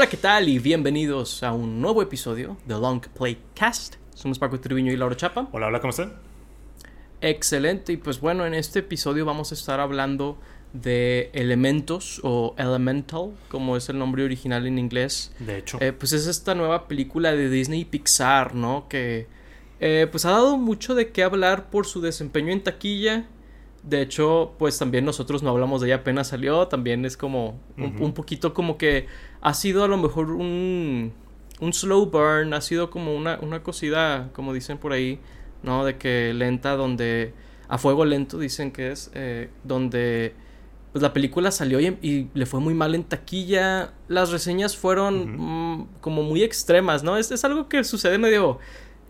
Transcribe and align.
Hola, 0.00 0.08
¿qué 0.08 0.16
tal? 0.16 0.48
Y 0.48 0.58
bienvenidos 0.58 1.42
a 1.42 1.52
un 1.52 1.82
nuevo 1.82 2.00
episodio 2.00 2.56
de 2.64 2.72
Long 2.72 3.02
Play 3.08 3.36
Cast. 3.54 3.96
Somos 4.14 4.38
Paco 4.38 4.58
Triviño 4.58 4.90
y 4.90 4.96
Laura 4.96 5.14
Chapa. 5.14 5.50
Hola, 5.52 5.66
hola, 5.66 5.78
¿cómo 5.80 5.90
están? 5.90 6.14
Excelente. 7.20 7.92
Y 7.92 7.96
pues 7.98 8.18
bueno, 8.18 8.46
en 8.46 8.54
este 8.54 8.78
episodio 8.78 9.26
vamos 9.26 9.50
a 9.52 9.54
estar 9.54 9.78
hablando 9.78 10.38
de 10.72 11.28
Elementos 11.34 12.18
o 12.24 12.54
Elemental, 12.56 13.32
como 13.50 13.76
es 13.76 13.90
el 13.90 13.98
nombre 13.98 14.24
original 14.24 14.66
en 14.66 14.78
inglés. 14.78 15.34
De 15.38 15.58
hecho. 15.58 15.76
Eh, 15.82 15.92
pues 15.92 16.14
es 16.14 16.26
esta 16.26 16.54
nueva 16.54 16.88
película 16.88 17.32
de 17.32 17.50
Disney 17.50 17.80
y 17.80 17.84
Pixar, 17.84 18.54
¿no? 18.54 18.86
Que 18.88 19.26
eh, 19.80 20.08
pues 20.10 20.24
ha 20.24 20.30
dado 20.30 20.56
mucho 20.56 20.94
de 20.94 21.10
qué 21.10 21.24
hablar 21.24 21.68
por 21.68 21.84
su 21.84 22.00
desempeño 22.00 22.54
en 22.54 22.62
taquilla. 22.62 23.26
De 23.82 24.02
hecho, 24.02 24.54
pues 24.58 24.78
también 24.78 25.04
nosotros 25.04 25.42
no 25.42 25.50
hablamos 25.50 25.80
de 25.80 25.88
ella 25.88 25.96
apenas 25.96 26.28
salió. 26.28 26.68
También 26.68 27.04
es 27.04 27.18
como 27.18 27.58
un, 27.76 28.12
poquito 28.12 28.52
como 28.52 28.76
que 28.76 29.06
ha 29.40 29.54
sido 29.54 29.84
a 29.84 29.88
lo 29.88 29.96
mejor 29.96 30.30
un, 30.32 31.12
un 31.60 31.72
slow 31.72 32.06
burn. 32.10 32.54
Ha 32.54 32.60
sido 32.60 32.90
como 32.90 33.14
una, 33.14 33.38
una 33.42 33.62
cosida, 33.62 34.30
como 34.34 34.52
dicen 34.52 34.78
por 34.78 34.92
ahí, 34.92 35.18
¿no? 35.62 35.84
De 35.84 35.96
que 35.98 36.32
lenta, 36.34 36.76
donde... 36.76 37.34
A 37.68 37.78
fuego 37.78 38.04
lento 38.04 38.38
dicen 38.38 38.72
que 38.72 38.90
es. 38.92 39.10
eh, 39.14 39.50
donde... 39.64 40.34
Pues 40.92 41.02
la 41.02 41.12
película 41.12 41.52
salió 41.52 41.78
y, 41.78 41.96
y 42.02 42.28
le 42.34 42.46
fue 42.46 42.58
muy 42.58 42.74
mal 42.74 42.96
en 42.96 43.04
taquilla. 43.04 43.92
Las 44.08 44.32
reseñas 44.32 44.76
fueron 44.76 45.36
mm, 45.78 45.88
como 46.00 46.24
muy 46.24 46.42
extremas, 46.42 47.04
¿no? 47.04 47.16
Es, 47.16 47.30
es 47.30 47.44
algo 47.44 47.68
que 47.68 47.84
sucede 47.84 48.18
medio 48.18 48.58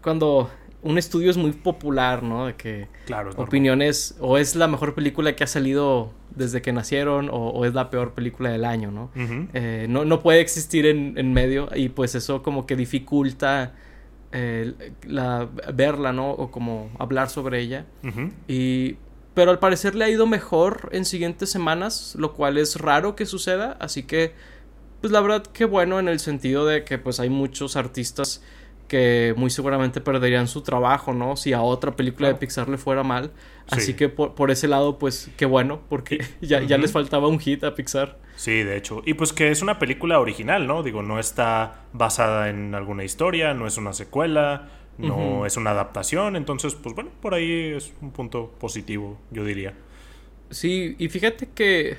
cuando 0.02 0.50
un 0.82 0.98
estudio 0.98 1.30
es 1.30 1.38
muy 1.38 1.52
popular, 1.52 2.22
¿no? 2.22 2.46
De 2.46 2.56
que 2.56 2.88
Claro, 3.04 3.34
normal. 3.36 3.46
opiniones 3.46 4.16
o 4.20 4.36
es 4.38 4.56
la 4.56 4.68
mejor 4.68 4.94
película 4.94 5.34
que 5.34 5.44
ha 5.44 5.46
salido 5.46 6.12
desde 6.34 6.62
que 6.62 6.72
nacieron 6.72 7.28
o, 7.28 7.50
o 7.50 7.64
es 7.64 7.74
la 7.74 7.90
peor 7.90 8.14
película 8.14 8.50
del 8.50 8.64
año, 8.64 8.90
¿no? 8.90 9.10
Eh, 9.54 9.86
no, 9.88 10.04
no 10.04 10.20
puede 10.20 10.40
existir 10.40 10.86
en, 10.86 11.18
en 11.18 11.32
medio 11.32 11.68
y 11.74 11.88
pues 11.88 12.14
eso 12.14 12.42
como 12.42 12.66
que 12.66 12.76
dificulta 12.76 13.74
eh, 14.32 14.92
la, 15.06 15.48
verla, 15.74 16.12
¿no? 16.12 16.30
O 16.30 16.50
como 16.50 16.90
hablar 16.98 17.30
sobre 17.30 17.60
ella. 17.60 17.86
Y, 18.46 18.96
pero 19.34 19.50
al 19.50 19.58
parecer 19.58 19.94
le 19.94 20.04
ha 20.04 20.08
ido 20.08 20.26
mejor 20.26 20.88
en 20.92 21.04
siguientes 21.04 21.50
semanas, 21.50 22.14
lo 22.18 22.32
cual 22.34 22.58
es 22.58 22.76
raro 22.76 23.16
que 23.16 23.26
suceda, 23.26 23.76
así 23.80 24.04
que 24.04 24.32
pues 25.00 25.12
la 25.12 25.20
verdad 25.20 25.42
que 25.44 25.64
bueno 25.64 25.98
en 25.98 26.08
el 26.08 26.20
sentido 26.20 26.66
de 26.66 26.84
que 26.84 26.98
pues 26.98 27.20
hay 27.20 27.30
muchos 27.30 27.74
artistas 27.76 28.42
que 28.90 29.32
muy 29.36 29.50
seguramente 29.50 30.00
perderían 30.00 30.48
su 30.48 30.62
trabajo, 30.62 31.14
¿no? 31.14 31.36
Si 31.36 31.52
a 31.52 31.62
otra 31.62 31.94
película 31.94 32.26
de. 32.26 32.34
Pixar 32.34 32.68
le 32.68 32.76
fuera 32.76 33.04
mal. 33.04 33.30
Así 33.70 33.92
Sí. 33.92 33.94
que 33.94 34.08
por, 34.08 34.34
por 34.34 34.50
ese 34.50 34.66
lado, 34.66 34.98
pues 34.98 35.30
qué 35.36 35.46
bueno, 35.46 35.80
porque 35.88 36.18
ya, 36.40 36.58
les 36.60 36.90
faltaba 36.90 37.28
un 37.28 37.38
hit 37.38 37.62
a 37.62 37.76
Pixar. 37.76 38.18
Sí, 38.34 38.64
de 38.64 38.76
hecho. 38.76 39.02
Y 39.06 39.14
pues 39.14 39.32
que 39.32 39.52
es 39.52 39.62
una 39.62 39.78
película 39.78 40.18
original, 40.18 40.66
¿no? 40.66 40.82
Digo, 40.82 41.02
no 41.02 41.20
está 41.20 41.84
basada 41.92 42.48
en 42.48 42.74
alguna 42.74 43.04
historia, 43.04 43.54
no 43.54 43.68
es 43.68 43.76
una 43.78 43.92
secuela, 43.92 44.68
no 44.98 45.46
es 45.46 45.56
una 45.56 45.70
adaptación. 45.70 46.34
Entonces, 46.34 46.74
pues 46.74 46.94
bueno, 46.96 47.10
por 47.22 47.34
ahí 47.34 47.72
es 47.76 47.92
un 48.02 48.10
punto 48.10 48.50
positivo, 48.58 49.18
yo 49.30 49.44
diría. 49.44 49.74
Sí, 50.50 50.96
y 50.98 51.08
fíjate 51.08 51.48
que 51.54 51.96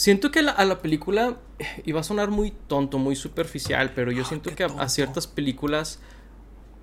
siento 0.00 0.30
que 0.30 0.40
la- 0.42 0.52
a 0.52 0.64
la 0.64 0.78
película 0.78 1.36
iba 1.84 2.00
a 2.00 2.02
sonar 2.02 2.30
muy 2.30 2.52
tonto, 2.68 2.96
muy 2.98 3.16
superficial, 3.16 3.92
pero 3.94 4.10
yo 4.12 4.24
siento 4.24 4.48
qué 4.50 4.56
que 4.56 4.64
a, 4.64 4.66
a 4.78 4.88
ciertas 4.88 5.26
películas 5.26 5.98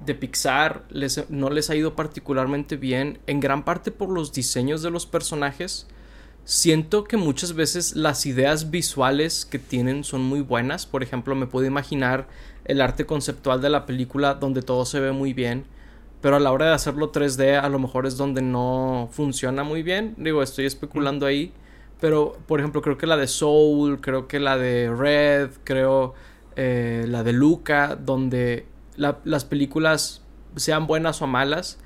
de 0.05 0.13
Pixar 0.13 0.83
les- 0.89 1.27
no 1.29 1.49
les 1.49 1.69
ha 1.71 1.75
ido 1.75 1.95
particularmente 1.95 2.77
bien, 2.77 3.17
en 3.25 3.39
gran 3.39 3.65
parte 3.65 3.89
por 3.91 4.09
los 4.09 4.31
diseños 4.33 4.83
de 4.83 4.91
los 4.91 5.05
personajes. 5.07 5.87
Siento 6.45 7.03
que 7.05 7.17
muchas 7.17 7.53
veces 7.53 7.95
las 7.95 8.25
ideas 8.25 8.69
visuales 8.69 9.45
que 9.45 9.57
tienen 9.59 10.03
son 10.03 10.21
muy 10.21 10.41
buenas. 10.41 10.85
Por 10.85 11.01
ejemplo, 11.03 11.33
me 11.35 11.47
puedo 11.47 11.65
imaginar 11.65 12.27
el 12.65 12.79
arte 12.81 13.05
conceptual 13.05 13.61
de 13.61 13.69
la 13.69 13.85
película 13.87 14.35
donde 14.35 14.61
todo 14.61 14.85
se 14.85 14.99
ve 14.99 15.11
muy 15.11 15.33
bien. 15.33 15.65
Pero 16.21 16.35
a 16.37 16.39
la 16.39 16.51
hora 16.51 16.67
de 16.67 16.73
hacerlo 16.73 17.11
3D 17.11 17.59
a 17.61 17.67
lo 17.69 17.79
mejor 17.79 18.05
es 18.05 18.15
donde 18.17 18.41
no 18.43 19.09
funciona 19.11 19.63
muy 19.63 19.81
bien. 19.83 20.13
Digo, 20.17 20.41
estoy 20.43 20.65
especulando 20.67 21.25
ahí. 21.25 21.51
Pero, 21.99 22.37
por 22.47 22.59
ejemplo, 22.59 22.81
creo 22.81 22.97
que 22.97 23.07
la 23.07 23.17
de 23.17 23.27
Soul, 23.27 23.99
creo 24.01 24.27
que 24.27 24.39
la 24.39 24.57
de 24.57 24.93
Red, 24.95 25.49
creo 25.63 26.13
eh, 26.55 27.05
la 27.07 27.23
de 27.23 27.33
Luca, 27.33 27.95
donde 27.95 28.65
la- 28.95 29.19
las 29.25 29.45
películas 29.45 30.21
sean 30.55 30.87
buenas 30.87 31.21
o 31.21 31.27
malas, 31.27 31.79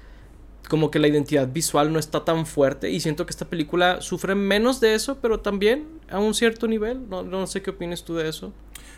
como 0.70 0.92
que 0.92 1.00
la 1.00 1.08
identidad 1.10 1.50
visual 1.52 1.92
no 1.92 2.00
está 2.00 2.24
tan 2.24 2.46
fuerte 2.46 2.90
y 2.92 3.00
siento 3.02 3.26
que 3.26 3.32
esta 3.32 3.46
película 3.50 4.00
sufre 4.02 4.36
menos 4.36 4.80
de 4.80 4.94
eso, 4.96 5.18
pero 5.22 5.40
también 5.42 5.86
a 6.10 6.20
un 6.20 6.34
cierto 6.34 6.68
nivel. 6.68 7.10
No, 7.10 7.24
no 7.24 7.48
sé 7.48 7.62
qué 7.62 7.72
opinas 7.72 8.04
tú 8.06 8.16
de 8.16 8.30
eso. 8.30 8.54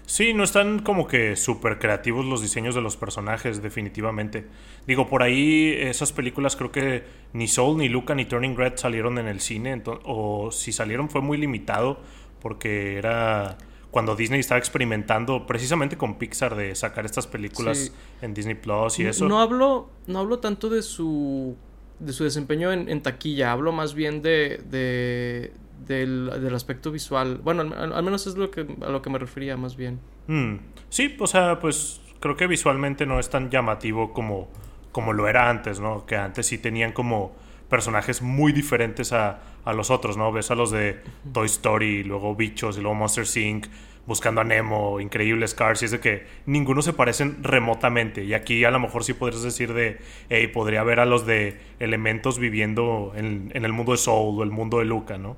Sí, 0.05 0.33
no 0.33 0.43
están 0.43 0.79
como 0.79 1.07
que 1.07 1.35
súper 1.35 1.79
creativos 1.79 2.25
los 2.25 2.41
diseños 2.41 2.75
de 2.75 2.81
los 2.81 2.97
personajes, 2.97 3.61
definitivamente. 3.61 4.45
Digo, 4.85 5.07
por 5.07 5.23
ahí 5.23 5.73
esas 5.77 6.11
películas 6.11 6.55
creo 6.55 6.71
que 6.71 7.03
ni 7.31 7.47
Soul, 7.47 7.77
ni 7.77 7.87
Luca, 7.89 8.13
ni 8.13 8.25
Turning 8.25 8.55
Red 8.57 8.73
salieron 8.75 9.17
en 9.17 9.27
el 9.27 9.39
cine, 9.39 9.81
o 10.03 10.51
si 10.51 10.71
salieron 10.73 11.09
fue 11.09 11.21
muy 11.21 11.37
limitado, 11.37 11.99
porque 12.41 12.97
era 12.97 13.57
cuando 13.91 14.15
Disney 14.15 14.39
estaba 14.39 14.57
experimentando 14.59 15.45
precisamente 15.47 15.97
con 15.97 16.17
Pixar 16.17 16.55
de 16.55 16.73
sacar 16.75 17.05
estas 17.05 17.27
películas 17.27 17.77
Sí. 17.77 17.91
en 18.23 18.33
Disney 18.33 18.55
Plus 18.55 18.99
y 18.99 19.05
eso. 19.05 19.27
No 19.29 19.39
hablo, 19.39 19.89
no 20.07 20.19
hablo 20.19 20.39
tanto 20.39 20.67
de 20.67 20.81
su, 20.81 21.55
de 21.99 22.11
su 22.11 22.23
desempeño 22.23 22.73
en, 22.73 22.89
en 22.89 23.01
taquilla, 23.03 23.51
hablo 23.51 23.71
más 23.71 23.93
bien 23.93 24.21
de, 24.23 24.61
de 24.69 25.53
del, 25.85 26.29
del 26.41 26.55
aspecto 26.55 26.91
visual. 26.91 27.39
Bueno, 27.43 27.61
al, 27.61 27.93
al 27.93 28.03
menos 28.03 28.27
es 28.27 28.35
lo 28.37 28.51
que, 28.51 28.65
a 28.81 28.89
lo 28.89 29.01
que 29.01 29.09
me 29.09 29.19
refería 29.19 29.57
más 29.57 29.75
bien. 29.75 29.99
Mm, 30.27 30.55
Sí, 30.89 31.15
o 31.19 31.27
sea, 31.27 31.59
pues 31.59 32.01
creo 32.19 32.35
que 32.37 32.47
visualmente 32.47 33.05
no 33.05 33.19
es 33.19 33.29
tan 33.29 33.49
llamativo 33.49 34.13
como, 34.13 34.49
como 34.91 35.11
lo 35.13 35.27
era 35.27 35.49
antes, 35.49 35.79
¿no? 35.79 36.05
Que 36.05 36.15
antes 36.15 36.47
sí 36.47 36.57
tenían 36.57 36.91
como 36.93 37.35
personajes 37.69 38.21
muy 38.21 38.53
diferentes 38.53 39.11
a, 39.13 39.41
a 39.65 39.73
los 39.73 39.89
otros, 39.89 40.15
¿no? 40.17 40.31
Ves 40.31 40.51
a 40.51 40.55
los 40.55 40.71
de 40.71 41.01
Toy 41.33 41.47
Story, 41.47 42.03
luego 42.03 42.35
Bichos 42.35 42.77
y 42.77 42.81
luego 42.81 42.95
Monster 42.95 43.25
Inc. 43.43 43.65
buscando 44.05 44.41
a 44.41 44.43
Nemo, 44.43 44.99
Increíbles 44.99 45.55
Cars, 45.55 45.81
y 45.81 45.85
es 45.85 45.91
de 45.91 45.99
que 45.99 46.27
ninguno 46.45 46.81
se 46.83 46.93
parecen 46.93 47.43
remotamente. 47.43 48.23
Y 48.23 48.33
aquí 48.35 48.63
a 48.63 48.71
lo 48.71 48.79
mejor 48.79 49.03
sí 49.03 49.13
podrías 49.13 49.41
decir 49.43 49.73
de, 49.73 49.97
hey, 50.29 50.47
podría 50.47 50.83
ver 50.83 50.99
a 50.99 51.05
los 51.05 51.25
de 51.25 51.57
Elementos 51.79 52.37
viviendo 52.37 53.13
en, 53.15 53.51
en 53.55 53.65
el 53.65 53.73
mundo 53.73 53.93
de 53.93 53.97
Soul 53.97 54.39
o 54.39 54.43
el 54.43 54.51
mundo 54.51 54.77
de 54.79 54.85
Luca, 54.85 55.17
¿no? 55.17 55.35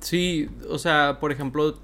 Sí, 0.00 0.48
o 0.68 0.78
sea, 0.78 1.18
por 1.20 1.32
ejemplo, 1.32 1.76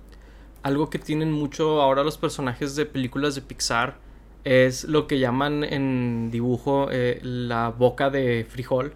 algo 0.63 0.91
que 0.91 0.99
tienen 0.99 1.33
mucho 1.33 1.81
ahora 1.83 2.03
los 2.03 2.19
personajes 2.19 2.75
de 2.77 2.87
películas 2.87 3.35
de 3.35 3.43
Pixar 3.43 3.99
es 4.45 4.85
lo 4.85 5.07
que 5.07 5.19
llaman 5.19 5.65
en 5.65 6.31
dibujo 6.31 6.89
eh, 6.91 7.21
la 7.23 7.69
boca 7.71 8.11
de 8.11 8.47
frijol, 8.49 8.95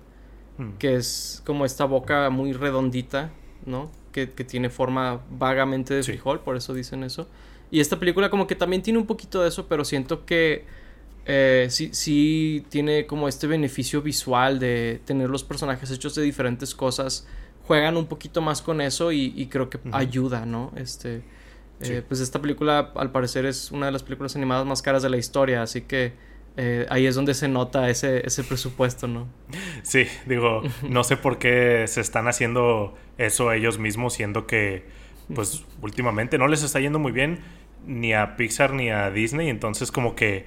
Mm. 0.59 0.73
que 0.79 0.95
es 0.97 1.43
como 1.47 1.65
esta 1.65 1.85
boca 1.87 2.29
muy 2.29 2.53
redondita, 2.53 3.31
¿no? 3.65 3.91
Que, 4.13 4.31
que 4.31 4.45
tiene 4.45 4.69
forma 4.69 5.21
vagamente 5.31 5.95
de 5.95 6.03
Sí. 6.03 6.13
frijol, 6.13 6.41
por 6.41 6.57
eso 6.57 6.75
dicen 6.75 7.03
eso. 7.03 7.29
Y 7.71 7.81
esta 7.81 7.99
película 7.99 8.29
como 8.31 8.47
que 8.47 8.57
también 8.57 8.83
tiene 8.83 8.99
un 8.99 9.07
poquito 9.07 9.41
de 9.43 9.49
eso, 9.49 9.67
pero 9.69 9.85
siento 9.85 10.27
que 10.27 10.65
eh, 11.27 11.69
sí, 11.71 11.91
sí 11.93 12.65
tiene 12.69 13.07
como 13.07 13.29
este 13.29 13.47
beneficio 13.47 14.03
visual 14.03 14.59
de 14.59 15.01
tener 15.05 15.31
los 15.31 15.45
personajes 15.45 15.91
hechos 15.91 16.15
de 16.15 16.23
diferentes 16.23 16.75
cosas. 16.75 17.27
Juegan 17.71 17.97
un 17.97 18.07
poquito 18.07 18.41
más 18.43 18.63
con 18.63 18.81
eso 18.81 19.13
y, 19.13 19.33
y 19.37 19.47
creo 19.47 19.71
que 19.71 19.79
ayuda, 19.93 20.45
¿no? 20.45 20.73
Este, 20.75 21.23
eh, 21.81 22.03
pues 22.09 22.19
esta 22.19 22.43
película 22.43 22.91
al 22.97 23.13
parecer 23.13 23.47
es 23.47 23.71
una 23.71 23.87
de 23.87 23.93
las 23.93 24.03
películas 24.03 24.35
animadas 24.35 24.67
más 24.67 24.83
caras 24.83 25.05
de 25.05 25.09
la 25.09 25.19
historia, 25.19 25.63
así 25.63 25.83
que 25.83 26.15
eh, 26.57 26.85
ahí 26.91 27.07
es 27.07 27.15
donde 27.15 27.33
se 27.33 27.47
nota 27.47 27.89
ese, 27.89 28.27
ese 28.27 28.43
presupuesto, 28.43 29.07
¿no? 29.07 29.29
Sí, 29.85 30.07
digo, 30.27 30.63
no 30.89 31.05
sé 31.05 31.17
por 31.17 31.39
qué 31.39 31.85
se 31.87 32.01
están 32.01 32.27
haciendo 32.27 32.97
eso 33.19 33.53
ellos 33.53 33.79
mismos, 33.79 34.15
siendo 34.15 34.49
que, 34.49 34.85
pues, 35.33 35.65
últimamente 35.81 36.39
no 36.39 36.49
les 36.49 36.65
está 36.65 36.81
yendo 36.81 36.99
muy 36.99 37.13
bien 37.13 37.39
ni 37.87 38.15
a 38.15 38.35
Pixar 38.37 38.73
ni 38.73 38.91
a 38.91 39.13
Disney, 39.13 39.49
entonces 39.49 39.93
como 39.93 40.17
que, 40.17 40.45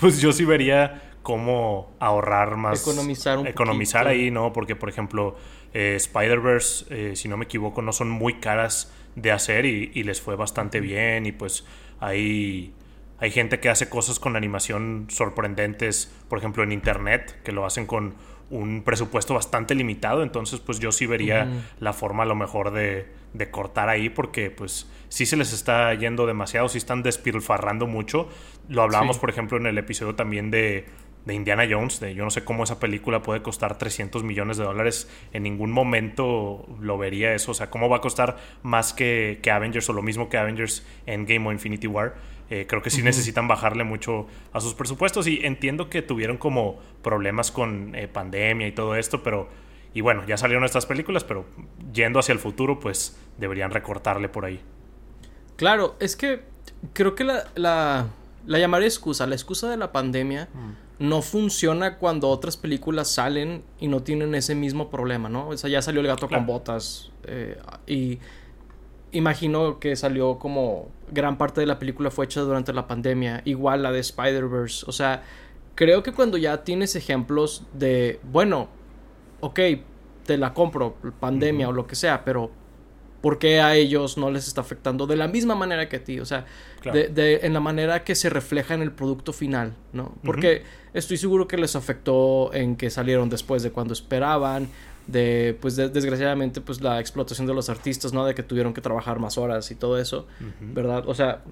pues 0.00 0.20
yo 0.20 0.32
sí 0.32 0.44
vería 0.44 1.12
cómo 1.22 1.92
ahorrar 1.98 2.56
más. 2.56 2.82
Economizar 2.82 3.38
un 3.38 3.46
Economizar 3.46 4.04
poquito. 4.04 4.22
ahí, 4.22 4.30
¿no? 4.30 4.52
Porque, 4.52 4.76
por 4.76 4.88
ejemplo, 4.90 5.36
eh, 5.74 5.94
Spider-Verse, 5.96 6.86
eh, 6.88 7.16
si 7.16 7.28
no 7.28 7.36
me 7.36 7.44
equivoco, 7.44 7.82
no 7.82 7.92
son 7.92 8.08
muy 8.08 8.34
caras 8.40 8.90
de 9.16 9.30
hacer 9.32 9.66
y, 9.66 9.90
y 9.94 10.02
les 10.04 10.20
fue 10.22 10.36
bastante 10.36 10.80
bien 10.80 11.26
y 11.26 11.32
pues 11.32 11.66
hay... 12.00 12.72
Hay 13.20 13.30
gente 13.30 13.60
que 13.60 13.70
hace 13.70 13.88
cosas 13.88 14.18
con 14.18 14.34
animación 14.36 15.06
sorprendentes, 15.08 16.12
por 16.28 16.38
ejemplo 16.38 16.62
en 16.64 16.72
internet, 16.72 17.40
que 17.44 17.52
lo 17.52 17.64
hacen 17.64 17.86
con 17.86 18.14
un 18.50 18.82
presupuesto 18.82 19.34
bastante 19.34 19.74
limitado, 19.76 20.22
entonces 20.24 20.60
pues 20.60 20.78
yo 20.80 20.90
sí 20.92 21.06
vería 21.06 21.48
la 21.78 21.92
forma 21.92 22.24
a 22.24 22.26
lo 22.26 22.34
mejor 22.34 22.72
de, 22.72 23.06
de 23.32 23.50
cortar 23.50 23.88
ahí 23.88 24.10
porque 24.10 24.50
pues 24.50 24.90
sí 25.08 25.26
se 25.26 25.36
les 25.36 25.52
está 25.52 25.94
yendo 25.94 26.26
demasiado, 26.26 26.68
sí 26.68 26.76
están 26.76 27.02
despilfarrando 27.04 27.86
mucho. 27.86 28.28
Lo 28.68 28.82
hablábamos 28.82 29.16
Sí. 29.16 29.20
por 29.20 29.30
ejemplo 29.30 29.56
en 29.58 29.66
el 29.66 29.78
episodio 29.78 30.16
también 30.16 30.50
de 30.50 30.84
de 31.24 31.34
Indiana 31.34 31.66
Jones. 31.68 32.00
De, 32.00 32.14
yo 32.14 32.24
no 32.24 32.30
sé 32.30 32.44
cómo 32.44 32.64
esa 32.64 32.78
película 32.80 33.22
puede 33.22 33.42
costar 33.42 33.78
300 33.78 34.22
millones 34.22 34.56
de 34.56 34.64
dólares. 34.64 35.10
En 35.32 35.42
ningún 35.42 35.70
momento 35.72 36.66
lo 36.80 36.98
vería 36.98 37.34
eso. 37.34 37.52
O 37.52 37.54
sea, 37.54 37.70
¿cómo 37.70 37.88
va 37.88 37.98
a 37.98 38.00
costar 38.00 38.36
más 38.62 38.92
que, 38.92 39.38
que 39.42 39.50
Avengers 39.50 39.88
o 39.88 39.92
lo 39.92 40.02
mismo 40.02 40.28
que 40.28 40.38
Avengers 40.38 40.86
Endgame 41.06 41.48
o 41.48 41.52
Infinity 41.52 41.86
War? 41.86 42.14
Eh, 42.50 42.66
creo 42.68 42.82
que 42.82 42.90
sí 42.90 43.02
necesitan 43.02 43.48
bajarle 43.48 43.84
mucho 43.84 44.26
a 44.52 44.60
sus 44.60 44.74
presupuestos 44.74 45.26
y 45.26 45.40
entiendo 45.44 45.88
que 45.88 46.02
tuvieron 46.02 46.36
como 46.36 46.78
problemas 47.02 47.50
con 47.50 47.94
eh, 47.94 48.08
pandemia 48.08 48.66
y 48.66 48.72
todo 48.72 48.96
esto, 48.96 49.22
pero... 49.22 49.48
Y 49.96 50.00
bueno, 50.00 50.24
ya 50.26 50.36
salieron 50.36 50.64
estas 50.64 50.86
películas, 50.86 51.22
pero 51.22 51.46
yendo 51.92 52.18
hacia 52.18 52.32
el 52.32 52.40
futuro, 52.40 52.80
pues 52.80 53.16
deberían 53.38 53.70
recortarle 53.70 54.28
por 54.28 54.44
ahí. 54.44 54.60
Claro, 55.54 55.94
es 56.00 56.16
que 56.16 56.42
creo 56.92 57.14
que 57.14 57.22
la, 57.22 57.44
la, 57.54 58.08
la 58.44 58.58
llamaré 58.58 58.86
excusa, 58.86 59.24
la 59.28 59.36
excusa 59.36 59.70
de 59.70 59.76
la 59.76 59.92
pandemia 59.92 60.48
mm. 60.52 60.83
No 60.98 61.22
funciona 61.22 61.98
cuando 61.98 62.28
otras 62.28 62.56
películas 62.56 63.10
salen 63.10 63.64
y 63.80 63.88
no 63.88 64.02
tienen 64.02 64.34
ese 64.34 64.54
mismo 64.54 64.90
problema, 64.90 65.28
¿no? 65.28 65.48
O 65.48 65.56
sea, 65.56 65.68
ya 65.68 65.82
salió 65.82 66.00
El 66.00 66.06
gato 66.06 66.28
con 66.28 66.46
botas 66.46 67.10
eh, 67.24 67.58
y 67.86 68.20
imagino 69.12 69.78
que 69.78 69.96
salió 69.96 70.38
como 70.38 70.88
gran 71.10 71.38
parte 71.38 71.60
de 71.60 71.66
la 71.66 71.78
película 71.78 72.10
fue 72.10 72.24
hecha 72.26 72.40
durante 72.40 72.72
la 72.72 72.86
pandemia, 72.86 73.42
igual 73.44 73.82
la 73.82 73.92
de 73.92 74.00
Spider-Verse, 74.00 74.84
o 74.88 74.92
sea, 74.92 75.22
creo 75.74 76.02
que 76.02 76.12
cuando 76.12 76.36
ya 76.36 76.64
tienes 76.64 76.96
ejemplos 76.96 77.64
de, 77.72 78.20
bueno, 78.24 78.68
ok, 79.40 79.60
te 80.24 80.38
la 80.38 80.54
compro, 80.54 80.96
pandemia 81.20 81.68
o 81.68 81.72
lo 81.72 81.86
que 81.86 81.96
sea, 81.96 82.24
pero 82.24 82.50
¿por 83.24 83.38
qué 83.38 83.62
a 83.62 83.74
ellos 83.74 84.18
no 84.18 84.30
les 84.30 84.46
está 84.46 84.60
afectando 84.60 85.06
de 85.06 85.16
la 85.16 85.28
misma 85.28 85.54
manera 85.54 85.88
que 85.88 85.96
a 85.96 86.04
ti? 86.04 86.20
O 86.20 86.26
sea, 86.26 86.44
de, 86.92 87.40
en 87.42 87.54
la 87.54 87.60
manera 87.60 88.04
que 88.04 88.14
se 88.14 88.28
refleja 88.28 88.74
en 88.74 88.82
el 88.82 88.92
producto 88.92 89.32
final, 89.32 89.72
¿no? 89.94 90.14
Porque 90.22 90.62
estoy 90.92 91.16
seguro 91.16 91.48
que 91.48 91.56
les 91.56 91.74
afectó 91.74 92.52
en 92.52 92.76
que 92.76 92.90
salieron 92.90 93.30
después 93.30 93.62
de 93.62 93.70
cuando 93.70 93.94
esperaban, 93.94 94.68
de 95.06 95.56
pues 95.58 95.74
desgraciadamente 95.76 96.60
pues 96.60 96.82
la 96.82 97.00
explotación 97.00 97.46
de 97.46 97.54
los 97.54 97.70
artistas, 97.70 98.12
¿no? 98.12 98.26
De 98.26 98.34
que 98.34 98.42
tuvieron 98.42 98.74
que 98.74 98.82
trabajar 98.82 99.18
más 99.20 99.38
horas 99.38 99.70
y 99.70 99.74
todo 99.74 99.98
eso, 99.98 100.26
¿verdad? 100.60 101.04
O 101.08 101.14
sea, 101.14 101.42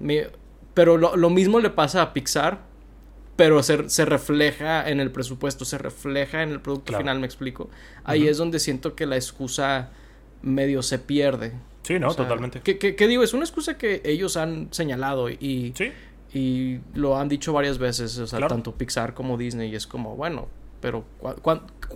pero 0.75 0.97
lo, 0.97 1.29
mismo 1.31 1.59
le 1.59 1.71
pasa 1.71 2.03
a 2.03 2.13
Pixar, 2.13 2.59
pero 3.35 3.63
se, 3.63 3.89
se, 3.89 4.05
refleja 4.05 4.87
en 4.87 4.99
el 4.99 5.09
presupuesto, 5.09 5.65
se 5.65 5.79
refleja 5.79 6.43
en 6.43 6.51
el 6.51 6.61
producto 6.61 6.95
final, 6.95 7.19
me 7.19 7.25
explico. 7.25 7.71
Ahí 8.03 8.27
es 8.27 8.37
donde 8.37 8.59
siento 8.59 8.93
que 8.93 9.07
la 9.07 9.15
excusa 9.15 9.89
medio 10.43 10.83
se 10.83 10.99
pierde. 10.99 11.53
Sí, 11.81 11.99
no, 11.99 12.13
totalmente. 12.13 12.61
Que, 12.61 13.07
digo, 13.07 13.23
es 13.23 13.33
una 13.33 13.43
excusa 13.43 13.77
que 13.77 14.01
ellos 14.05 14.37
han 14.37 14.67
señalado 14.71 15.29
y, 15.29 15.73
y 16.33 16.79
lo 16.93 17.17
han 17.17 17.27
dicho 17.27 17.51
varias 17.51 17.77
veces, 17.77 18.17
o 18.19 18.27
sea, 18.27 18.47
tanto 18.47 18.75
Pixar 18.75 19.13
como 19.13 19.37
Disney, 19.37 19.71
y 19.71 19.75
es 19.75 19.87
como, 19.87 20.15
bueno, 20.15 20.47
pero 20.83 21.05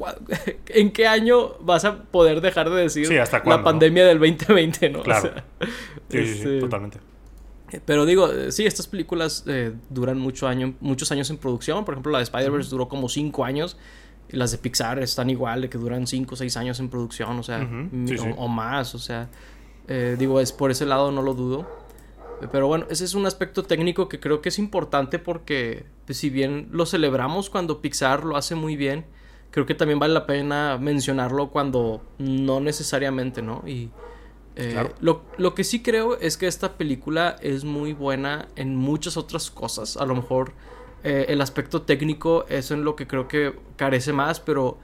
en 0.68 0.92
qué 0.92 1.08
año 1.08 1.56
vas 1.60 1.84
a 1.84 2.04
poder 2.04 2.40
dejar 2.40 2.70
de 2.70 2.84
decir 2.84 3.10
la 3.46 3.64
pandemia 3.64 4.06
del 4.06 4.20
2020, 4.20 4.90
no? 4.90 5.04
Claro. 5.04 5.34
sí, 6.10 6.26
sí, 6.26 6.32
este, 6.32 6.60
totalmente. 6.60 7.00
Pero 7.86 8.06
digo, 8.06 8.32
eh, 8.32 8.52
sí, 8.54 8.66
estas 8.66 8.88
películas 8.88 9.44
eh, 9.46 9.74
duran 9.90 10.18
mucho 10.18 10.48
año, 10.48 10.76
muchos 10.80 11.12
años 11.12 11.30
en 11.30 11.38
producción. 11.38 11.84
Por 11.84 11.96
ejemplo, 11.96 12.14
la 12.14 12.20
de 12.20 12.24
Spider-Verse 12.24 12.70
duró 12.70 12.88
como 12.88 13.10
5 13.10 13.44
años. 13.44 13.78
Las 14.30 14.52
de 14.52 14.58
Pixar 14.58 15.00
están 15.00 15.30
igual, 15.30 15.62
de 15.62 15.70
que 15.70 15.78
duran 15.78 16.08
5 16.08 16.34
o 16.34 16.38
6 16.38 16.58
años 16.58 16.80
en 16.80 16.90
producción, 16.90 17.40
o 17.40 17.44
sea, 17.44 17.68
o, 18.38 18.48
más. 18.48 18.94
O 18.96 19.00
sea, 19.00 19.30
eh, 19.88 20.16
digo, 20.20 20.40
es 20.40 20.52
por 20.52 20.72
ese 20.72 20.86
lado 20.86 21.12
no 21.12 21.22
lo 21.22 21.34
dudo. 21.34 21.68
Pero 22.52 22.68
bueno, 22.68 22.86
ese 22.90 23.04
es 23.04 23.16
un 23.16 23.26
aspecto 23.26 23.64
técnico 23.64 24.08
que 24.10 24.20
creo 24.20 24.42
que 24.42 24.50
es 24.50 24.60
importante 24.60 25.18
porque 25.18 25.86
pues, 26.06 26.20
si 26.20 26.30
bien 26.30 26.68
lo 26.72 26.86
celebramos 26.86 27.50
cuando 27.50 27.82
Pixar 27.82 28.24
lo 28.24 28.38
hace 28.38 28.54
muy 28.54 28.76
bien, 28.76 29.06
creo 29.50 29.66
que 29.66 29.74
también 29.74 29.98
vale 29.98 30.14
la 30.14 30.28
pena 30.28 30.78
mencionarlo 30.80 31.50
cuando 31.50 32.02
no 32.20 32.60
necesariamente, 32.60 33.42
¿no? 33.42 33.64
Y 33.66 33.90
eh, 34.56 34.88
lo, 35.00 35.22
lo, 35.38 35.54
que 35.56 35.64
sí 35.64 35.82
creo 35.82 36.18
es 36.20 36.38
que 36.38 36.48
esta 36.48 36.78
película 36.78 37.36
es 37.42 37.64
muy 37.64 37.94
buena 37.94 38.48
en 38.56 38.76
muchas 38.76 39.16
otras 39.18 39.50
cosas. 39.52 39.98
A 39.98 40.06
lo 40.06 40.16
mejor 40.16 40.54
eh, 41.04 41.26
el 41.30 41.42
aspecto 41.42 41.84
técnico 41.84 42.46
es 42.50 42.72
en 42.72 42.84
lo 42.84 42.96
que 42.96 43.08
creo 43.08 43.28
que 43.28 43.54
carece 43.76 44.14
más, 44.14 44.40
pero 44.40 44.78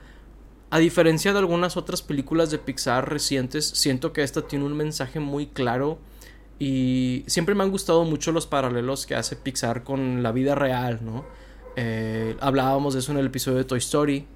a 0.70 0.78
diferencia 0.78 1.32
de 1.32 1.38
algunas 1.38 1.76
otras 1.76 2.02
películas 2.02 2.50
de 2.50 2.58
Pixar 2.58 3.08
recientes, 3.08 3.66
siento 3.66 4.12
que 4.12 4.22
esta 4.22 4.42
tiene 4.42 4.64
un 4.64 4.76
mensaje 4.76 5.20
muy 5.20 5.46
claro 5.46 5.98
y 6.58 7.24
siempre 7.26 7.54
me 7.54 7.64
han 7.64 7.70
gustado 7.70 8.04
mucho 8.04 8.32
los 8.32 8.46
paralelos 8.46 9.06
que 9.06 9.14
hace 9.14 9.36
Pixar 9.36 9.84
con 9.84 10.22
la 10.22 10.32
vida 10.32 10.54
real, 10.54 11.00
¿no? 11.02 11.24
Eh, 11.76 12.36
hablábamos 12.40 12.94
de 12.94 13.00
eso 13.00 13.12
en 13.12 13.18
el 13.18 13.26
episodio 13.26 13.58
de 13.58 13.64
Toy 13.64 13.78
Story. 13.78 14.26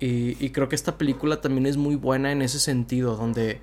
Y, 0.00 0.50
creo 0.50 0.68
que 0.68 0.74
esta 0.74 0.98
película 0.98 1.40
también 1.40 1.64
es 1.64 1.78
muy 1.78 1.96
buena 1.96 2.30
en 2.30 2.42
ese 2.42 2.60
sentido, 2.60 3.16
donde 3.16 3.60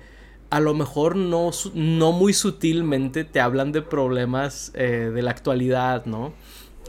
a 0.50 0.58
lo 0.58 0.74
mejor 0.74 1.14
no, 1.14 1.50
no 1.74 2.10
muy 2.10 2.32
sutilmente 2.32 3.22
te 3.22 3.38
hablan 3.38 3.70
de 3.70 3.80
problemas 3.80 4.72
eh, 4.74 5.12
de 5.14 5.22
la 5.22 5.30
actualidad, 5.30 6.04
¿no? 6.04 6.32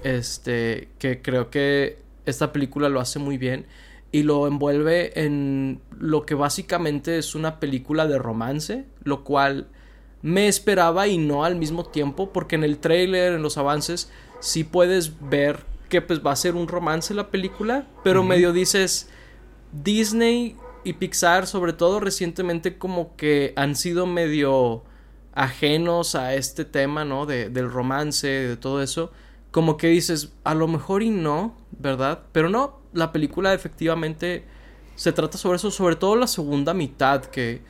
Este, 0.04 0.90
que 1.00 1.22
creo 1.22 1.50
que 1.50 1.98
esta 2.26 2.52
película 2.52 2.90
lo 2.90 3.00
hace 3.00 3.20
muy 3.20 3.38
bien 3.38 3.66
y 4.12 4.24
lo 4.24 4.48
envuelve 4.48 5.20
en 5.20 5.82
lo 5.98 6.26
que 6.26 6.36
básicamente 6.36 7.18
es 7.18 7.36
una 7.36 7.60
película 7.60 8.06
de 8.08 8.20
romance, 8.20 8.86
lo 9.04 9.24
cual 9.24 9.68
me 10.22 10.48
esperaba 10.48 11.08
y 11.08 11.18
no 11.18 11.44
al 11.44 11.56
mismo 11.56 11.86
tiempo, 11.86 12.32
porque 12.32 12.56
en 12.56 12.64
el 12.64 12.78
trailer, 12.78 13.34
en 13.34 13.42
los 13.42 13.58
avances, 13.58 14.12
sí 14.40 14.64
puedes 14.64 15.20
ver 15.30 15.66
que 15.90 16.02
pues 16.02 16.26
va 16.26 16.32
a 16.32 16.36
ser 16.36 16.56
un 16.56 16.68
romance 16.68 17.14
la 17.14 17.30
película, 17.30 17.88
pero 18.04 18.24
medio 18.24 18.54
dices 18.54 19.10
Disney 19.72 20.56
y 20.84 20.94
Pixar, 20.94 21.48
sobre 21.48 21.74
todo 21.74 22.00
recientemente, 22.00 22.78
como 22.78 23.16
que 23.16 23.54
han 23.56 23.76
sido 23.76 24.06
medio 24.06 24.84
ajenos 25.34 26.16
a 26.16 26.36
este 26.36 26.66
tema, 26.66 27.06
¿no? 27.06 27.26
De, 27.26 27.50
del 27.50 27.70
romance, 27.70 28.28
de 28.28 28.58
todo 28.58 28.82
eso. 28.82 29.12
Como 29.54 29.78
que 29.78 29.88
dices, 29.88 30.34
a 30.44 30.54
lo 30.54 30.68
mejor 30.68 31.02
y 31.02 31.12
no, 31.12 31.56
¿verdad? 31.80 32.24
Pero 32.34 32.50
no, 32.50 32.80
la 32.92 33.14
película 33.14 33.54
efectivamente 33.54 34.44
se 34.96 35.14
trata 35.14 35.38
sobre 35.38 35.56
eso, 35.56 35.72
sobre 35.72 35.96
todo 35.96 36.18
la 36.18 36.28
segunda 36.28 36.74
mitad, 36.74 37.24
que 37.24 37.62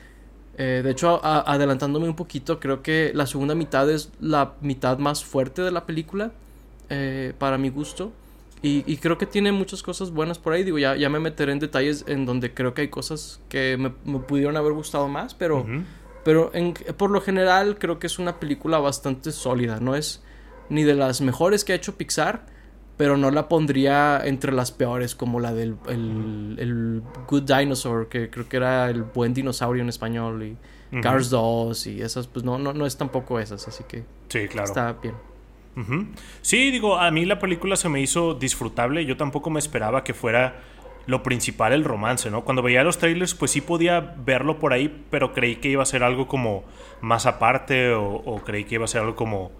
eh, 0.56 0.80
de 0.84 0.90
hecho, 0.90 1.24
adelantándome 1.24 2.06
un 2.06 2.16
poquito, 2.16 2.60
creo 2.60 2.82
que 2.82 3.10
la 3.14 3.26
segunda 3.26 3.54
mitad 3.54 3.90
es 3.90 4.12
la 4.20 4.54
mitad 4.60 4.98
más 4.98 5.24
fuerte 5.24 5.62
de 5.62 5.70
la 5.70 5.84
película, 5.84 6.32
eh, 6.90 7.32
para 7.38 7.58
mi 7.58 7.70
gusto. 7.70 8.12
Y, 8.66 8.96
creo 8.96 9.18
que 9.18 9.26
tiene 9.26 9.52
muchas 9.52 9.82
cosas 9.82 10.10
buenas 10.10 10.38
por 10.38 10.54
ahí. 10.54 10.64
Digo, 10.64 10.78
ya, 10.78 10.96
ya 10.96 11.10
me 11.10 11.18
meteré 11.18 11.52
en 11.52 11.58
detalles 11.58 12.02
en 12.08 12.24
donde 12.24 12.54
creo 12.54 12.72
que 12.72 12.80
hay 12.80 12.88
cosas 12.88 13.42
que 13.50 13.76
me, 13.76 13.90
pudieron 14.20 14.56
haber 14.56 14.72
gustado 14.72 15.06
más, 15.06 15.34
pero, 15.34 15.66
pero 16.24 16.50
por 16.96 17.10
lo 17.10 17.20
general 17.20 17.78
creo 17.78 17.98
que 17.98 18.06
es 18.06 18.18
una 18.18 18.40
película 18.40 18.78
bastante 18.78 19.32
sólida. 19.32 19.80
No 19.80 19.94
es 19.94 20.22
ni 20.68 20.84
de 20.84 20.94
las 20.94 21.20
mejores 21.20 21.64
que 21.64 21.72
ha 21.72 21.76
hecho 21.76 21.96
Pixar, 21.96 22.46
pero 22.96 23.16
no 23.16 23.30
la 23.30 23.48
pondría 23.48 24.20
entre 24.24 24.52
las 24.52 24.70
peores 24.70 25.14
como 25.14 25.40
la 25.40 25.52
del 25.52 25.76
el, 25.88 27.02
Good 27.26 27.42
Dinosaur, 27.42 28.08
que 28.08 28.30
creo 28.30 28.48
que 28.48 28.56
era 28.56 28.88
el 28.88 29.02
buen 29.02 29.34
dinosaurio 29.34 29.82
en 29.82 29.88
español, 29.88 30.42
y 30.42 31.00
Cars 31.00 31.28
2 31.30 31.88
y 31.88 32.02
esas, 32.02 32.28
pues 32.28 32.44
no, 32.44 32.58
no, 32.58 32.72
no 32.72 32.86
es 32.86 32.96
tampoco 32.96 33.40
esas, 33.40 33.66
así 33.66 33.82
que 33.88 34.04
sí, 34.28 34.46
claro. 34.46 34.68
está 34.68 34.92
bien. 34.92 35.14
Sí, 36.40 36.70
digo, 36.70 36.98
a 36.98 37.10
mí 37.10 37.24
la 37.24 37.40
película 37.40 37.74
se 37.74 37.88
me 37.88 38.00
hizo 38.00 38.34
disfrutable, 38.34 39.04
yo 39.04 39.16
tampoco 39.16 39.50
me 39.50 39.58
esperaba 39.58 40.04
que 40.04 40.14
fuera 40.14 40.60
lo 41.06 41.24
principal 41.24 41.72
el 41.72 41.82
romance, 41.82 42.30
¿no? 42.30 42.44
Cuando 42.44 42.62
veía 42.62 42.84
los 42.84 42.98
trailers, 42.98 43.34
pues 43.34 43.50
sí 43.50 43.60
podía 43.60 44.14
verlo 44.24 44.60
por 44.60 44.72
ahí, 44.72 45.04
pero 45.10 45.34
creí 45.34 45.56
que 45.56 45.68
iba 45.68 45.82
a 45.82 45.86
ser 45.86 46.04
algo 46.04 46.28
como 46.28 46.62
más 47.00 47.26
aparte 47.26 47.92
o, 47.92 48.14
o 48.14 48.42
creí 48.44 48.64
que 48.64 48.76
iba 48.76 48.84
a 48.84 48.88
ser 48.88 49.00
algo 49.00 49.16
como 49.16 49.50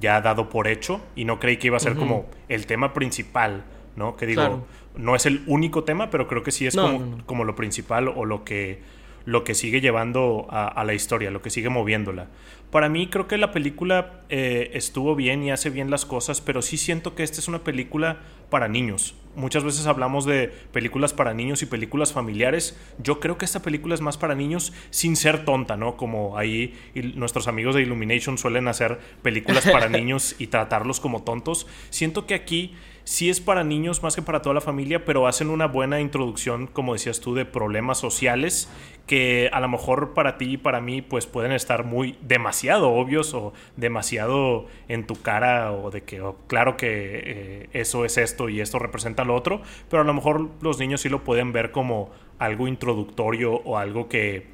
ya 0.00 0.20
dado 0.20 0.48
por 0.48 0.68
hecho 0.68 1.00
y 1.16 1.24
no 1.24 1.38
creí 1.38 1.56
que 1.56 1.68
iba 1.68 1.76
a 1.76 1.80
ser 1.80 1.96
como 1.96 2.26
el 2.48 2.66
tema 2.66 2.94
principal, 2.94 3.64
¿no? 3.96 4.16
Que 4.16 4.26
digo, 4.26 4.66
no 4.96 5.14
es 5.14 5.26
el 5.26 5.42
único 5.46 5.84
tema, 5.84 6.10
pero 6.10 6.28
creo 6.28 6.42
que 6.42 6.50
sí 6.50 6.66
es 6.66 6.76
como, 6.76 7.24
como, 7.26 7.44
lo 7.44 7.54
principal 7.54 8.08
o 8.08 8.24
lo 8.24 8.44
que, 8.44 8.80
lo 9.24 9.44
que 9.44 9.54
sigue 9.54 9.80
llevando 9.80 10.46
a, 10.50 10.82
la 10.84 10.94
historia, 10.94 11.30
lo 11.30 11.42
que 11.42 11.50
sigue 11.50 11.68
moviéndola. 11.68 12.28
Para 12.70 12.88
mí 12.88 13.08
creo 13.08 13.28
que 13.28 13.36
la 13.36 13.52
película 13.52 14.22
eh, 14.28 14.70
estuvo 14.74 15.14
bien 15.14 15.42
y 15.42 15.50
hace 15.50 15.70
bien 15.70 15.90
las 15.90 16.06
cosas, 16.06 16.40
pero 16.40 16.62
sí 16.62 16.76
siento 16.76 17.14
que 17.14 17.22
esta 17.22 17.40
es 17.40 17.48
una 17.48 17.62
película 17.64 18.20
para 18.50 18.68
niños. 18.68 19.14
Muchas 19.34 19.64
veces 19.64 19.86
hablamos 19.86 20.26
de 20.26 20.48
películas 20.72 21.14
para 21.14 21.32
niños 21.32 21.62
y 21.62 21.66
películas 21.66 22.12
familiares. 22.12 22.78
Yo 23.02 23.18
creo 23.18 23.38
que 23.38 23.46
esta 23.46 23.62
película 23.62 23.94
es 23.94 24.02
más 24.02 24.18
para 24.18 24.34
niños 24.34 24.72
sin 24.90 25.16
ser 25.16 25.44
tonta, 25.44 25.76
¿no? 25.76 25.96
Como 25.96 26.36
ahí 26.36 26.74
nuestros 27.14 27.48
amigos 27.48 27.74
de 27.74 27.82
Illumination 27.82 28.36
suelen 28.36 28.68
hacer 28.68 28.98
películas 29.22 29.66
para 29.66 29.88
niños 29.90 30.34
y 30.38 30.48
tratarlos 30.48 31.00
como 31.00 31.22
tontos. 31.22 31.66
Siento 31.88 32.26
que 32.26 32.34
aquí 32.34 32.74
sí 33.12 33.28
es 33.28 33.42
para 33.42 33.62
niños 33.62 34.02
más 34.02 34.16
que 34.16 34.22
para 34.22 34.40
toda 34.40 34.54
la 34.54 34.62
familia, 34.62 35.04
pero 35.04 35.26
hacen 35.26 35.50
una 35.50 35.66
buena 35.66 36.00
introducción, 36.00 36.66
como 36.66 36.94
decías 36.94 37.20
tú, 37.20 37.34
de 37.34 37.44
problemas 37.44 37.98
sociales 37.98 38.70
que 39.06 39.50
a 39.52 39.60
lo 39.60 39.68
mejor 39.68 40.14
para 40.14 40.38
ti 40.38 40.52
y 40.52 40.56
para 40.56 40.80
mí 40.80 41.02
pues 41.02 41.26
pueden 41.26 41.52
estar 41.52 41.84
muy 41.84 42.16
demasiado 42.22 42.90
obvios 42.90 43.34
o 43.34 43.52
demasiado 43.76 44.64
en 44.88 45.06
tu 45.06 45.20
cara 45.20 45.72
o 45.72 45.90
de 45.90 46.04
que 46.04 46.22
oh, 46.22 46.38
claro 46.46 46.78
que 46.78 46.88
eh, 47.22 47.68
eso 47.74 48.06
es 48.06 48.16
esto 48.16 48.48
y 48.48 48.62
esto 48.62 48.78
representa 48.78 49.24
lo 49.24 49.34
otro, 49.34 49.60
pero 49.90 50.00
a 50.00 50.06
lo 50.06 50.14
mejor 50.14 50.48
los 50.62 50.78
niños 50.78 51.02
sí 51.02 51.10
lo 51.10 51.22
pueden 51.22 51.52
ver 51.52 51.70
como 51.70 52.10
algo 52.38 52.66
introductorio 52.66 53.56
o 53.56 53.76
algo 53.76 54.08
que 54.08 54.46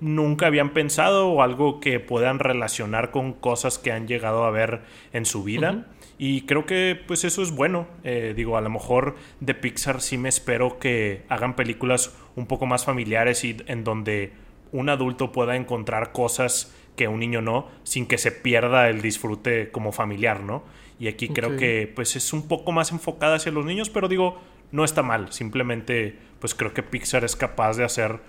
nunca 0.00 0.46
habían 0.46 0.70
pensado 0.70 1.28
o 1.28 1.42
algo 1.42 1.80
que 1.80 2.00
puedan 2.00 2.38
relacionar 2.38 3.10
con 3.10 3.34
cosas 3.34 3.78
que 3.78 3.92
han 3.92 4.08
llegado 4.08 4.44
a 4.44 4.50
ver 4.50 4.80
en 5.12 5.26
su 5.26 5.44
vida. 5.44 5.86
Y 6.18 6.42
creo 6.42 6.64
que 6.64 6.98
pues 7.06 7.24
eso 7.24 7.42
es 7.42 7.50
bueno. 7.50 7.86
Eh, 8.04 8.32
digo, 8.34 8.56
a 8.56 8.60
lo 8.60 8.70
mejor 8.70 9.16
de 9.40 9.54
Pixar 9.54 10.00
sí 10.00 10.16
me 10.16 10.28
espero 10.28 10.78
que 10.78 11.24
hagan 11.28 11.56
películas 11.56 12.16
un 12.36 12.46
poco 12.46 12.66
más 12.66 12.84
familiares 12.84 13.44
y 13.44 13.56
en 13.66 13.84
donde 13.84 14.32
un 14.72 14.88
adulto 14.88 15.32
pueda 15.32 15.56
encontrar 15.56 16.12
cosas 16.12 16.74
que 16.96 17.08
un 17.08 17.20
niño 17.20 17.42
no, 17.42 17.68
sin 17.82 18.06
que 18.06 18.16
se 18.16 18.32
pierda 18.32 18.88
el 18.88 19.02
disfrute 19.02 19.70
como 19.70 19.92
familiar, 19.92 20.40
¿no? 20.40 20.64
Y 20.98 21.08
aquí 21.08 21.28
creo 21.28 21.56
que 21.58 21.92
pues 21.94 22.16
es 22.16 22.32
un 22.32 22.48
poco 22.48 22.72
más 22.72 22.90
enfocada 22.90 23.36
hacia 23.36 23.52
los 23.52 23.66
niños, 23.66 23.90
pero 23.90 24.08
digo, 24.08 24.40
no 24.72 24.82
está 24.82 25.02
mal. 25.02 25.30
Simplemente 25.32 26.16
pues 26.40 26.54
creo 26.54 26.72
que 26.72 26.82
Pixar 26.82 27.22
es 27.24 27.36
capaz 27.36 27.76
de 27.76 27.84
hacer 27.84 28.20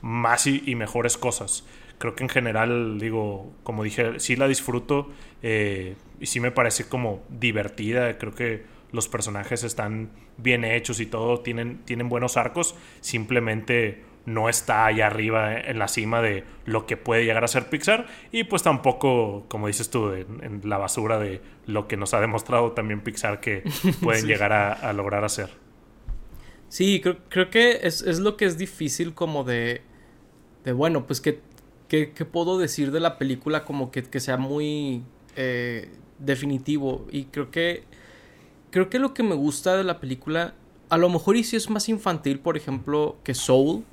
más 0.00 0.46
y 0.46 0.74
mejores 0.74 1.18
cosas 1.18 1.64
creo 1.98 2.14
que 2.14 2.24
en 2.24 2.28
general, 2.28 2.98
digo, 2.98 3.52
como 3.62 3.84
dije, 3.84 4.18
sí 4.20 4.36
la 4.36 4.48
disfruto 4.48 5.10
eh, 5.42 5.96
y 6.20 6.26
sí 6.26 6.40
me 6.40 6.50
parece 6.50 6.88
como 6.88 7.22
divertida. 7.28 8.18
Creo 8.18 8.34
que 8.34 8.64
los 8.92 9.08
personajes 9.08 9.64
están 9.64 10.10
bien 10.36 10.64
hechos 10.64 11.00
y 11.00 11.06
todo, 11.06 11.40
tienen, 11.40 11.78
tienen 11.84 12.08
buenos 12.08 12.36
arcos. 12.36 12.74
Simplemente 13.00 14.02
no 14.26 14.48
está 14.48 14.86
allá 14.86 15.06
arriba 15.06 15.58
en 15.58 15.78
la 15.78 15.88
cima 15.88 16.22
de 16.22 16.44
lo 16.64 16.86
que 16.86 16.96
puede 16.96 17.24
llegar 17.24 17.44
a 17.44 17.48
ser 17.48 17.68
Pixar 17.68 18.06
y 18.32 18.44
pues 18.44 18.62
tampoco, 18.62 19.44
como 19.48 19.66
dices 19.66 19.90
tú, 19.90 20.12
en, 20.12 20.62
la 20.64 20.78
basura 20.78 21.18
de 21.18 21.42
lo 21.66 21.88
que 21.88 21.98
nos 21.98 22.14
ha 22.14 22.20
demostrado 22.20 22.72
también 22.72 23.02
Pixar 23.02 23.40
que 23.40 23.64
pueden 24.02 24.26
llegar 24.26 24.52
a, 24.52 24.92
lograr 24.94 25.24
hacer. 25.24 25.50
Sí, 26.68 27.00
creo, 27.02 27.18
creo 27.28 27.50
que 27.50 27.80
es, 27.82 28.00
es, 28.02 28.18
lo 28.18 28.36
que 28.36 28.46
es 28.46 28.56
difícil 28.56 29.12
como 29.12 29.44
de, 29.44 29.82
de 30.64 30.72
bueno, 30.72 31.06
pues 31.06 31.20
que 31.20 31.40
¿qué, 31.88 32.24
puedo 32.24 32.58
decir 32.58 32.90
de 32.90 33.00
la 33.00 33.18
película 33.18 33.64
como 33.64 33.90
que, 33.90 34.20
sea 34.20 34.36
muy 34.36 35.04
eh, 35.36 35.90
definitivo? 36.18 37.06
Y 37.10 37.24
creo 37.24 37.50
que, 37.50 37.84
creo 38.70 38.90
que 38.90 38.98
lo 38.98 39.14
que 39.14 39.22
me 39.22 39.34
gusta 39.34 39.76
de 39.76 39.84
la 39.84 40.00
película, 40.00 40.54
a 40.88 40.98
lo 40.98 41.08
mejor 41.08 41.36
y 41.36 41.44
si 41.44 41.56
es 41.56 41.70
más 41.70 41.88
infantil, 41.88 42.38
por 42.38 42.56
ejemplo, 42.56 43.16
que 43.24 43.34
Soul, 43.34 43.84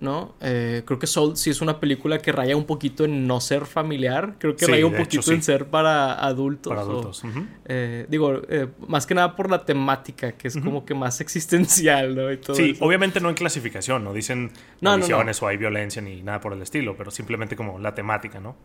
¿no? 0.00 0.34
Eh, 0.40 0.82
creo 0.84 0.98
que 0.98 1.06
Soul 1.06 1.36
sí 1.36 1.50
es 1.50 1.60
una 1.60 1.80
película 1.80 2.18
que 2.18 2.32
raya 2.32 2.56
un 2.56 2.64
poquito 2.64 3.04
en 3.04 3.26
no 3.26 3.40
ser 3.40 3.66
familiar. 3.66 4.34
Creo 4.38 4.56
que 4.56 4.66
raya 4.66 4.86
un 4.86 4.94
poquito 4.94 5.32
en 5.32 5.42
ser 5.42 5.66
para 5.66 6.14
adultos. 6.14 6.70
Para 6.70 6.82
adultos. 6.82 7.22
Eh, 7.66 8.06
digo, 8.08 8.42
eh, 8.48 8.68
más 8.86 9.06
que 9.06 9.14
nada 9.14 9.34
por 9.34 9.50
la 9.50 9.64
temática, 9.64 10.32
que 10.32 10.48
es 10.48 10.56
como 10.56 10.84
que 10.84 10.94
más 10.94 11.20
existencial, 11.22 12.14
¿no? 12.14 12.54
sí, 12.54 12.76
obviamente 12.80 13.20
no 13.20 13.28
en 13.28 13.34
clasificación, 13.34 14.04
no 14.04 14.12
dicen 14.12 14.50
no, 14.80 14.94
o 14.94 15.46
hay 15.46 15.56
violencia 15.56 16.00
ni 16.02 16.22
nada 16.22 16.40
por 16.40 16.52
el 16.52 16.62
estilo, 16.62 16.96
pero 16.96 17.10
simplemente 17.10 17.56
como 17.56 17.78
la 17.78 17.94
temática, 17.94 18.40
¿no? 18.40 18.56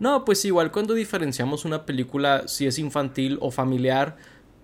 No, 0.00 0.24
pues 0.24 0.44
igual 0.44 0.70
cuando 0.70 0.94
diferenciamos 0.94 1.64
una 1.64 1.84
película 1.84 2.46
si 2.46 2.66
es 2.66 2.78
infantil 2.78 3.38
o 3.40 3.50
familiar 3.50 4.16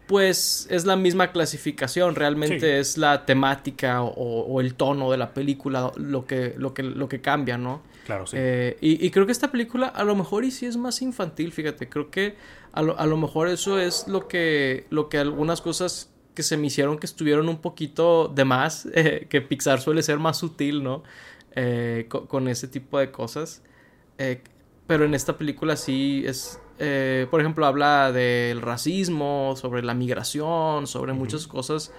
pues 0.06 0.66
es 0.70 0.84
la 0.84 0.96
misma 0.96 1.32
clasificación, 1.32 2.14
realmente 2.14 2.78
es 2.78 2.98
la 2.98 3.24
temática 3.24 4.02
o, 4.02 4.60
el 4.60 4.74
tono 4.74 5.10
de 5.10 5.16
la 5.16 5.32
película 5.32 5.92
lo 5.96 6.26
que, 6.26 6.54
lo 6.58 6.74
que, 6.74 6.82
lo 6.82 7.08
que 7.08 7.20
cambia, 7.20 7.56
¿no? 7.56 7.82
Claro, 8.04 8.26
sí. 8.26 8.36
Eh, 8.38 8.76
y, 8.80 9.10
creo 9.10 9.24
que 9.24 9.32
esta 9.32 9.50
película 9.50 9.86
a 9.86 10.04
lo 10.04 10.14
mejor 10.14 10.44
y 10.44 10.50
sí 10.50 10.66
es 10.66 10.76
más 10.76 11.00
infantil, 11.00 11.52
fíjate, 11.52 11.88
creo 11.88 12.10
que 12.10 12.34
a 12.72 12.82
lo, 12.82 13.16
mejor 13.16 13.48
eso 13.48 13.78
es 13.78 14.06
lo 14.08 14.28
que, 14.28 14.86
lo 14.90 15.08
que 15.08 15.18
algunas 15.18 15.62
cosas 15.62 16.10
que 16.34 16.42
se 16.42 16.56
me 16.56 16.66
hicieron 16.66 16.98
que 16.98 17.06
estuvieron 17.06 17.48
un 17.48 17.58
poquito 17.58 18.28
de 18.28 18.44
más, 18.44 18.86
eh, 18.94 19.26
que 19.30 19.40
Pixar 19.40 19.80
suele 19.80 20.02
ser 20.02 20.18
más 20.18 20.36
sutil, 20.36 20.82
¿no? 20.82 21.02
Eh, 21.56 22.08
con, 22.08 22.48
ese 22.48 22.68
tipo 22.68 22.98
de 22.98 23.10
cosas. 23.10 23.62
Pero 24.86 25.04
en 25.04 25.14
esta 25.14 25.36
película 25.38 25.76
sí 25.76 26.24
es, 26.26 26.60
eh, 26.78 27.26
por 27.30 27.40
ejemplo, 27.40 27.66
habla 27.66 28.12
del 28.12 28.60
racismo, 28.60 29.54
sobre 29.56 29.82
la 29.82 29.94
migración, 29.94 30.86
sobre 30.86 31.12
muchas 31.12 31.46
cosas 31.46 31.92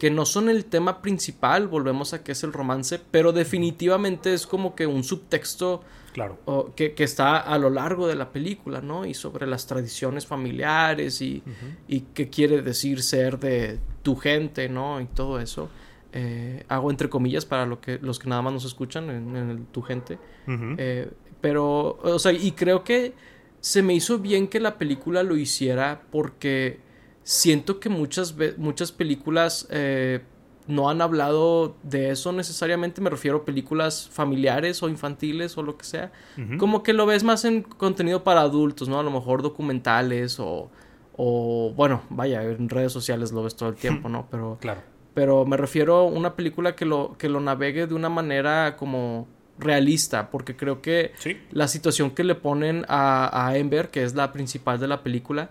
que 0.00 0.10
no 0.10 0.24
son 0.24 0.48
el 0.48 0.64
tema 0.64 1.02
principal, 1.02 1.68
volvemos 1.68 2.14
a 2.14 2.24
que 2.24 2.32
es 2.32 2.42
el 2.42 2.54
romance, 2.54 2.98
pero 3.10 3.32
definitivamente 3.32 4.32
es 4.32 4.46
como 4.46 4.74
que 4.74 4.86
un 4.86 5.04
subtexto 5.04 5.82
claro. 6.14 6.38
que, 6.74 6.94
está 6.96 7.36
a 7.36 7.58
lo 7.58 7.68
largo 7.68 8.08
de 8.08 8.14
la 8.14 8.32
película, 8.32 8.80
¿no? 8.80 9.04
Y 9.04 9.12
sobre 9.12 9.46
las 9.46 9.66
tradiciones 9.66 10.26
familiares 10.26 11.20
y, 11.20 11.42
y 11.86 12.00
qué 12.14 12.30
quiere 12.30 12.62
decir 12.62 13.02
ser 13.02 13.38
de 13.38 13.78
tu 14.02 14.16
gente, 14.16 14.70
¿no? 14.70 15.02
Y 15.02 15.04
todo 15.04 15.38
eso. 15.38 15.68
Eh, 16.14 16.64
hago 16.68 16.90
entre 16.90 17.10
comillas 17.10 17.44
para 17.44 17.66
lo 17.66 17.82
que, 17.82 17.98
los 17.98 18.18
que 18.18 18.30
nada 18.30 18.40
más 18.40 18.54
nos 18.54 18.64
escuchan 18.64 19.10
en, 19.10 19.66
tu 19.66 19.82
gente. 19.82 20.18
Eh, 20.48 21.10
pero, 21.40 21.98
o 22.02 22.18
sea, 22.18 22.32
y 22.32 22.52
creo 22.52 22.84
que 22.84 23.14
se 23.60 23.82
me 23.82 23.94
hizo 23.94 24.18
bien 24.18 24.48
que 24.48 24.60
la 24.60 24.78
película 24.78 25.22
lo 25.22 25.36
hiciera 25.36 26.02
porque 26.10 26.80
siento 27.22 27.78
que 27.80 27.88
muchas, 27.88 28.34
muchas 28.56 28.92
películas 28.92 29.66
eh, 29.70 30.20
no 30.66 30.88
han 30.88 31.02
hablado 31.02 31.76
de 31.82 32.10
eso 32.10 32.32
necesariamente, 32.32 33.00
me 33.00 33.10
refiero 33.10 33.38
a 33.38 33.44
películas 33.44 34.08
familiares 34.10 34.82
o 34.82 34.88
infantiles 34.88 35.58
o 35.58 35.62
lo 35.62 35.76
que 35.76 35.84
sea, 35.84 36.12
como 36.58 36.82
que 36.82 36.92
lo 36.92 37.06
ves 37.06 37.24
más 37.24 37.44
en 37.44 37.62
contenido 37.62 38.24
para 38.24 38.40
adultos, 38.40 38.88
¿no? 38.88 38.98
A 38.98 39.02
lo 39.02 39.10
mejor 39.10 39.42
documentales 39.42 40.38
o, 40.38 40.70
o 41.16 41.72
bueno, 41.76 42.02
vaya, 42.08 42.42
en 42.42 42.68
redes 42.68 42.92
sociales 42.92 43.32
lo 43.32 43.42
ves 43.42 43.56
todo 43.56 43.68
el 43.68 43.74
tiempo, 43.76 44.08
¿no? 44.08 44.26
Pero, 44.30 44.58
claro. 44.60 44.80
pero 45.12 45.44
me 45.44 45.56
refiero 45.56 45.96
a 45.96 46.04
una 46.04 46.34
película 46.34 46.76
que 46.76 46.86
lo, 46.86 47.16
que 47.18 47.28
lo 47.28 47.40
navegue 47.40 47.86
de 47.86 47.94
una 47.94 48.08
manera 48.08 48.76
como 48.76 49.26
realista, 49.60 50.30
porque 50.30 50.56
creo 50.56 50.82
que 50.82 51.12
la 51.52 51.68
situación 51.68 52.10
que 52.10 52.24
le 52.24 52.34
ponen 52.34 52.84
a, 52.88 53.46
a, 53.48 53.56
Ember, 53.56 53.90
que 53.90 54.02
es 54.02 54.14
la 54.14 54.32
principal 54.32 54.80
de 54.80 54.88
la 54.88 55.02
película, 55.02 55.50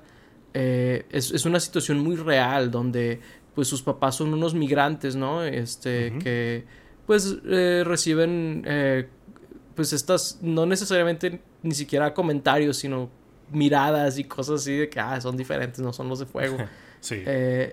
eh, 0.53 1.05
es, 1.11 1.45
una 1.45 1.59
situación 1.59 1.99
muy 1.99 2.15
real, 2.15 2.71
donde 2.71 3.19
pues 3.53 3.67
sus 3.67 3.81
papás 3.81 4.15
son 4.15 4.33
unos 4.33 4.53
migrantes, 4.53 5.15
¿no? 5.15 5.43
Este, 5.43 6.17
que 6.19 6.63
pues 7.05 7.37
eh, 7.45 7.83
reciben 7.85 8.63
eh, 8.65 9.07
pues 9.75 9.93
estas, 9.93 10.39
no 10.41 10.65
necesariamente 10.65 11.41
ni 11.61 11.73
siquiera 11.73 12.13
comentarios, 12.13 12.77
sino 12.77 13.09
miradas 13.51 14.17
y 14.17 14.23
cosas 14.23 14.61
así 14.61 14.75
de 14.75 14.89
que, 14.89 14.99
ah, 14.99 15.19
son 15.21 15.37
diferentes, 15.37 15.79
no 15.79 15.93
son 15.93 16.09
los 16.09 16.19
de 16.19 16.25
fuego. 16.25 16.57
sí. 16.99 17.23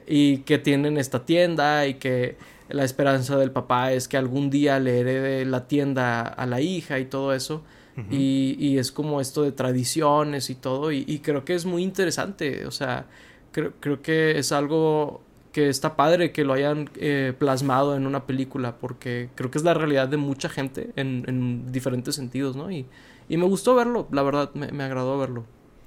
y 0.06 0.38
que 0.38 0.58
tienen 0.58 0.98
esta 0.98 1.24
tienda 1.24 1.86
y 1.86 1.94
que 1.94 2.36
la 2.68 2.84
esperanza 2.84 3.36
del 3.36 3.52
papá 3.52 3.92
es 3.92 4.08
que 4.08 4.16
algún 4.16 4.50
día 4.50 4.78
le 4.80 5.00
herede 5.00 5.44
la 5.44 5.68
tienda 5.68 6.22
a 6.22 6.46
la 6.46 6.60
hija 6.60 6.98
y 6.98 7.06
todo 7.06 7.32
eso. 7.32 7.62
y, 8.10 8.56
y, 8.58 8.76
es 8.76 8.92
como 8.92 9.22
esto 9.22 9.42
de 9.42 9.52
tradiciones 9.52 10.50
y 10.50 10.54
todo. 10.54 10.92
Y, 10.92 11.20
creo 11.22 11.44
que 11.44 11.54
es 11.54 11.64
muy 11.64 11.82
interesante. 11.82 12.66
O 12.66 12.70
sea, 12.70 13.06
creo, 13.52 13.72
creo, 13.80 14.02
que 14.02 14.38
es 14.38 14.52
algo 14.52 15.22
que 15.52 15.70
está 15.70 15.96
padre 15.96 16.30
que 16.30 16.44
lo 16.44 16.52
hayan 16.52 16.90
eh, 16.96 17.32
plasmado 17.38 17.96
en 17.96 18.06
una 18.06 18.26
película. 18.26 18.76
Porque 18.76 19.30
creo 19.34 19.50
que 19.50 19.56
es 19.56 19.64
la 19.64 19.72
realidad 19.72 20.08
de 20.08 20.18
mucha 20.18 20.50
gente 20.50 20.90
en, 20.96 21.24
en 21.26 21.72
diferentes 21.72 22.14
sentidos, 22.14 22.54
¿no? 22.54 22.70
Y, 22.70 22.84
y, 23.30 23.38
me 23.38 23.46
gustó 23.46 23.74
verlo, 23.74 24.08
la 24.10 24.22
verdad, 24.22 24.50
me, 24.52 24.70
me 24.72 24.84
agradó 24.84 25.16
verlo. 25.18 25.44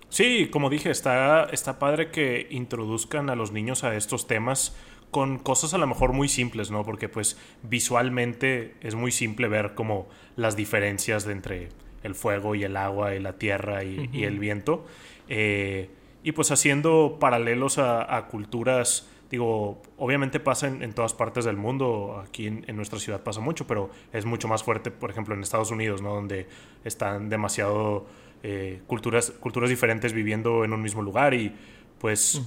Sí, 0.09 0.49
como 0.51 0.71
dije, 0.71 0.89
está, 0.89 1.43
está 1.51 1.77
padre 1.77 2.09
que 2.09 2.47
introduzcan 2.49 3.29
a 3.29 3.35
los 3.35 3.51
niños 3.51 3.83
a 3.83 3.95
estos 3.95 4.25
temas 4.25 4.75
con 5.11 5.39
cosas 5.39 5.73
a 5.73 5.77
lo 5.77 5.87
mejor 5.87 6.13
muy 6.13 6.27
simples, 6.27 6.71
¿no? 6.71 6.83
Porque 6.83 7.09
pues 7.09 7.37
visualmente 7.63 8.75
es 8.81 8.95
muy 8.95 9.11
simple 9.11 9.47
ver 9.47 9.73
como 9.73 10.07
las 10.35 10.55
diferencias 10.55 11.25
de 11.25 11.33
entre 11.33 11.69
el 12.03 12.15
fuego 12.15 12.55
y 12.55 12.63
el 12.63 12.77
agua 12.77 13.15
y 13.15 13.19
la 13.19 13.33
tierra 13.33 13.83
y, 13.83 14.23
el 14.23 14.39
viento. 14.39 14.85
Eh, 15.27 15.89
y 16.23 16.31
pues 16.31 16.51
haciendo 16.51 17.17
paralelos 17.19 17.77
a, 17.77 18.27
culturas, 18.29 19.09
digo, 19.31 19.81
obviamente 19.97 20.39
pasa 20.39 20.67
en, 20.67 20.93
todas 20.93 21.13
partes 21.13 21.45
del 21.45 21.55
mundo, 21.55 22.23
aquí 22.25 22.47
en, 22.47 22.75
nuestra 22.75 22.99
ciudad 22.99 23.21
pasa 23.21 23.39
mucho, 23.39 23.65
pero 23.65 23.89
es 24.11 24.25
mucho 24.25 24.47
más 24.47 24.63
fuerte, 24.63 24.91
por 24.91 25.09
ejemplo, 25.09 25.33
en 25.33 25.41
Estados 25.41 25.71
Unidos, 25.71 26.01
¿no? 26.01 26.13
Donde 26.13 26.47
están 26.83 27.29
demasiado 27.29 28.05
eh, 28.43 28.81
culturas, 28.87 29.31
culturas 29.31 29.69
diferentes 29.69 30.13
viviendo 30.13 30.63
en 30.63 30.73
un 30.73 30.81
mismo 30.81 31.01
lugar 31.01 31.33
y 31.33 31.53
pues 31.99 32.41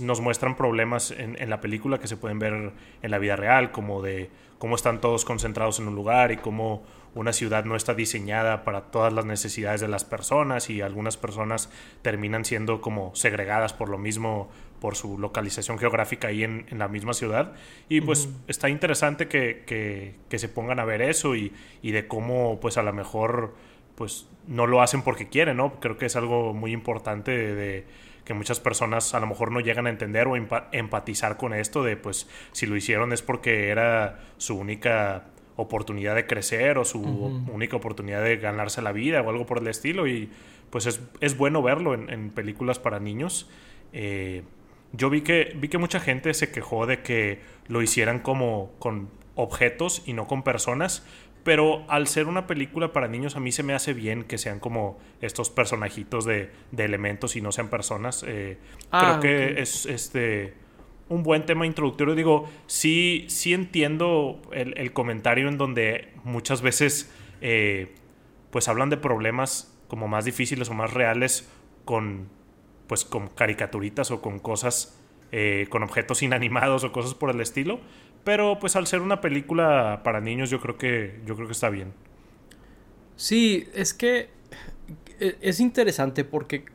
nos 0.00 0.20
muestran 0.20 0.56
problemas 0.56 1.10
en, 1.10 1.40
en, 1.40 1.50
la 1.50 1.60
película 1.60 1.98
que 1.98 2.08
se 2.08 2.16
pueden 2.16 2.38
ver 2.38 2.72
en 3.02 3.10
la 3.10 3.18
vida 3.18 3.36
real, 3.36 3.72
como 3.72 4.02
de 4.02 4.30
cómo 4.58 4.76
están 4.76 5.00
todos 5.00 5.24
concentrados 5.24 5.78
en 5.80 5.88
un 5.88 5.94
lugar 5.94 6.32
y 6.32 6.36
cómo 6.36 6.82
una 7.16 7.32
ciudad 7.32 7.64
no 7.64 7.76
está 7.76 7.94
diseñada 7.94 8.62
para 8.62 8.90
todas 8.90 9.10
las 9.10 9.24
necesidades 9.24 9.80
de 9.80 9.88
las 9.88 10.04
personas 10.04 10.68
y 10.68 10.82
algunas 10.82 11.16
personas 11.16 11.70
terminan 12.02 12.44
siendo 12.44 12.82
como 12.82 13.14
segregadas 13.14 13.72
por 13.72 13.88
lo 13.88 13.96
mismo, 13.96 14.50
por 14.80 14.96
su 14.96 15.18
localización 15.18 15.78
geográfica 15.78 16.28
ahí 16.28 16.44
en, 16.44 16.66
la 16.72 16.88
misma 16.88 17.14
ciudad. 17.14 17.54
Y 17.88 18.02
pues 18.02 18.28
está 18.48 18.68
interesante 18.68 19.28
que, 19.28 19.64
que, 20.28 20.38
se 20.38 20.48
pongan 20.50 20.78
a 20.78 20.84
ver 20.84 21.00
eso 21.00 21.34
y, 21.34 21.54
y, 21.80 21.92
de 21.92 22.06
cómo 22.06 22.60
pues 22.60 22.76
a 22.76 22.82
lo 22.82 22.92
mejor 22.92 23.54
pues 23.94 24.28
no 24.46 24.66
lo 24.66 24.82
hacen 24.82 25.00
porque 25.00 25.28
quieren, 25.28 25.56
¿no? 25.56 25.80
Creo 25.80 25.96
que 25.96 26.04
es 26.04 26.16
algo 26.16 26.52
muy 26.52 26.72
importante 26.72 27.30
de, 27.30 27.86
que 28.26 28.34
muchas 28.34 28.58
personas 28.60 29.14
a 29.14 29.20
lo 29.20 29.26
mejor 29.28 29.52
no 29.52 29.60
llegan 29.60 29.86
a 29.86 29.90
entender 29.90 30.26
o 30.26 30.36
empatizar 30.36 31.36
con 31.36 31.54
esto 31.54 31.84
de 31.84 31.96
pues 31.96 32.28
si 32.52 32.66
lo 32.66 32.76
hicieron 32.76 33.12
es 33.12 33.22
porque 33.22 33.68
era 33.68 34.18
su 34.36 34.58
única 34.58 35.26
oportunidad 35.54 36.16
de 36.16 36.26
crecer 36.26 36.76
o 36.76 36.84
su 36.84 37.00
única 37.00 37.76
oportunidad 37.76 38.22
de 38.22 38.36
ganarse 38.36 38.82
la 38.82 38.92
vida 38.92 39.22
o 39.22 39.30
algo 39.30 39.46
por 39.46 39.58
el 39.58 39.68
estilo. 39.68 40.08
Y 40.08 40.28
pues 40.70 40.86
es, 40.86 41.36
bueno 41.38 41.62
verlo 41.62 41.94
en, 41.94 42.30
películas 42.30 42.80
para 42.80 42.98
niños. 42.98 43.48
Eh, 43.92 44.42
yo 44.92 45.08
vi 45.08 45.22
que, 45.22 45.52
vi 45.56 45.68
que 45.68 45.78
mucha 45.78 46.00
gente 46.00 46.34
se 46.34 46.50
quejó 46.50 46.86
de 46.86 47.02
que 47.02 47.40
lo 47.68 47.80
hicieran 47.80 48.18
como 48.18 48.72
con 48.80 49.08
objetos 49.36 50.02
y 50.04 50.14
no 50.14 50.26
con 50.26 50.42
personas. 50.42 51.06
Pero 51.46 51.84
al 51.86 52.08
ser 52.08 52.26
una 52.26 52.48
película 52.48 52.92
para 52.92 53.06
niños, 53.06 53.36
a 53.36 53.40
mí 53.40 53.52
se 53.52 53.62
me 53.62 53.72
hace 53.72 53.94
bien 53.94 54.24
que 54.24 54.36
sean 54.36 54.58
como 54.58 54.98
estos 55.20 55.48
personajitos 55.48 56.24
de, 56.24 56.50
elementos 56.76 57.36
y 57.36 57.40
no 57.40 57.52
sean 57.52 57.70
personas. 57.70 58.24
Eh, 58.26 58.58
ah, 58.90 59.20
creo 59.20 59.20
que 59.20 59.62
es 59.62 59.86
este 59.86 60.54
un 61.08 61.22
buen 61.22 61.46
tema 61.46 61.64
introductorio. 61.64 62.16
Digo, 62.16 62.48
sí, 62.66 63.26
sí 63.28 63.54
entiendo 63.54 64.42
el, 64.50 64.92
comentario 64.92 65.46
en 65.46 65.56
donde 65.56 66.14
muchas 66.24 66.62
veces 66.62 67.14
eh, 67.40 67.94
pues 68.50 68.66
hablan 68.66 68.90
de 68.90 68.96
problemas 68.96 69.72
como 69.86 70.08
más 70.08 70.24
difíciles 70.24 70.68
o 70.68 70.74
más 70.74 70.92
reales 70.94 71.48
con 71.84 72.28
pues 72.88 73.04
con 73.04 73.28
caricaturitas 73.28 74.10
o 74.10 74.20
con 74.20 74.40
cosas 74.40 75.00
eh, 75.30 75.68
con 75.70 75.84
objetos 75.84 76.22
inanimados 76.24 76.82
o 76.82 76.90
cosas 76.90 77.14
por 77.14 77.30
el 77.30 77.40
estilo 77.40 77.78
pero 78.26 78.58
pues 78.58 78.76
al 78.76 78.86
ser 78.86 79.00
una 79.00 79.22
película 79.22 80.02
para 80.04 80.20
niños 80.20 80.50
yo 80.50 80.60
creo 80.60 80.76
que 80.76 81.22
yo 81.24 81.34
creo 81.34 81.46
que 81.46 81.52
está 81.52 81.70
bien 81.70 81.94
sí 83.16 83.66
es 83.72 83.94
que 83.94 84.28
e, 85.18 85.38
es 85.40 85.60
interesante 85.60 86.24
porque 86.24 86.66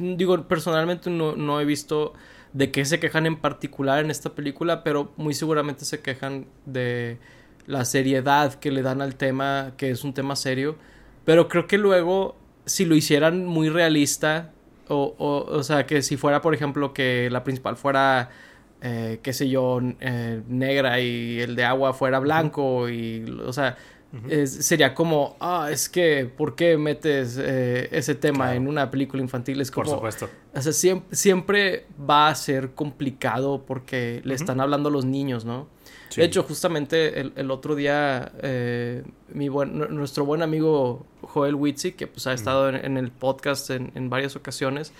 digo 0.00 0.48
personalmente 0.48 1.10
no, 1.10 1.36
no 1.36 1.60
he 1.60 1.64
visto 1.64 2.14
de 2.52 2.70
qué 2.70 2.84
se 2.84 2.98
quejan 2.98 3.26
en 3.26 3.36
particular 3.36 4.04
en 4.04 4.10
esta 4.10 4.34
película, 4.34 4.82
pero 4.82 5.12
muy 5.16 5.34
seguramente 5.34 5.84
se 5.84 6.00
quejan 6.00 6.46
de 6.66 7.18
la 7.66 7.84
seriedad 7.84 8.54
que 8.54 8.70
le 8.70 8.82
dan 8.82 9.02
al 9.02 9.16
tema, 9.16 9.72
que 9.76 9.90
es 9.90 10.04
un 10.04 10.14
tema 10.14 10.36
serio. 10.36 10.76
Pero 11.24 11.48
creo 11.48 11.66
que 11.66 11.78
luego, 11.78 12.36
si 12.64 12.84
lo 12.84 12.94
hicieran 12.94 13.44
muy 13.44 13.68
realista, 13.68 14.52
o, 14.88 15.14
o, 15.18 15.44
o 15.56 15.62
sea, 15.62 15.86
que 15.86 16.02
si 16.02 16.16
fuera, 16.16 16.40
por 16.40 16.54
ejemplo, 16.54 16.94
que 16.94 17.28
la 17.30 17.44
principal 17.44 17.76
fuera, 17.76 18.30
eh, 18.80 19.20
qué 19.22 19.32
sé 19.32 19.48
yo, 19.48 19.80
eh, 20.00 20.42
negra 20.48 21.00
y 21.00 21.40
el 21.40 21.56
de 21.56 21.64
agua 21.64 21.92
fuera 21.92 22.18
blanco, 22.18 22.88
y, 22.88 23.24
o 23.44 23.52
sea, 23.52 23.76
sería 24.44 24.94
como, 24.94 25.36
ah, 25.40 25.68
es 25.70 25.88
que, 25.88 26.30
¿por 26.34 26.54
qué 26.54 26.76
metes 26.76 27.38
eh, 27.40 27.88
ese 27.92 28.14
tema 28.14 28.54
en 28.54 28.66
una 28.66 28.90
película 28.90 29.22
infantil? 29.22 29.60
Es 29.60 29.70
como, 29.70 29.84
Por 29.84 29.94
supuesto. 29.94 30.28
O 30.54 30.62
sea, 30.62 30.72
siempre, 30.72 31.16
siempre 31.16 31.86
va 32.08 32.28
a 32.28 32.34
ser 32.34 32.70
complicado 32.70 33.64
porque 33.66 34.22
le 34.24 34.34
están 34.34 34.60
hablando 34.60 34.88
a 34.88 34.92
los 34.92 35.04
niños, 35.04 35.44
¿no? 35.44 35.68
De 36.16 36.24
hecho, 36.24 36.42
justamente 36.42 37.20
el, 37.20 37.50
otro 37.50 37.76
día, 37.76 38.32
mi 39.32 39.48
buen, 39.50 39.76
nuestro 39.94 40.24
buen 40.24 40.40
amigo 40.40 41.06
Joel 41.22 41.54
Witzy, 41.54 41.92
que 41.92 42.06
pues 42.06 42.26
ha 42.26 42.32
estado 42.32 42.70
en, 42.70 42.96
el 42.96 43.10
podcast 43.10 43.70
en, 43.70 44.10
varias 44.10 44.36
ocasiones, 44.36 44.92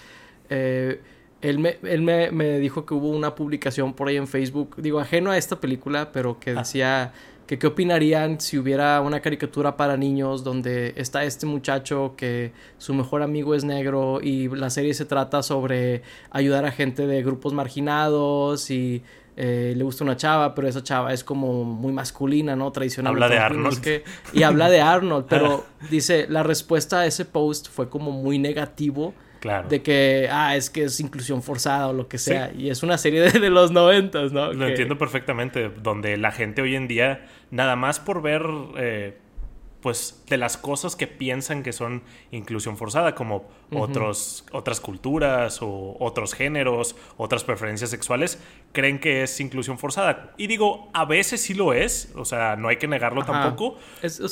eh, 0.50 1.00
él, 1.40 1.59
me, 1.59 1.78
él 1.83 2.02
me, 2.02 2.30
me, 2.30 2.59
dijo 2.59 2.85
que 2.85 2.95
hubo 2.95 3.11
una 3.11 3.35
publicación 3.35 3.92
por 3.92 4.09
ahí 4.09 4.16
en 4.16 4.26
Facebook, 4.26 4.76
digo, 4.78 5.00
ajeno 5.00 5.30
a 5.30 5.38
esta 5.38 5.61
película, 5.61 6.11
pero 6.12 6.38
que 6.38 6.50
ah. 6.50 6.54
decía 6.54 7.12
que 7.49 7.59
qué 7.59 7.66
opinarían 7.66 8.40
si 8.40 8.59
hubiera 8.59 9.00
una 9.00 9.21
caricatura 9.21 9.76
para 9.76 9.97
niños 9.97 10.45
donde 10.45 10.92
está 10.97 11.25
este 11.25 11.47
muchacho 11.47 12.12
que 12.14 12.52
su 12.76 12.92
mejor 12.92 13.23
amigo 13.23 13.54
es 13.54 13.64
negro 13.64 14.21
y 14.23 14.49
la 14.49 14.68
serie 14.68 14.92
se 14.92 15.07
trata 15.07 15.42
sobre 15.42 16.02
ayudar 16.30 16.66
a 16.66 16.71
gente 16.73 17.07
de 17.07 17.23
grupos 17.23 17.54
marginados 17.54 18.71
y 18.71 19.02
eh, 19.35 19.73
le 19.75 19.83
gusta 19.83 20.04
una 20.04 20.16
chava, 20.16 20.54
pero 20.54 20.68
esa 20.68 20.83
chava 20.83 21.14
es 21.14 21.25
como 21.25 21.64
muy 21.64 21.92
masculina, 21.92 22.54
¿no? 22.54 22.71
Tradicional. 22.71 23.14
Habla 23.14 23.28
de 23.30 23.38
Arnold. 23.38 24.02
y 24.35 24.42
habla 24.42 24.68
de 24.68 24.81
Arnold, 24.83 25.27
pero 25.31 25.64
dice, 25.90 26.27
la 26.29 26.42
respuesta 26.42 27.01
a 27.01 27.07
ese 27.07 27.24
post 27.24 27.68
fue 27.70 27.88
como 27.88 28.11
muy 28.11 28.38
negativo 28.38 29.14
Claro. 29.40 29.68
De 29.68 29.83
que, 29.83 30.29
ah, 30.31 30.57
es 30.57 30.70
que 30.70 30.85
es 30.85 30.98
inclusión 31.01 31.42
forzada 31.42 31.88
o 31.88 31.92
lo 31.92 32.09
que 32.09 32.18
sea. 32.18 32.53
Y 32.57 32.70
es 32.70 32.83
una 32.83 32.98
serie 32.98 33.20
de, 33.31 33.51
los 33.51 33.70
noventas, 33.70 34.33
¿no? 34.33 34.53
Lo 34.53 34.66
entiendo 34.66 34.98
perfectamente. 34.98 35.68
Donde 35.68 36.16
la 36.16 36.33
gente 36.33 36.62
hoy 36.62 36.74
en 36.74 36.88
día, 36.88 37.27
nada 37.51 37.77
más 37.77 38.01
por 38.01 38.22
ver, 38.22 38.42
eh, 38.77 39.16
pues, 39.81 40.24
de 40.29 40.37
las 40.37 40.57
cosas 40.57 40.96
que 40.96 41.07
piensan 41.07 41.62
que 41.62 41.72
son 41.72 42.03
inclusión 42.33 42.77
forzada, 42.77 43.14
como 43.14 43.48
otros, 43.72 44.44
otras 44.51 44.81
culturas 44.81 45.61
o 45.62 45.96
otros 46.01 46.35
géneros, 46.35 46.96
otras 47.16 47.44
preferencias 47.44 47.90
sexuales, 47.90 48.42
creen 48.72 48.98
que 48.98 49.22
es 49.22 49.40
inclusión 49.40 49.79
forzada. 49.79 50.35
Y 50.37 50.48
digo, 50.48 50.90
a 50.94 51.05
veces 51.05 51.40
sí 51.42 51.55
lo 51.55 51.72
es, 51.72 52.12
o 52.16 52.24
sea, 52.24 52.57
no 52.57 52.68
hay 52.68 52.77
que 52.77 52.88
negarlo 52.88 53.24
tampoco. 53.24 53.79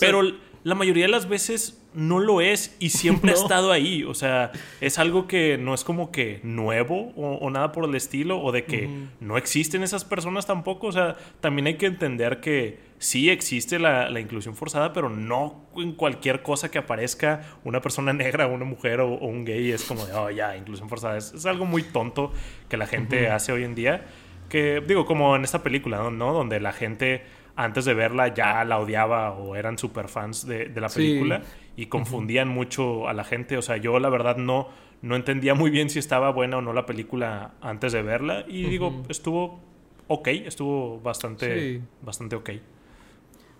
pero 0.00 0.22
la 0.66 0.74
mayoría 0.74 1.04
de 1.04 1.12
las 1.12 1.28
veces 1.28 1.80
no 1.94 2.18
lo 2.18 2.40
es 2.40 2.74
y 2.80 2.90
siempre 2.90 3.30
ha 3.30 3.34
estado 3.40 3.70
ahí. 3.70 4.02
O 4.02 4.14
sea, 4.14 4.50
es 4.80 4.98
algo 4.98 5.28
que 5.28 5.56
no 5.58 5.74
es 5.74 5.84
como 5.84 6.10
que 6.10 6.40
nuevo 6.42 7.12
o, 7.14 7.48
nada 7.50 7.70
por 7.70 7.84
el 7.84 7.94
estilo 7.94 8.42
o 8.42 8.50
de 8.50 8.64
que 8.64 8.90
no 9.20 9.38
existen 9.38 9.84
esas 9.84 10.04
personas 10.04 10.44
tampoco. 10.44 10.88
O 10.88 10.92
sea, 10.92 11.14
también 11.38 11.68
hay 11.68 11.76
que 11.76 11.86
entender 11.86 12.40
que 12.40 12.80
sí 12.98 13.30
existe 13.30 13.78
la, 13.78 14.10
inclusión 14.18 14.56
forzada, 14.56 14.92
pero 14.92 15.08
no 15.08 15.68
en 15.76 15.92
cualquier 15.92 16.42
cosa 16.42 16.68
que 16.68 16.78
aparezca 16.78 17.42
una 17.62 17.80
persona 17.80 18.12
negra, 18.12 18.48
una 18.48 18.64
mujer 18.64 18.98
o, 18.98 19.18
un 19.18 19.44
gay 19.44 19.70
es 19.70 19.84
como 19.84 20.04
de, 20.04 20.14
oh, 20.14 20.30
ya, 20.30 20.56
inclusión 20.56 20.88
forzada. 20.88 21.16
Es, 21.16 21.46
algo 21.46 21.64
muy 21.64 21.84
tonto 21.84 22.32
que 22.68 22.76
la 22.76 22.88
gente 22.88 23.30
hace 23.30 23.52
hoy 23.52 23.62
en 23.62 23.76
día. 23.76 24.04
Que 24.48 24.82
digo, 24.84 25.06
como 25.06 25.36
en 25.36 25.44
esta 25.44 25.62
película, 25.62 26.10
¿no? 26.10 26.32
Donde 26.32 26.58
la 26.58 26.72
gente 26.72 27.22
antes 27.56 27.84
de 27.86 27.94
verla 27.94 28.32
ya 28.34 28.64
la 28.64 28.78
odiaba 28.78 29.32
o 29.32 29.56
eran 29.56 29.78
super 29.78 30.08
fans 30.08 30.46
de, 30.46 30.70
la 30.76 30.88
película 30.88 31.42
y 31.76 31.86
confundían 31.86 32.48
mucho 32.48 33.08
a 33.08 33.14
la 33.14 33.24
gente. 33.24 33.56
O 33.56 33.62
sea, 33.62 33.78
yo 33.78 33.98
la 33.98 34.10
verdad 34.10 34.36
no, 34.36 34.68
no 35.02 35.16
entendía 35.16 35.54
muy 35.54 35.70
bien 35.70 35.90
si 35.90 35.98
estaba 35.98 36.30
buena 36.30 36.58
o 36.58 36.62
no 36.62 36.72
la 36.72 36.86
película 36.86 37.54
antes 37.60 37.92
de 37.92 38.02
verla. 38.02 38.44
Y 38.46 38.64
digo, 38.64 39.02
estuvo 39.08 39.60
ok, 40.08 40.28
estuvo 40.28 41.00
bastante, 41.00 41.82
bastante 42.02 42.36
ok. 42.36 42.50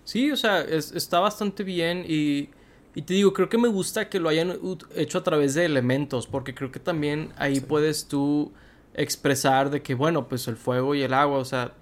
Sí, 0.03 0.31
o 0.31 0.37
sea, 0.37 0.61
está 0.61 1.19
bastante 1.19 1.63
bien 1.63 2.05
y, 2.07 2.49
y, 2.95 3.01
te 3.01 3.13
digo, 3.13 3.33
creo 3.33 3.49
que 3.49 3.57
me 3.57 3.67
gusta 3.67 4.09
que 4.09 4.19
lo 4.19 4.29
hayan 4.29 4.57
hecho 4.95 5.17
a 5.17 5.23
través 5.23 5.53
de 5.53 5.65
elementos, 5.65 6.27
porque 6.27 6.55
creo 6.55 6.71
que 6.71 6.79
también 6.79 7.33
ahí 7.37 7.59
puedes 7.59 8.07
tú 8.07 8.53
expresar 8.93 9.69
de 9.69 9.81
que, 9.81 9.95
bueno, 9.95 10.27
pues 10.29 10.47
el 10.47 10.55
fuego 10.55 10.95
y 10.95 11.01
el 11.01 11.13
agua, 11.13 11.39
o 11.39 11.45
sea, 11.45 11.73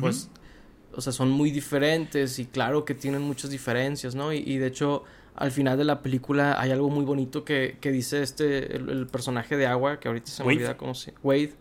pues 0.00 0.30
o 0.96 1.00
sea, 1.00 1.12
son 1.12 1.30
muy 1.30 1.50
diferentes 1.50 2.38
y 2.38 2.46
claro 2.46 2.84
que 2.84 2.94
tienen 2.94 3.22
muchas 3.22 3.50
diferencias, 3.50 4.14
¿no? 4.14 4.32
Y, 4.32 4.58
de 4.58 4.66
hecho, 4.66 5.04
al 5.34 5.52
final 5.52 5.76
de 5.76 5.84
la 5.84 6.02
película 6.02 6.60
hay 6.60 6.70
algo 6.70 6.88
muy 6.88 7.04
bonito 7.04 7.44
que, 7.44 7.76
que 7.80 7.92
dice 7.92 8.22
este, 8.22 8.76
el, 8.76 9.06
personaje 9.06 9.56
de 9.56 9.66
agua, 9.66 10.00
que 10.00 10.08
ahorita 10.08 10.30
se 10.30 10.42
me 10.42 10.54
olvida 10.54 10.76
cómo 10.76 10.94
se... 10.94 11.14
Wade, 11.22 11.54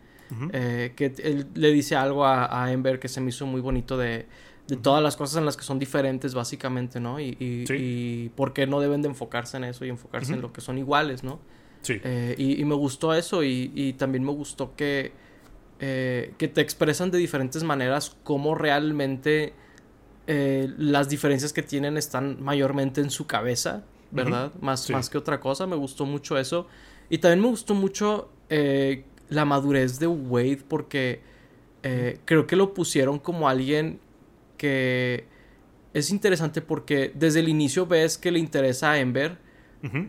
eh, 0.54 0.94
que 0.96 1.14
él 1.24 1.48
le 1.54 1.72
dice 1.72 1.96
algo 1.96 2.26
a, 2.26 2.64
a, 2.64 2.72
Ember 2.72 3.00
que 3.00 3.08
se 3.08 3.22
me 3.22 3.30
hizo 3.30 3.46
muy 3.46 3.62
bonito 3.62 3.96
de, 3.96 4.26
de 4.68 4.78
todas 4.78 5.04
las 5.04 5.16
cosas 5.16 5.38
en 5.38 5.46
las 5.46 5.56
que 5.58 5.64
son 5.64 5.78
diferentes, 5.78 6.34
básicamente, 6.34 7.00
¿no? 7.00 7.20
Y, 7.20 7.38
y, 7.40 8.30
por 8.30 8.54
qué 8.54 8.66
no 8.66 8.80
deben 8.80 9.02
de 9.02 9.10
enfocarse 9.10 9.58
en 9.58 9.66
eso 9.66 9.86
y 9.86 9.90
enfocarse 9.90 10.34
en 10.34 10.42
lo 10.42 10.52
que 10.52 10.62
son 10.62 10.78
iguales, 10.78 11.24
¿no? 11.24 11.40
Sí. 11.82 12.00
Eh, 12.04 12.36
y, 12.38 12.66
me 12.66 12.76
gustó 12.76 13.14
eso 13.14 13.44
y, 13.44 13.94
también 13.98 14.24
me 14.24 14.32
gustó 14.32 14.76
que 14.76 15.12
eh, 15.80 16.34
que 16.38 16.48
te 16.48 16.62
expresan 16.62 17.12
de 17.12 17.18
diferentes 17.18 17.64
maneras 17.64 18.16
cómo 18.24 18.56
realmente 18.56 19.54
eh, 20.28 20.74
las 20.78 21.10
diferencias 21.10 21.54
que 21.54 21.62
tienen 21.62 21.98
están 21.98 22.42
mayormente 22.42 23.02
en 23.02 23.10
su 23.10 23.28
cabeza, 23.28 23.84
¿verdad? 24.12 24.52
más, 24.62 24.90
más 24.90 25.10
que 25.10 25.18
otra 25.18 25.40
cosa, 25.40 25.68
me 25.68 25.76
gustó 25.76 26.06
mucho 26.06 26.38
eso. 26.38 26.68
Y 27.10 27.20
también 27.20 27.42
me 27.42 27.48
gustó 27.48 27.76
mucho 27.76 28.30
eh, 28.50 29.06
la 29.30 29.46
madurez 29.46 30.00
de 30.00 30.08
Wade 30.08 30.64
porque 30.68 31.22
creo 32.26 32.48
que 32.48 32.56
lo 32.56 32.74
pusieron 32.74 33.20
como 33.20 33.48
alguien 33.48 34.00
que 34.58 35.26
es 35.96 36.10
interesante 36.12 36.62
porque 36.62 37.14
desde 37.16 37.40
el 37.40 37.48
inicio 37.48 37.86
ves 37.86 38.18
que 38.18 38.30
le 38.30 38.38
interesa 38.38 38.92
a 38.92 39.00
Ember, 39.00 39.38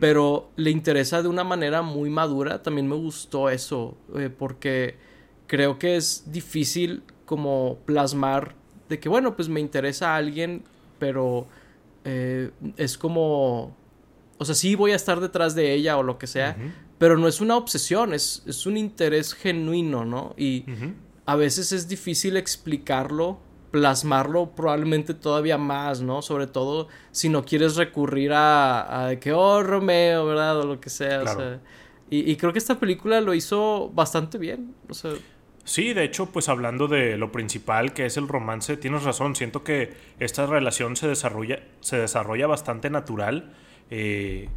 pero 0.00 0.50
le 0.56 0.70
interesa 0.70 1.22
de 1.22 1.28
una 1.28 1.44
manera 1.44 1.82
muy 1.82 2.10
madura. 2.10 2.62
También 2.62 2.88
me 2.88 2.96
gustó 2.96 3.50
eso, 3.50 3.96
eh, 4.16 4.30
porque 4.36 4.96
creo 5.46 5.78
que 5.78 5.96
es 5.96 6.24
difícil 6.32 7.02
como 7.24 7.78
plasmar 7.84 8.54
de 8.88 9.00
que, 9.00 9.08
bueno, 9.08 9.36
pues 9.36 9.48
me 9.48 9.60
interesa 9.60 10.14
a 10.14 10.16
alguien, 10.16 10.62
pero 10.98 11.46
eh, 12.04 12.50
es 12.76 12.96
como, 12.96 13.76
o 14.38 14.44
sea, 14.44 14.54
sí 14.54 14.74
voy 14.74 14.92
a 14.92 14.96
estar 14.96 15.20
detrás 15.20 15.54
de 15.54 15.72
ella 15.72 15.98
o 15.98 16.02
lo 16.02 16.18
que 16.18 16.26
sea, 16.26 16.56
pero 16.98 17.18
no 17.18 17.28
es 17.28 17.40
una 17.40 17.56
obsesión, 17.56 18.14
es, 18.14 18.42
es 18.46 18.66
un 18.66 18.76
interés 18.76 19.34
genuino, 19.34 20.04
¿no? 20.04 20.34
Y 20.36 20.64
a 21.26 21.36
veces 21.36 21.72
es 21.72 21.88
difícil 21.88 22.36
explicarlo 22.36 23.40
plasmarlo 23.70 24.54
probablemente 24.54 25.12
todavía 25.12 25.58
más, 25.58 26.00
¿no? 26.00 26.22
Sobre 26.22 26.46
todo 26.46 26.88
si 27.10 27.28
no 27.28 27.44
quieres 27.44 27.76
recurrir 27.76 28.32
a, 28.32 29.08
a 29.08 29.16
que, 29.16 29.32
oh, 29.32 29.62
Romeo, 29.62 30.24
¿verdad? 30.24 30.60
O 30.60 30.66
lo 30.66 30.80
que 30.80 30.88
sea. 30.88 31.22
O 31.22 31.26
sea 31.26 31.60
y, 32.08 32.30
y, 32.30 32.36
creo 32.36 32.52
que 32.52 32.58
esta 32.58 32.78
película 32.78 33.20
lo 33.20 33.34
hizo 33.34 33.90
bastante 33.90 34.38
bien. 34.38 34.74
O 34.88 34.94
sea. 34.94 35.12
Sí, 35.66 35.94
de 35.94 36.04
hecho, 36.04 36.26
pues 36.26 36.48
hablando 36.48 36.86
de 36.86 37.16
lo 37.16 37.32
principal 37.32 37.92
que 37.92 38.06
es 38.06 38.16
el 38.16 38.28
romance, 38.28 38.76
tienes 38.76 39.02
razón. 39.02 39.34
Siento 39.34 39.64
que 39.64 39.94
esta 40.20 40.46
relación 40.46 40.94
se 40.94 41.08
desarrolla, 41.08 41.58
se 41.80 41.98
desarrolla 41.98 42.46
bastante 42.46 42.88
natural. 42.88 43.52
Eh, 43.90 44.48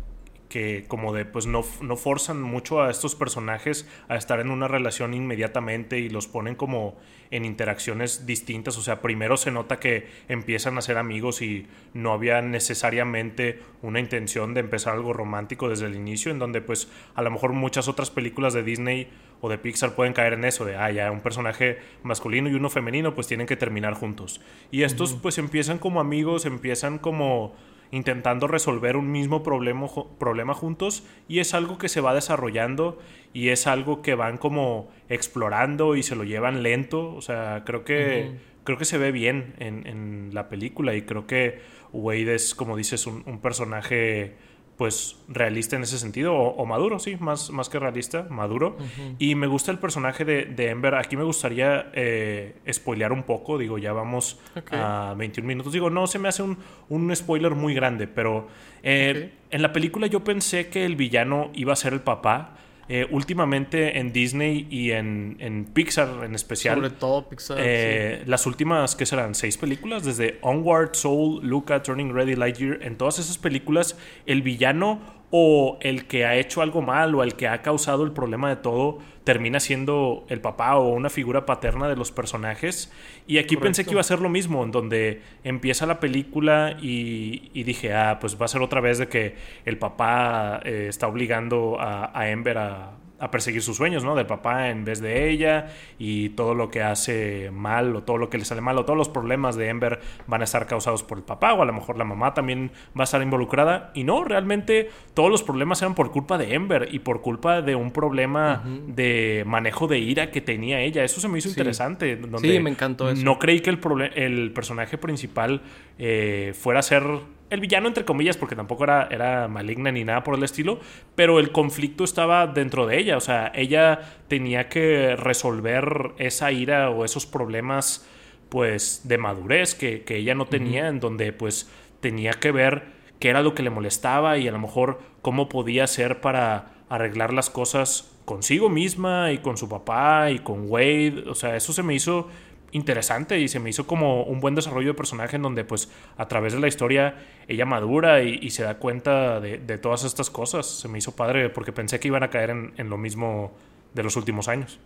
que 0.49 0.85
como 0.87 1.13
de 1.13 1.25
pues 1.25 1.45
no, 1.45 1.63
no 1.81 1.95
forzan 1.95 2.41
mucho 2.41 2.81
a 2.81 2.89
estos 2.89 3.15
personajes 3.15 3.87
a 4.09 4.15
estar 4.15 4.39
en 4.39 4.49
una 4.49 4.67
relación 4.67 5.13
inmediatamente 5.13 5.99
y 5.99 6.09
los 6.09 6.27
ponen 6.27 6.55
como 6.55 6.97
en 7.31 7.45
interacciones 7.45 8.25
distintas. 8.25 8.77
O 8.77 8.81
sea, 8.81 9.01
primero 9.01 9.37
se 9.37 9.51
nota 9.51 9.79
que 9.79 10.07
empiezan 10.27 10.77
a 10.77 10.81
ser 10.81 10.97
amigos 10.97 11.41
y 11.43 11.67
no 11.93 12.11
había 12.11 12.41
necesariamente 12.41 13.61
una 13.83 13.99
intención 13.99 14.55
de 14.55 14.61
empezar 14.61 14.95
algo 14.95 15.13
romántico 15.13 15.69
desde 15.69 15.85
el 15.85 15.95
inicio, 15.95 16.31
en 16.31 16.39
donde 16.39 16.61
pues 16.61 16.89
a 17.13 17.21
lo 17.21 17.29
mejor 17.29 17.53
muchas 17.53 17.87
otras 17.87 18.09
películas 18.09 18.53
de 18.53 18.63
Disney 18.63 19.07
o 19.41 19.49
de 19.49 19.57
Pixar 19.57 19.95
pueden 19.95 20.13
caer 20.13 20.33
en 20.33 20.45
eso, 20.45 20.65
de, 20.65 20.75
ah, 20.75 20.91
ya 20.91 21.11
un 21.11 21.21
personaje 21.21 21.77
masculino 22.03 22.49
y 22.49 22.53
uno 22.53 22.69
femenino 22.69 23.15
pues 23.15 23.27
tienen 23.27 23.47
que 23.47 23.55
terminar 23.55 23.93
juntos. 23.93 24.41
Y 24.71 24.83
estos 24.83 25.13
pues 25.13 25.37
empiezan 25.37 25.77
como 25.77 25.99
amigos, 25.99 26.45
empiezan 26.45 26.97
como 26.97 27.55
intentando 27.91 28.47
resolver 28.47 28.97
un 28.97 29.11
mismo 29.11 29.41
problema, 29.41 29.87
problema 30.19 30.53
juntos 30.53 31.03
y 31.27 31.39
es 31.39 31.53
algo 31.53 31.77
que 31.77 31.89
se 31.89 32.01
va 32.01 32.13
desarrollando 32.13 32.99
y 33.33 33.49
es 33.49 33.65
algo 33.67 34.01
que 34.01 34.15
van 34.15 34.37
como 34.37 34.91
explorando 35.09 35.95
y 35.95 36.03
se 36.03 36.15
lo 36.15 36.23
llevan 36.23 36.61
lento. 36.63 37.13
O 37.15 37.21
sea, 37.21 37.63
creo 37.65 37.83
que, 37.83 38.31
creo 38.63 38.77
que 38.77 38.85
se 38.85 38.97
ve 38.97 39.11
bien 39.11 39.55
en, 39.59 39.87
en, 39.87 40.29
la 40.33 40.49
película 40.49 40.95
y 40.95 41.03
creo 41.03 41.25
que 41.25 41.59
Wade 41.91 42.35
es, 42.35 42.53
como 42.53 42.77
dices, 42.77 43.07
un, 43.07 43.23
un 43.25 43.39
personaje 43.39 44.35
pues 44.79 45.17
realista 45.27 45.75
en 45.75 45.83
ese 45.83 45.99
sentido, 45.99 46.33
o, 46.33 46.65
maduro, 46.65 46.99
sí, 46.99 47.17
más, 47.19 47.51
más 47.51 47.67
que 47.67 47.79
realista, 47.79 48.27
maduro. 48.29 48.77
Y 49.17 49.35
me 49.35 49.45
gusta 49.45 49.71
el 49.71 49.77
personaje 49.77 50.23
de, 50.23 50.45
de 50.45 50.69
Ember. 50.69 50.95
Aquí 50.95 51.17
me 51.17 51.25
gustaría 51.25 51.91
eh, 51.93 52.55
spoilear 52.71 53.11
un 53.11 53.23
poco, 53.23 53.57
digo, 53.57 53.77
ya 53.77 53.91
vamos 53.91 54.39
a 54.71 55.15
21 55.17 55.45
minutos. 55.45 55.73
Digo, 55.73 55.89
no 55.89 56.07
se 56.07 56.17
me 56.17 56.29
hace 56.29 56.43
un, 56.43 56.59
un 56.87 57.13
spoiler 57.13 57.55
muy 57.55 57.73
grande, 57.73 58.07
pero 58.07 58.47
eh, 58.81 59.33
en 59.51 59.61
la 59.61 59.73
película 59.73 60.07
yo 60.07 60.23
pensé 60.23 60.69
que 60.69 60.85
el 60.85 60.95
villano 60.95 61.51
iba 61.55 61.73
a 61.73 61.75
ser 61.75 61.91
el 61.91 61.99
papá. 61.99 62.55
Eh, 62.91 63.07
últimamente 63.11 63.99
en 63.99 64.11
Disney 64.11 64.65
y 64.71 64.91
en, 64.91 65.69
Pixar 65.73 66.23
en 66.23 66.33
especial. 66.33 66.77
Sobre 66.77 66.89
todo 66.89 67.29
Pixar. 67.29 67.57
Eh, 67.59 68.23
las 68.25 68.47
últimas, 68.47 68.95
¿qué 68.95 69.05
serán? 69.05 69.35
Seis 69.35 69.57
películas, 69.57 70.03
desde 70.03 70.39
Onward, 70.41 70.95
Soul, 70.95 71.45
Luca, 71.45 71.83
Turning 71.83 72.11
Ready, 72.11 72.35
Lightyear. 72.35 72.81
En 72.81 72.97
todas 72.97 73.19
esas 73.19 73.37
películas, 73.37 73.95
el 74.25 74.41
villano 74.41 74.99
o 75.29 75.77
el 75.81 76.07
que 76.07 76.25
ha 76.25 76.35
hecho 76.35 76.63
algo 76.63 76.81
mal 76.81 77.13
o 77.13 77.21
el 77.21 77.35
que 77.35 77.47
ha 77.47 77.61
causado 77.61 78.03
el 78.03 78.11
problema 78.11 78.49
de 78.49 78.55
todo 78.55 78.97
termina 79.29 79.59
siendo 79.59 80.25
el 80.27 80.41
papá 80.41 80.75
o 80.77 80.89
una 80.89 81.11
figura 81.11 81.45
paterna 81.45 81.87
de 81.87 81.95
los 81.95 82.11
personajes. 82.11 82.91
Y 83.27 83.37
aquí 83.37 83.57
pensé 83.57 83.85
que 83.85 83.91
iba 83.91 84.01
a 84.01 84.03
ser 84.03 84.21
lo 84.21 84.29
mismo, 84.29 84.63
en 84.63 84.71
donde 84.71 85.21
empieza 85.43 85.85
la 85.85 85.99
película 85.99 86.75
y, 86.81 87.61
dije, 87.61 87.93
ah, 87.93 88.17
pues 88.19 88.41
va 88.41 88.45
a 88.45 88.47
ser 88.47 88.63
otra 88.63 88.81
vez 88.81 88.97
de 88.97 89.07
que 89.07 89.35
el 89.65 89.77
papá 89.77 90.61
eh, 90.65 90.87
está 90.89 91.07
obligando 91.07 91.79
a, 91.79 92.09
a 92.19 92.31
Ember 92.31 92.57
a, 92.57 92.93
a 93.19 93.31
perseguir 93.31 93.61
sus 93.61 93.77
sueños, 93.77 94.03
¿no? 94.03 94.15
Del 94.15 94.25
papá 94.25 94.69
en 94.69 94.85
vez 94.85 94.99
de 95.01 95.29
ella 95.29 95.67
y 95.97 96.29
todo 96.29 96.53
lo 96.53 96.69
que 96.69 96.81
hace 96.81 97.51
mal 97.51 97.95
o 97.95 98.03
todo 98.03 98.17
lo 98.17 98.29
que 98.29 98.37
le 98.37 98.45
sale 98.45 98.61
mal 98.61 98.77
o 98.77 98.85
todos 98.85 98.97
los 98.97 99.09
problemas 99.09 99.55
de 99.55 99.69
Ember 99.69 99.99
van 100.27 100.41
a 100.41 100.43
estar 100.45 100.65
causados 100.67 101.03
por 101.03 101.17
el 101.17 101.23
papá 101.23 101.53
o 101.53 101.61
a 101.61 101.65
lo 101.65 101.73
mejor 101.73 101.97
la 101.97 102.05
mamá 102.05 102.33
también 102.33 102.71
va 102.97 103.01
a 103.01 103.05
estar 103.05 103.21
involucrada 103.21 103.91
y 103.93 104.03
no, 104.03 104.23
realmente 104.23 104.89
todos 105.13 105.29
los 105.29 105.43
problemas 105.43 105.81
eran 105.81 105.95
por 105.95 106.11
culpa 106.11 106.37
de 106.37 106.53
Ember 106.53 106.89
y 106.91 106.99
por 106.99 107.21
culpa 107.21 107.61
de 107.61 107.75
un 107.75 107.91
problema 107.91 108.63
de 108.87 109.43
manejo 109.45 109.87
de 109.87 109.99
ira 109.99 110.31
que 110.31 110.41
tenía 110.41 110.81
ella. 110.81 111.03
Eso 111.03 111.21
se 111.21 111.27
me 111.27 111.39
hizo 111.39 111.49
interesante. 111.49 112.15
Donde 112.15 112.39
sí, 112.39 112.59
me 112.59 112.69
encantó 112.69 113.09
eso. 113.09 113.23
No 113.23 113.39
creí 113.39 113.61
que 113.61 113.69
el, 113.69 113.79
el 114.15 114.51
personaje 114.53 114.97
principal 114.97 115.61
eh, 115.97 116.53
fuera 116.57 116.79
a 116.79 116.83
ser 116.83 117.03
el 117.49 117.59
villano, 117.59 117.87
entre 117.87 118.05
comillas, 118.05 118.37
porque 118.37 118.55
tampoco 118.55 118.83
era, 118.83 119.07
era 119.09 119.47
maligna 119.47 119.91
ni 119.91 120.03
nada 120.03 120.23
por 120.23 120.35
el 120.35 120.43
estilo, 120.43 120.79
pero 121.15 121.39
el 121.39 121.51
conflicto 121.51 122.03
estaba 122.03 122.47
dentro 122.47 122.85
de 122.85 122.99
ella, 122.99 123.17
o 123.17 123.21
sea, 123.21 123.51
ella 123.55 123.99
tenía 124.27 124.69
que 124.69 125.15
resolver 125.15 126.11
esa 126.17 126.51
ira 126.51 126.89
o 126.89 127.05
esos 127.05 127.25
problemas, 127.25 128.07
pues, 128.49 129.01
de 129.05 129.17
madurez 129.17 129.75
que, 129.75 130.03
ella 130.07 130.35
no 130.35 130.45
tenía, 130.45 130.87
en 130.87 130.99
donde, 130.99 131.33
pues, 131.33 131.69
tenía 132.01 132.31
que 132.33 132.51
ver 132.51 132.99
qué 133.19 133.29
era 133.29 133.41
lo 133.41 133.53
que 133.53 133.63
le 133.63 133.69
molestaba 133.69 134.37
y 134.37 134.47
a 134.47 134.51
lo 134.51 134.59
mejor 134.59 134.99
cómo 135.21 135.49
podía 135.49 135.83
hacer 135.83 136.21
para 136.21 136.71
arreglar 136.89 137.33
las 137.33 137.49
cosas 137.49 138.15
consigo 138.25 138.69
misma 138.69 139.31
y 139.31 139.39
con 139.39 139.57
su 139.57 139.67
papá 139.67 140.29
y 140.31 140.39
con 140.39 140.69
Wade, 140.69 141.25
o 141.27 141.35
sea, 141.35 141.55
eso 141.55 141.73
se 141.73 141.83
me 141.83 141.95
hizo 141.95 142.27
interesante 142.71 143.39
y 143.39 143.47
se 143.47 143.59
me 143.59 143.69
hizo 143.69 143.87
como 143.87 144.23
un 144.23 144.39
buen 144.39 144.55
desarrollo 144.55 144.89
de 144.89 144.93
personaje 144.93 145.35
en 145.35 145.41
donde 145.41 145.63
pues 145.63 145.89
a 146.17 146.27
través 146.27 146.53
de 146.53 146.59
la 146.59 146.67
historia 146.67 147.15
ella 147.47 147.65
madura 147.65 148.21
y, 148.21 148.49
se 148.49 148.63
da 148.63 148.77
cuenta 148.77 149.39
de, 149.39 149.77
todas 149.77 150.03
estas 150.03 150.29
cosas. 150.29 150.65
Se 150.65 150.87
me 150.87 150.97
hizo 150.97 151.15
padre 151.15 151.49
porque 151.49 151.71
pensé 151.71 151.99
que 151.99 152.07
iban 152.07 152.23
a 152.23 152.29
caer 152.29 152.49
en, 152.49 152.89
lo 152.89 152.97
mismo 152.97 153.51
de 153.93 154.03
los 154.03 154.15
últimos 154.15 154.47
años. 154.47 154.79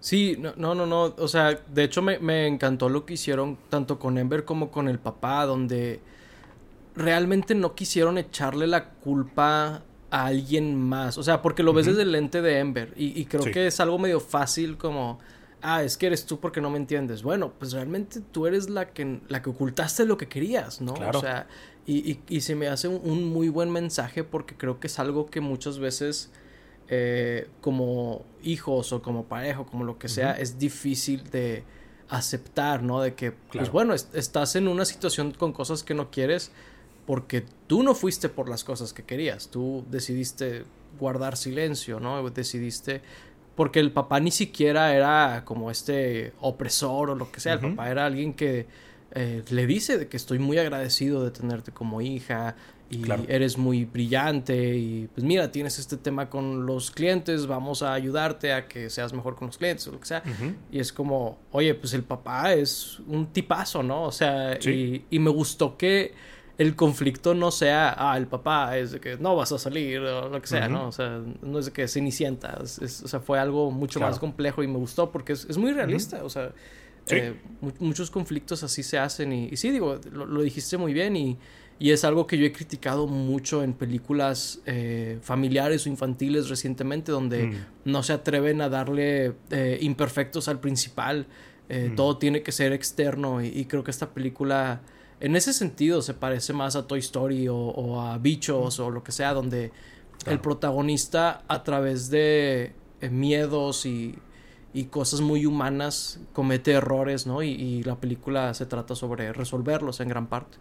Sí, 0.00 0.36
no, 0.38 0.52
no, 0.56 0.74
no, 0.74 0.86
no. 0.86 1.14
o 1.16 1.28
sea, 1.28 1.58
de 1.68 1.84
hecho 1.84 2.02
me, 2.02 2.18
me 2.18 2.46
encantó 2.46 2.88
lo 2.88 3.06
que 3.06 3.14
hicieron 3.14 3.56
tanto 3.70 3.98
con 3.98 4.18
Ember 4.18 4.44
como 4.44 4.70
con 4.70 4.88
el 4.88 4.98
papá, 4.98 5.46
donde 5.46 6.00
realmente 6.94 7.54
no 7.54 7.74
quisieron 7.74 8.18
echarle 8.18 8.66
la 8.66 8.90
culpa 8.90 9.82
a 10.10 10.26
alguien 10.26 10.80
más. 10.80 11.18
O 11.18 11.22
sea, 11.22 11.42
porque 11.42 11.62
lo 11.62 11.72
ves 11.72 11.86
desde 11.86 12.02
el 12.02 12.12
lente 12.12 12.40
de 12.40 12.58
Ember 12.58 12.92
y, 12.96 13.24
creo 13.26 13.44
que 13.44 13.66
es 13.66 13.80
algo 13.80 13.98
medio 13.98 14.20
fácil 14.20 14.76
como 14.76 15.18
ah, 15.64 15.82
es 15.82 15.96
que 15.96 16.06
eres 16.06 16.26
tú 16.26 16.38
porque 16.38 16.60
no 16.60 16.70
me 16.70 16.76
entiendes. 16.76 17.22
Bueno, 17.22 17.52
pues 17.58 17.72
realmente 17.72 18.20
tú 18.20 18.46
eres 18.46 18.68
la 18.68 18.90
que, 18.90 19.20
la 19.28 19.42
que 19.42 19.50
ocultaste 19.50 20.04
lo 20.04 20.16
que 20.16 20.28
querías, 20.28 20.80
¿no? 20.80 20.92
O 20.92 21.20
sea, 21.20 21.48
y, 21.86 22.20
y, 22.28 22.40
se 22.42 22.54
me 22.54 22.68
hace 22.68 22.88
un, 22.88 23.24
muy 23.24 23.48
buen 23.48 23.70
mensaje 23.70 24.24
porque 24.24 24.54
creo 24.56 24.78
que 24.78 24.86
es 24.86 24.98
algo 24.98 25.26
que 25.26 25.40
muchas 25.40 25.78
veces 25.78 26.30
eh, 26.88 27.48
como 27.60 28.24
hijos 28.42 28.92
o 28.92 29.02
como 29.02 29.24
pareja 29.24 29.60
o 29.60 29.66
como 29.66 29.84
lo 29.84 29.98
que 29.98 30.08
sea, 30.08 30.32
es 30.32 30.58
difícil 30.58 31.24
de 31.30 31.64
aceptar, 32.08 32.82
¿no? 32.82 33.00
De 33.00 33.14
que, 33.14 33.32
pues 33.32 33.70
bueno, 33.70 33.94
estás 33.94 34.56
en 34.56 34.68
una 34.68 34.84
situación 34.84 35.32
con 35.32 35.52
cosas 35.52 35.82
que 35.82 35.94
no 35.94 36.10
quieres 36.10 36.52
porque 37.06 37.44
tú 37.66 37.82
no 37.82 37.94
fuiste 37.94 38.28
por 38.28 38.48
las 38.48 38.64
cosas 38.64 38.92
que 38.92 39.02
querías, 39.02 39.48
tú 39.48 39.84
decidiste 39.90 40.64
guardar 40.98 41.36
silencio, 41.36 42.00
¿no? 42.00 42.28
Decidiste 42.30 43.02
porque 43.54 43.80
el 43.80 43.92
papá 43.92 44.20
ni 44.20 44.30
siquiera 44.30 44.94
era 44.94 45.42
como 45.44 45.70
este 45.70 46.32
opresor 46.40 47.10
o 47.10 47.14
lo 47.14 47.30
que 47.30 47.40
sea, 47.40 47.54
el 47.54 47.60
papá 47.60 47.90
era 47.90 48.06
alguien 48.06 48.34
que 48.34 48.66
eh, 49.12 49.42
le 49.50 49.66
dice 49.66 49.96
de 49.96 50.08
que 50.08 50.16
estoy 50.16 50.38
muy 50.38 50.58
agradecido 50.58 51.24
de 51.24 51.30
tenerte 51.30 51.70
como 51.70 52.00
hija 52.00 52.56
y 52.90 53.02
eres 53.28 53.56
muy 53.56 53.84
brillante 53.84 54.76
y 54.76 55.08
pues 55.14 55.24
mira, 55.24 55.50
tienes 55.50 55.78
este 55.78 55.96
tema 55.96 56.28
con 56.28 56.66
los 56.66 56.90
clientes, 56.90 57.46
vamos 57.46 57.82
a 57.82 57.92
ayudarte 57.92 58.52
a 58.52 58.68
que 58.68 58.90
seas 58.90 59.12
mejor 59.12 59.36
con 59.36 59.46
los 59.48 59.58
clientes 59.58 59.86
o 59.88 59.92
lo 59.92 60.00
que 60.00 60.06
sea. 60.06 60.22
Y 60.70 60.78
es 60.78 60.92
como, 60.92 61.38
oye, 61.52 61.74
pues 61.74 61.94
el 61.94 62.02
papá 62.02 62.52
es 62.52 63.00
un 63.06 63.26
tipazo, 63.26 63.82
¿no? 63.82 64.04
O 64.04 64.12
sea, 64.12 64.58
y, 64.60 65.04
y 65.10 65.18
me 65.18 65.30
gustó 65.30 65.76
que 65.76 66.12
el 66.56 66.76
conflicto 66.76 67.34
no 67.34 67.50
sea, 67.50 67.94
ah, 67.98 68.16
el 68.16 68.26
papá 68.26 68.78
es 68.78 68.92
de 68.92 69.00
que 69.00 69.16
no 69.16 69.34
vas 69.34 69.50
a 69.52 69.58
salir 69.58 69.98
o 69.98 70.28
lo 70.28 70.40
que 70.40 70.46
sea, 70.46 70.68
¿no? 70.68 70.88
O 70.88 70.92
sea, 70.92 71.20
no 71.42 71.58
es 71.58 71.66
de 71.66 71.72
que 71.72 71.88
se 71.88 71.98
inicienta, 71.98 72.58
o 72.60 72.66
sea, 72.66 73.20
fue 73.20 73.38
algo 73.38 73.70
mucho 73.70 74.00
más 74.00 74.18
complejo 74.18 74.62
y 74.62 74.68
me 74.68 74.78
gustó 74.78 75.10
porque 75.10 75.32
es, 75.32 75.56
muy 75.56 75.72
realista, 75.72 76.22
o 76.24 76.30
sea, 76.30 76.52
eh, 77.08 77.34
muchos 77.80 78.10
conflictos 78.10 78.62
así 78.62 78.82
se 78.82 78.98
hacen 78.98 79.32
y, 79.32 79.56
sí, 79.56 79.70
digo, 79.70 79.98
lo, 80.12 80.40
dijiste 80.42 80.76
muy 80.76 80.94
bien 80.94 81.16
y, 81.16 81.36
y, 81.78 81.90
es 81.90 82.04
algo 82.04 82.26
que 82.26 82.38
yo 82.38 82.46
he 82.46 82.52
criticado 82.52 83.08
mucho 83.08 83.64
en 83.64 83.72
películas 83.72 84.60
eh, 84.64 85.18
familiares 85.22 85.86
o 85.86 85.88
infantiles 85.88 86.48
recientemente 86.48 87.10
donde 87.10 87.46
mm. 87.46 87.56
no 87.84 88.02
se 88.04 88.12
atreven 88.12 88.60
a 88.62 88.68
darle 88.68 89.34
eh, 89.50 89.78
imperfectos 89.82 90.46
al 90.46 90.60
principal, 90.60 91.26
mm. 91.68 91.96
todo 91.96 92.16
tiene 92.16 92.42
que 92.42 92.52
ser 92.52 92.72
externo 92.72 93.42
y 93.42 93.64
creo 93.64 93.82
que 93.82 93.90
esta 93.90 94.10
película 94.10 94.80
en 95.20 95.36
ese 95.36 95.52
sentido 95.52 96.02
se 96.02 96.14
parece 96.14 96.52
más 96.52 96.76
a 96.76 96.86
Toy 96.86 97.00
Story 97.00 97.46
o, 97.48 98.00
a 98.00 98.18
Bichos 98.18 98.80
o 98.80 98.90
lo 98.90 99.02
que 99.02 99.12
sea, 99.12 99.32
donde 99.32 99.72
el 100.26 100.40
protagonista 100.40 101.42
a 101.48 101.62
través 101.62 102.10
de 102.10 102.72
eh, 103.00 103.08
miedos 103.10 103.86
y, 103.86 104.18
y, 104.72 104.84
cosas 104.84 105.20
muy 105.20 105.46
humanas 105.46 106.20
comete 106.32 106.72
errores, 106.72 107.26
¿no? 107.26 107.42
Y, 107.42 107.82
la 107.82 107.96
película 107.96 108.54
se 108.54 108.66
trata 108.66 108.94
sobre 108.94 109.32
resolverlos 109.32 110.00
en 110.00 110.08
gran 110.08 110.26
parte. 110.26 110.58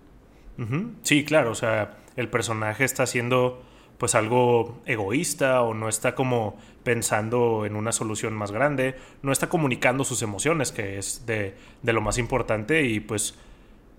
Sí, 1.01 1.25
claro, 1.25 1.51
o 1.51 1.55
sea, 1.55 1.97
el 2.15 2.29
personaje 2.29 2.83
está 2.83 3.03
haciendo 3.03 3.63
pues 3.97 4.15
algo 4.15 4.81
egoísta 4.85 5.61
o 5.61 5.73
no 5.73 5.87
está 5.89 6.13
como 6.13 6.57
pensando 6.83 7.65
en 7.65 7.75
una 7.75 7.91
solución 7.91 8.33
más 8.33 8.51
grande, 8.51 8.95
no 9.21 9.31
está 9.31 9.49
comunicando 9.49 10.03
sus 10.03 10.21
emociones, 10.21 10.71
que 10.71 10.97
es 10.97 11.25
de, 11.25 11.55
de 11.81 11.93
lo 11.93 12.01
más 12.01 12.17
importante 12.17 12.83
y 12.83 12.99
pues 12.99 13.35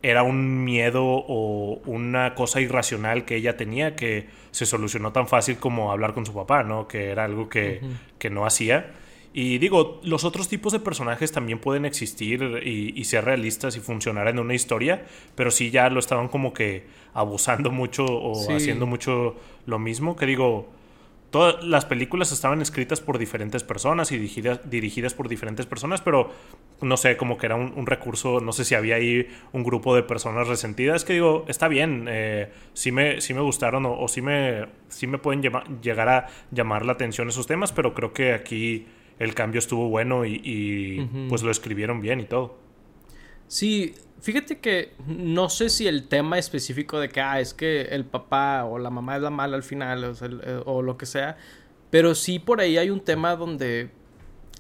era 0.05 0.23
un 0.23 0.65
miedo 0.65 1.03
o 1.03 1.81
una 1.87 2.35
cosa 2.35 2.61
irracional 2.61 3.25
que 3.25 3.37
ella 3.37 3.57
tenía 3.57 3.97
que 3.97 4.27
se 4.51 4.67
solucionó 4.67 5.13
tan 5.13 5.27
fácil 5.27 5.57
como 5.57 5.91
hablar 5.91 6.13
con 6.13 6.27
su 6.27 6.35
papá, 6.35 6.63
¿no? 6.63 6.87
Que 6.87 7.09
era 7.09 7.25
algo 7.25 7.49
que, 7.49 7.81
que 8.19 8.29
no 8.29 8.45
hacía. 8.45 8.93
Y 9.33 9.57
digo, 9.57 10.03
los 10.05 10.25
otros 10.25 10.47
tipos 10.47 10.75
de 10.75 10.79
personajes 10.79 11.33
también 11.33 11.59
pueden 11.59 11.87
existir 11.87 12.43
y, 12.63 13.03
ser 13.05 13.25
realistas 13.25 13.77
y 13.77 13.81
funcionar 13.81 14.29
en 14.29 14.39
una 14.39 14.53
historia, 14.53 15.07
pero 15.35 15.51
sí 15.51 15.71
ya 15.71 15.89
lo 15.89 16.01
estaban 16.01 16.29
como 16.29 16.53
que 16.53 16.85
abusando 17.15 17.71
mucho 17.71 18.05
o 18.05 18.55
haciendo 18.55 18.87
mucho 18.87 19.37
lo 19.65 19.79
mismo, 19.79 20.17
que 20.17 20.27
digo, 20.27 20.69
todas 21.35 21.65
las 21.65 21.85
películas 21.85 22.31
estaban 22.31 22.63
escritas 22.63 23.01
por 23.01 23.19
diferentes 23.19 23.65
personas 23.65 24.13
y 24.13 24.19
dirigidas, 24.19 24.61
dirigidas 24.71 25.15
por 25.15 25.29
diferentes 25.29 25.67
personas, 25.67 26.01
pero 26.01 26.31
no 26.81 26.97
sé, 26.97 27.17
como 27.17 27.39
que 27.39 27.47
era 27.47 27.57
un, 27.57 27.87
recurso, 27.87 28.39
no 28.39 28.53
sé 28.53 28.65
si 28.65 28.77
había 28.77 28.95
ahí 28.95 29.27
un 29.51 29.65
grupo 29.65 29.97
de 29.97 30.05
personas 30.05 30.47
resentidas, 30.47 31.05
que 31.05 31.15
digo, 31.15 31.45
está 31.49 31.67
bien, 31.67 32.07
eh, 32.09 32.53
sí, 32.73 32.93
me, 32.93 33.21
sí 33.21 33.35
me 33.35 33.41
gustaron 33.41 33.85
o, 33.85 34.07
sí, 34.07 34.23
me, 34.23 34.67
sí 34.87 35.09
me 35.09 35.19
pueden 35.19 35.43
llegar 35.83 36.09
a 36.09 36.29
llamar 36.53 36.87
la 36.87 36.93
atención 36.93 37.29
esos 37.29 37.49
temas, 37.49 37.73
pero 37.73 37.95
creo 37.95 38.13
que 38.13 38.33
aquí 38.33 38.87
el 39.19 39.35
cambio 39.35 39.59
estuvo 39.59 39.89
bueno 39.89 40.25
y, 40.25 41.27
pues 41.29 41.43
lo 41.43 41.51
escribieron 41.51 42.01
bien 42.01 42.21
y 42.21 42.27
todo. 42.27 42.57
Sí, 43.49 43.97
fíjate 44.25 44.59
que 44.59 44.95
no 45.07 45.51
sé 45.51 45.69
si 45.69 45.87
el 45.87 46.09
tema 46.09 46.39
específico 46.39 46.99
de 46.99 47.11
que 47.11 47.21
ah, 47.21 47.41
es 47.41 47.53
que 47.53 47.83
el 47.83 48.05
papá 48.05 48.65
o 48.65 48.79
la 48.79 48.89
mamá 48.89 49.17
es 49.17 49.23
la 49.23 49.31
mala 49.31 49.57
al 49.57 49.63
final 49.63 50.05
o, 50.05 50.13
eh, 50.13 50.63
o 50.65 50.83
lo 50.83 50.97
que 50.97 51.07
sea, 51.07 51.37
pero 51.91 52.15
sí 52.15 52.39
por 52.39 52.61
ahí 52.61 52.79
hay 52.79 52.89
un 52.89 53.01
tema 53.01 53.37
donde 53.37 53.91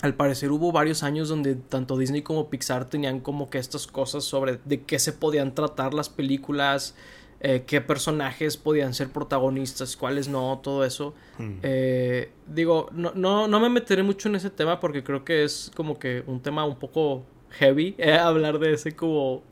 al 0.03 0.15
parecer 0.15 0.53
hubo 0.53 0.71
varios 0.71 1.03
años 1.03 1.31
donde 1.31 1.55
tanto 1.55 1.97
Disney 1.97 2.21
como 2.21 2.51
Pixar 2.51 2.91
tenían 2.91 3.21
como 3.21 3.49
que 3.49 3.57
estas 3.57 3.87
cosas 3.87 4.23
sobre 4.25 4.59
de 4.67 4.83
qué 4.83 4.99
se 4.99 5.15
podían 5.15 5.55
tratar 5.55 5.95
las 5.95 6.11
películas, 6.11 6.95
eh, 7.41 7.65
qué 7.67 7.81
personajes 7.81 8.59
podían 8.59 8.93
ser 8.93 9.09
protagonistas, 9.11 9.97
cuáles 9.97 10.29
no, 10.29 10.61
todo 10.63 10.85
eso. 10.85 11.15
Hmm. 11.39 11.59
Eh, 11.63 12.31
digo, 12.47 12.91
no, 12.93 13.13
no, 13.15 13.49
no 13.49 13.61
me 13.61 13.71
meteré 13.71 14.03
mucho 14.03 14.29
en 14.29 14.35
ese 14.35 14.51
tema 14.51 14.79
porque 14.79 15.03
creo 15.03 15.25
que 15.25 15.45
es 15.45 15.71
como 15.75 15.99
que 15.99 16.23
un 16.27 16.41
tema 16.41 16.67
un 16.67 16.79
poco 16.79 17.25
heavy 17.51 17.95
eh, 17.99 18.13
hablar 18.13 18.59
de 18.59 18.75
ese 18.75 18.95
como 18.95 19.43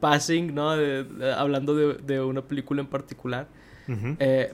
passing, 0.00 0.54
¿no? 0.54 0.70
hablando 1.36 1.74
de, 1.74 2.20
una 2.20 2.42
película 2.42 2.80
en 2.80 2.86
particular. 2.86 3.48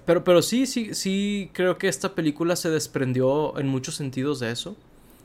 pero, 0.05 0.25
pero 0.25 0.43
sí, 0.43 0.67
sí, 0.67 0.95
sí 0.95 1.51
creo 1.53 1.79
que 1.79 1.88
esta 1.88 2.14
película 2.14 2.57
se 2.57 2.71
desprendió 2.71 3.59
en 3.59 3.69
muchos 3.69 3.95
sentidos 3.95 4.41
de 4.41 4.51
eso. 4.51 4.77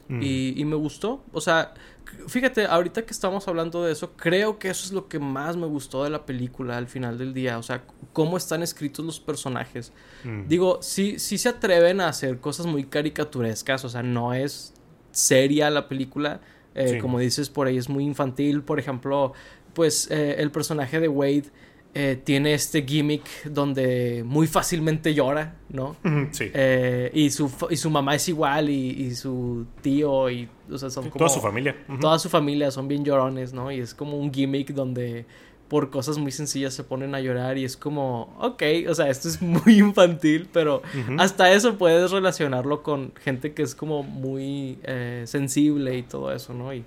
Mm. 0.08 0.22
Y, 0.22 0.66
me 0.66 0.76
gustó. 0.76 1.24
O 1.32 1.42
sea, 1.42 1.74
fíjate, 2.28 2.66
ahorita 2.66 3.04
que 3.04 3.12
estamos 3.12 3.48
hablando 3.48 3.84
de 3.84 3.94
eso, 3.94 4.12
creo 4.16 4.60
que 4.60 4.70
eso 4.70 4.86
es 4.86 4.92
lo 4.92 5.08
que 5.08 5.20
más 5.20 5.56
me 5.56 5.66
gustó 5.66 6.04
de 6.04 6.10
la 6.10 6.26
película 6.26 6.78
al 6.78 6.88
final 6.88 7.18
del 7.18 7.34
día. 7.34 7.58
O 7.58 7.63
sea, 7.63 7.84
cómo 8.12 8.38
están 8.38 8.63
escritos 8.63 9.06
los 9.06 9.20
personajes. 9.20 9.92
Mm. 10.24 10.48
Digo, 10.48 10.80
sí, 10.82 11.20
sí 11.20 11.38
se 11.38 11.50
atreven 11.50 12.02
a 12.02 12.10
hacer 12.10 12.39
cosas 12.39 12.66
muy 12.66 12.84
caricaturescas. 12.86 13.86
O 13.86 13.89
sea, 13.89 14.04
no 14.04 14.34
es 14.34 14.74
seria 15.12 15.70
la 15.70 15.88
película. 15.88 16.42
Eh, 16.75 16.99
como 17.01 17.19
dices, 17.19 17.49
por 17.49 17.67
ahí 17.67 17.77
es 17.77 17.89
muy 17.89 18.03
infantil. 18.03 18.62
Por 18.62 18.79
ejemplo, 18.79 19.33
pues 19.73 20.09
eh, 20.12 20.36
el 20.39 20.51
personaje 20.51 20.99
de 20.99 21.07
Wade 21.07 21.45
eh, 21.93 22.19
tiene 22.23 22.53
este 22.53 22.83
gimmick 22.83 23.45
donde 23.45 24.23
muy 24.25 24.47
fácilmente 24.47 25.13
llora, 25.13 25.55
¿no? 25.69 25.95
Sí. 26.31 26.51
Y, 27.13 27.29
su, 27.29 27.51
y 27.69 27.77
su 27.77 27.89
mamá 27.89 28.15
es 28.15 28.27
igual 28.29 28.69
y, 28.69 29.13
su 29.15 29.65
tío 29.81 30.29
y, 30.29 30.49
o 30.71 30.77
sea, 30.77 30.89
son 30.89 31.09
como... 31.09 31.19
Toda 31.19 31.29
su 31.29 31.41
familia. 31.41 31.75
Toda 32.01 32.17
su 32.17 32.29
familia 32.29 32.71
son 32.71 32.88
bien 32.88 33.05
llorones, 33.05 33.53
¿no? 33.53 33.71
Y 33.71 33.79
es 33.79 33.93
como 33.93 34.17
un 34.17 34.33
gimmick 34.33 34.73
donde 34.73 35.25
por 35.67 35.89
cosas 35.89 36.17
muy 36.17 36.32
sencillas 36.32 36.73
se 36.73 36.84
ponen 36.84 37.15
a 37.15 37.19
llorar 37.19 37.58
y 37.58 37.65
es 37.65 37.78
como, 37.78 38.36
ok, 38.39 38.63
o 38.89 38.95
sea, 38.95 39.10
esto 39.10 39.28
es 39.28 39.41
muy 39.41 39.80
infantil, 39.80 40.47
pero 40.52 40.82
hasta 41.17 41.52
eso 41.52 41.78
puedes 41.78 42.12
relacionarlo 42.12 42.84
con 42.84 43.13
gente 43.15 43.54
que 43.54 43.63
es 43.63 43.76
como 43.76 44.04
muy 44.04 44.78
eh, 44.84 45.23
sensible 45.26 45.97
y 45.97 46.04
todo 46.04 46.32
eso, 46.32 46.54
¿no? 46.54 46.73
Y, 46.73 46.86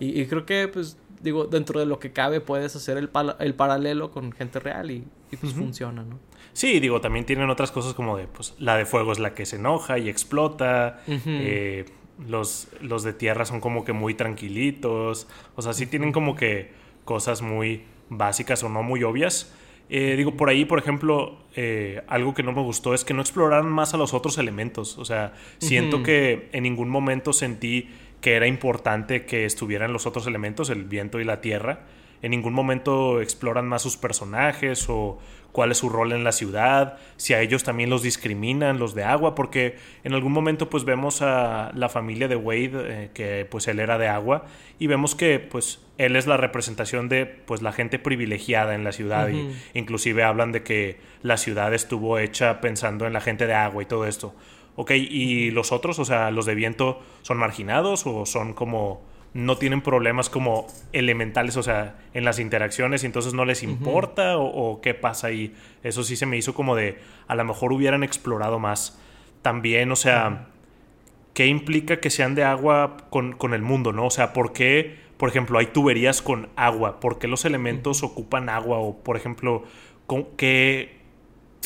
y, 0.00 0.20
y 0.20 0.26
creo 0.26 0.44
que 0.44 0.68
pues 0.68 0.96
digo, 1.22 1.44
dentro 1.44 1.80
de 1.80 1.86
lo 1.86 1.98
que 1.98 2.12
cabe 2.12 2.40
puedes 2.40 2.74
hacer 2.76 2.96
el, 2.96 3.10
el 3.38 3.54
paralelo 3.54 4.10
con 4.10 4.32
gente 4.32 4.58
real 4.60 4.90
y, 4.90 5.04
pues 5.40 5.52
funciona, 5.54 6.02
¿no? 6.02 6.18
Sí, 6.52 6.80
digo, 6.80 7.00
también 7.00 7.26
tienen 7.26 7.50
otras 7.50 7.70
cosas 7.70 7.94
como 7.94 8.16
de, 8.16 8.26
pues, 8.26 8.54
la 8.58 8.76
de 8.76 8.86
fuego 8.86 9.12
es 9.12 9.18
la 9.18 9.34
que 9.34 9.44
se 9.44 9.56
enoja 9.56 9.98
y 9.98 10.08
explota. 10.08 11.02
Eh, 11.06 11.84
los, 12.26 12.68
los 12.80 13.02
de 13.02 13.12
tierra 13.12 13.44
son 13.44 13.60
como 13.60 13.84
que 13.84 13.92
muy 13.92 14.14
tranquilitos. 14.14 15.28
O 15.54 15.62
sea, 15.62 15.74
sí 15.74 15.86
tienen 15.86 16.12
como 16.12 16.34
que 16.34 16.72
cosas 17.04 17.42
muy 17.42 17.84
básicas 18.08 18.62
o 18.62 18.68
no 18.68 18.82
muy 18.82 19.02
obvias. 19.02 19.54
Eh, 19.88 20.14
digo, 20.16 20.36
por 20.36 20.48
ahí, 20.48 20.64
por 20.64 20.78
ejemplo, 20.78 21.38
eh, 21.54 22.02
algo 22.08 22.34
que 22.34 22.42
no 22.42 22.52
me 22.52 22.62
gustó 22.62 22.92
es 22.92 23.04
que 23.04 23.14
no 23.14 23.20
exploraran 23.20 23.68
más 23.68 23.94
a 23.94 23.96
los 23.96 24.14
otros 24.14 24.38
elementos. 24.38 24.98
O 24.98 25.04
sea, 25.04 25.34
siento 25.58 26.02
que 26.02 26.48
en 26.52 26.64
ningún 26.64 26.88
momento 26.88 27.32
sentí 27.32 27.88
que 28.20 28.34
era 28.34 28.46
importante 28.46 29.26
que 29.26 29.44
estuvieran 29.44 29.92
los 29.92 30.06
otros 30.06 30.26
elementos, 30.26 30.70
el 30.70 30.84
viento 30.84 31.20
y 31.20 31.24
la 31.24 31.40
tierra. 31.40 31.84
En 32.22 32.32
ningún 32.32 32.54
momento 32.54 33.20
exploran 33.20 33.68
más 33.68 33.82
sus 33.82 33.96
personajes 33.96 34.86
o 34.88 35.18
cuál 35.56 35.70
es 35.70 35.78
su 35.78 35.88
rol 35.88 36.12
en 36.12 36.22
la 36.22 36.32
ciudad, 36.32 36.98
si 37.16 37.32
a 37.32 37.40
ellos 37.40 37.64
también 37.64 37.88
los 37.88 38.02
discriminan, 38.02 38.78
los 38.78 38.94
de 38.94 39.04
agua, 39.04 39.34
porque 39.34 39.76
en 40.04 40.12
algún 40.12 40.32
momento 40.32 40.68
pues 40.68 40.84
vemos 40.84 41.22
a 41.22 41.72
la 41.74 41.88
familia 41.88 42.28
de 42.28 42.36
Wade, 42.36 42.72
eh, 42.74 43.10
que 43.14 43.46
pues 43.50 43.66
él 43.66 43.80
era 43.80 43.96
de 43.96 44.06
agua, 44.06 44.44
y 44.78 44.86
vemos 44.86 45.14
que 45.14 45.38
pues 45.38 45.80
él 45.96 46.14
es 46.14 46.26
la 46.26 46.36
representación 46.36 47.08
de 47.08 47.24
pues 47.24 47.62
la 47.62 47.72
gente 47.72 47.98
privilegiada 47.98 48.74
en 48.74 48.84
la 48.84 48.92
ciudad, 48.92 49.30
y 49.30 49.50
inclusive 49.72 50.24
hablan 50.24 50.52
de 50.52 50.62
que 50.62 50.98
la 51.22 51.38
ciudad 51.38 51.72
estuvo 51.72 52.18
hecha 52.18 52.60
pensando 52.60 53.06
en 53.06 53.14
la 53.14 53.22
gente 53.22 53.46
de 53.46 53.54
agua 53.54 53.82
y 53.82 53.86
todo 53.86 54.04
esto. 54.04 54.34
Ok, 54.74 54.90
¿y 54.90 55.50
los 55.52 55.72
otros, 55.72 55.98
o 55.98 56.04
sea, 56.04 56.30
los 56.32 56.44
de 56.44 56.54
viento, 56.54 57.00
son 57.22 57.38
marginados 57.38 58.06
o 58.06 58.26
son 58.26 58.52
como 58.52 59.00
no 59.36 59.58
tienen 59.58 59.82
problemas 59.82 60.30
como 60.30 60.66
elementales, 60.92 61.58
o 61.58 61.62
sea, 61.62 61.96
en 62.14 62.24
las 62.24 62.38
interacciones 62.38 63.02
y 63.02 63.06
entonces 63.06 63.34
no 63.34 63.44
les 63.44 63.62
importa 63.62 64.38
o, 64.38 64.80
qué 64.80 64.94
pasa 64.94 65.26
ahí? 65.26 65.54
Eso 65.82 66.02
sí 66.04 66.16
se 66.16 66.24
me 66.24 66.38
hizo 66.38 66.54
como 66.54 66.74
de, 66.74 66.98
a 67.28 67.34
lo 67.34 67.44
mejor 67.44 67.72
hubieran 67.72 68.02
explorado 68.02 68.58
más 68.58 68.98
también, 69.42 69.92
o 69.92 69.96
sea, 69.96 70.46
¿qué 71.34 71.46
implica 71.46 72.00
que 72.00 72.08
sean 72.08 72.34
de 72.34 72.44
agua 72.44 72.96
con, 73.10 73.32
con, 73.32 73.52
el 73.52 73.60
mundo, 73.60 73.92
no? 73.92 74.06
O 74.06 74.10
sea, 74.10 74.32
¿por 74.32 74.54
qué, 74.54 74.96
por 75.18 75.28
ejemplo, 75.28 75.58
hay 75.58 75.66
tuberías 75.66 76.22
con 76.22 76.48
agua? 76.56 76.98
¿Por 76.98 77.18
qué 77.18 77.28
los 77.28 77.44
elementos 77.44 78.02
ocupan 78.02 78.48
agua? 78.48 78.78
O, 78.78 78.96
por 78.96 79.18
ejemplo, 79.18 79.64
¿qué, 80.38 80.95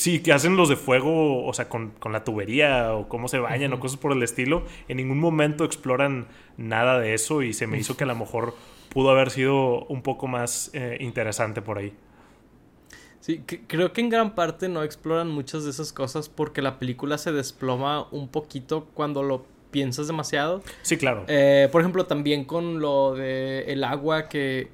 Sí, 0.01 0.21
que 0.21 0.33
hacen 0.33 0.57
los 0.57 0.71
de 0.71 0.77
fuego, 0.77 1.45
o 1.45 1.53
sea, 1.53 1.69
con, 1.69 1.93
la 2.11 2.25
tubería 2.25 2.95
o 2.95 3.07
cómo 3.07 3.29
se 3.29 3.39
bañan 3.39 3.75
o 3.75 3.81
cosas 3.81 3.99
por 3.99 4.13
el 4.13 4.23
estilo. 4.23 4.63
En 4.89 4.97
ningún 4.97 5.21
momento 5.21 5.63
exploran 5.63 6.27
nada 6.57 6.99
de 6.99 7.13
eso 7.13 7.43
y 7.43 7.53
se 7.53 7.67
me 7.67 7.79
hizo 7.79 7.99
que 7.99 8.05
a 8.05 8.07
lo 8.07 8.15
mejor 8.15 8.55
pudo 8.89 9.11
haber 9.11 9.29
sido 9.29 9.85
un 9.85 10.01
poco 10.01 10.27
más 10.27 10.71
eh, 10.73 10.97
interesante 11.01 11.61
por 11.61 11.77
ahí. 11.77 11.93
Sí, 13.21 13.43
creo 13.67 13.93
que 13.93 14.01
en 14.01 14.09
gran 14.09 14.35
parte 14.35 14.71
no 14.71 14.83
exploran 14.83 15.29
muchas 15.31 15.65
de 15.65 15.71
esas 15.71 15.93
cosas 15.93 16.31
porque 16.31 16.63
la 16.63 16.79
película 16.79 17.19
se 17.19 17.33
desploma 17.33 18.09
un 18.11 18.29
poquito 18.29 18.87
cuando 18.95 19.23
lo 19.23 19.45
piensas 19.71 20.07
demasiado. 20.07 20.63
Sí, 20.81 20.97
claro. 20.97 21.27
Eh, 21.29 21.69
por 21.71 21.83
ejemplo, 21.83 22.07
también 22.07 22.47
con 22.47 22.81
lo 22.81 23.15
de 23.17 23.65
el 23.71 23.85
agua 23.85 24.31
que 24.31 24.71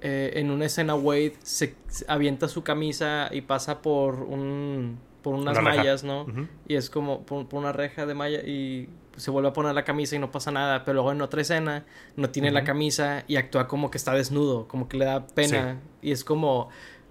eh, 0.00 0.32
en 0.34 0.50
una 0.50 0.66
escena 0.66 0.94
Wade 0.94 1.34
se, 1.42 1.74
avienta 2.08 2.48
su 2.48 2.62
camisa 2.62 3.28
y 3.32 3.42
pasa 3.42 3.82
por 3.82 4.22
un 4.22 4.98
por 5.22 5.34
unas 5.34 5.60
mallas, 5.60 6.04
¿no? 6.04 6.26
Y 6.68 6.76
es 6.76 6.88
como 6.88 7.22
por, 7.26 7.46
una 7.50 7.72
reja 7.72 8.06
de 8.06 8.14
malla 8.14 8.38
y 8.42 8.88
se 9.16 9.32
vuelve 9.32 9.48
a 9.48 9.52
poner 9.52 9.74
la 9.74 9.82
camisa 9.82 10.14
y 10.14 10.20
no 10.20 10.30
pasa 10.30 10.52
nada, 10.52 10.84
pero 10.84 10.94
luego 10.94 11.10
en 11.10 11.20
otra 11.20 11.40
escena 11.40 11.84
no 12.14 12.30
tiene 12.30 12.52
la 12.52 12.62
camisa 12.62 13.24
y 13.26 13.34
actúa 13.34 13.66
como 13.66 13.90
que 13.90 13.98
está 13.98 14.14
desnudo, 14.14 14.68
como 14.68 14.88
que 14.88 14.98
le 14.98 15.06
da 15.06 15.26
pena. 15.26 15.80
Y 16.00 16.12
es 16.12 16.22
como 16.22 16.68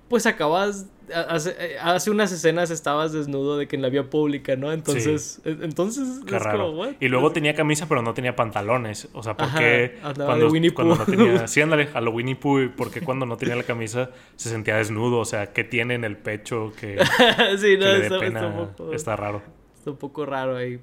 pues 0.10 0.26
acabas, 0.26 0.88
hace, 1.14 1.78
hace, 1.82 2.12
unas 2.12 2.32
escenas 2.32 2.70
estabas 2.70 3.12
desnudo 3.12 3.58
de 3.58 3.68
que 3.68 3.76
en 3.76 3.82
la 3.82 3.90
vía 3.90 4.10
pública, 4.10 4.56
¿no? 4.56 4.72
Entonces, 4.72 5.42
entonces 5.46 6.22
Qué 6.26 6.38
raro. 6.38 6.74
y 7.00 7.08
luego 7.08 7.32
tenía 7.32 7.56
camisa 7.56 7.88
pero 7.88 8.02
no 8.02 8.14
tenía 8.14 8.36
pantalones, 8.36 9.08
o 9.14 9.24
sea, 9.24 9.36
¿por 9.36 9.54
qué 9.56 9.98
cuando, 10.02 10.26
cuando, 10.74 10.96
no 10.96 11.06
tenía, 11.06 11.48
sí, 11.48 11.62
ándale, 11.62 11.90
a 11.94 12.02
lo 12.02 12.12
Winnie 12.12 12.36
Pooh, 12.36 12.72
¿por 12.76 12.92
qué 12.92 13.02
cuando 13.02 13.26
no 13.26 13.38
tenía 13.38 13.56
la 13.56 13.64
camisa 13.64 14.12
se 14.36 14.50
sentía 14.50 14.78
desnudo? 14.78 15.20
O 15.20 15.26
sea, 15.26 15.54
¿qué 15.54 15.64
tiene 15.64 15.96
en 15.96 16.04
el 16.04 16.18
pecho 16.18 16.72
que, 16.80 16.98
sí, 17.58 17.78
no, 17.78 17.86
le 17.86 18.04
está, 18.04 18.20
pena? 18.20 18.40
Está, 18.40 18.76
poco, 18.76 18.94
está 18.94 19.16
raro. 19.16 19.42
Está 19.76 19.92
un 19.92 19.98
poco 19.98 20.26
raro 20.26 20.58
ahí. 20.58 20.80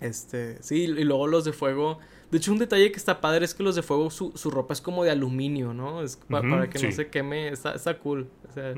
Este, 0.00 0.62
sí, 0.62 0.84
y 0.84 1.04
luego 1.04 1.26
los 1.26 1.44
de 1.44 1.52
fuego 1.52 1.98
de 2.30 2.38
hecho, 2.38 2.52
un 2.52 2.58
detalle 2.58 2.90
que 2.90 2.98
está 2.98 3.20
padre 3.20 3.44
es 3.44 3.54
que 3.54 3.62
los 3.62 3.76
de 3.76 3.82
fuego, 3.82 4.10
su, 4.10 4.50
ropa 4.50 4.74
es 4.74 4.80
como 4.80 5.04
de 5.04 5.10
aluminio, 5.10 5.72
¿no? 5.72 6.02
Es 6.02 6.16
para 6.28 6.68
que 6.68 6.84
no 6.84 6.92
se 6.92 7.08
queme. 7.08 7.48
Está, 7.48 7.74
está 7.74 7.98
cool. 7.98 8.28
Eh, 8.56 8.74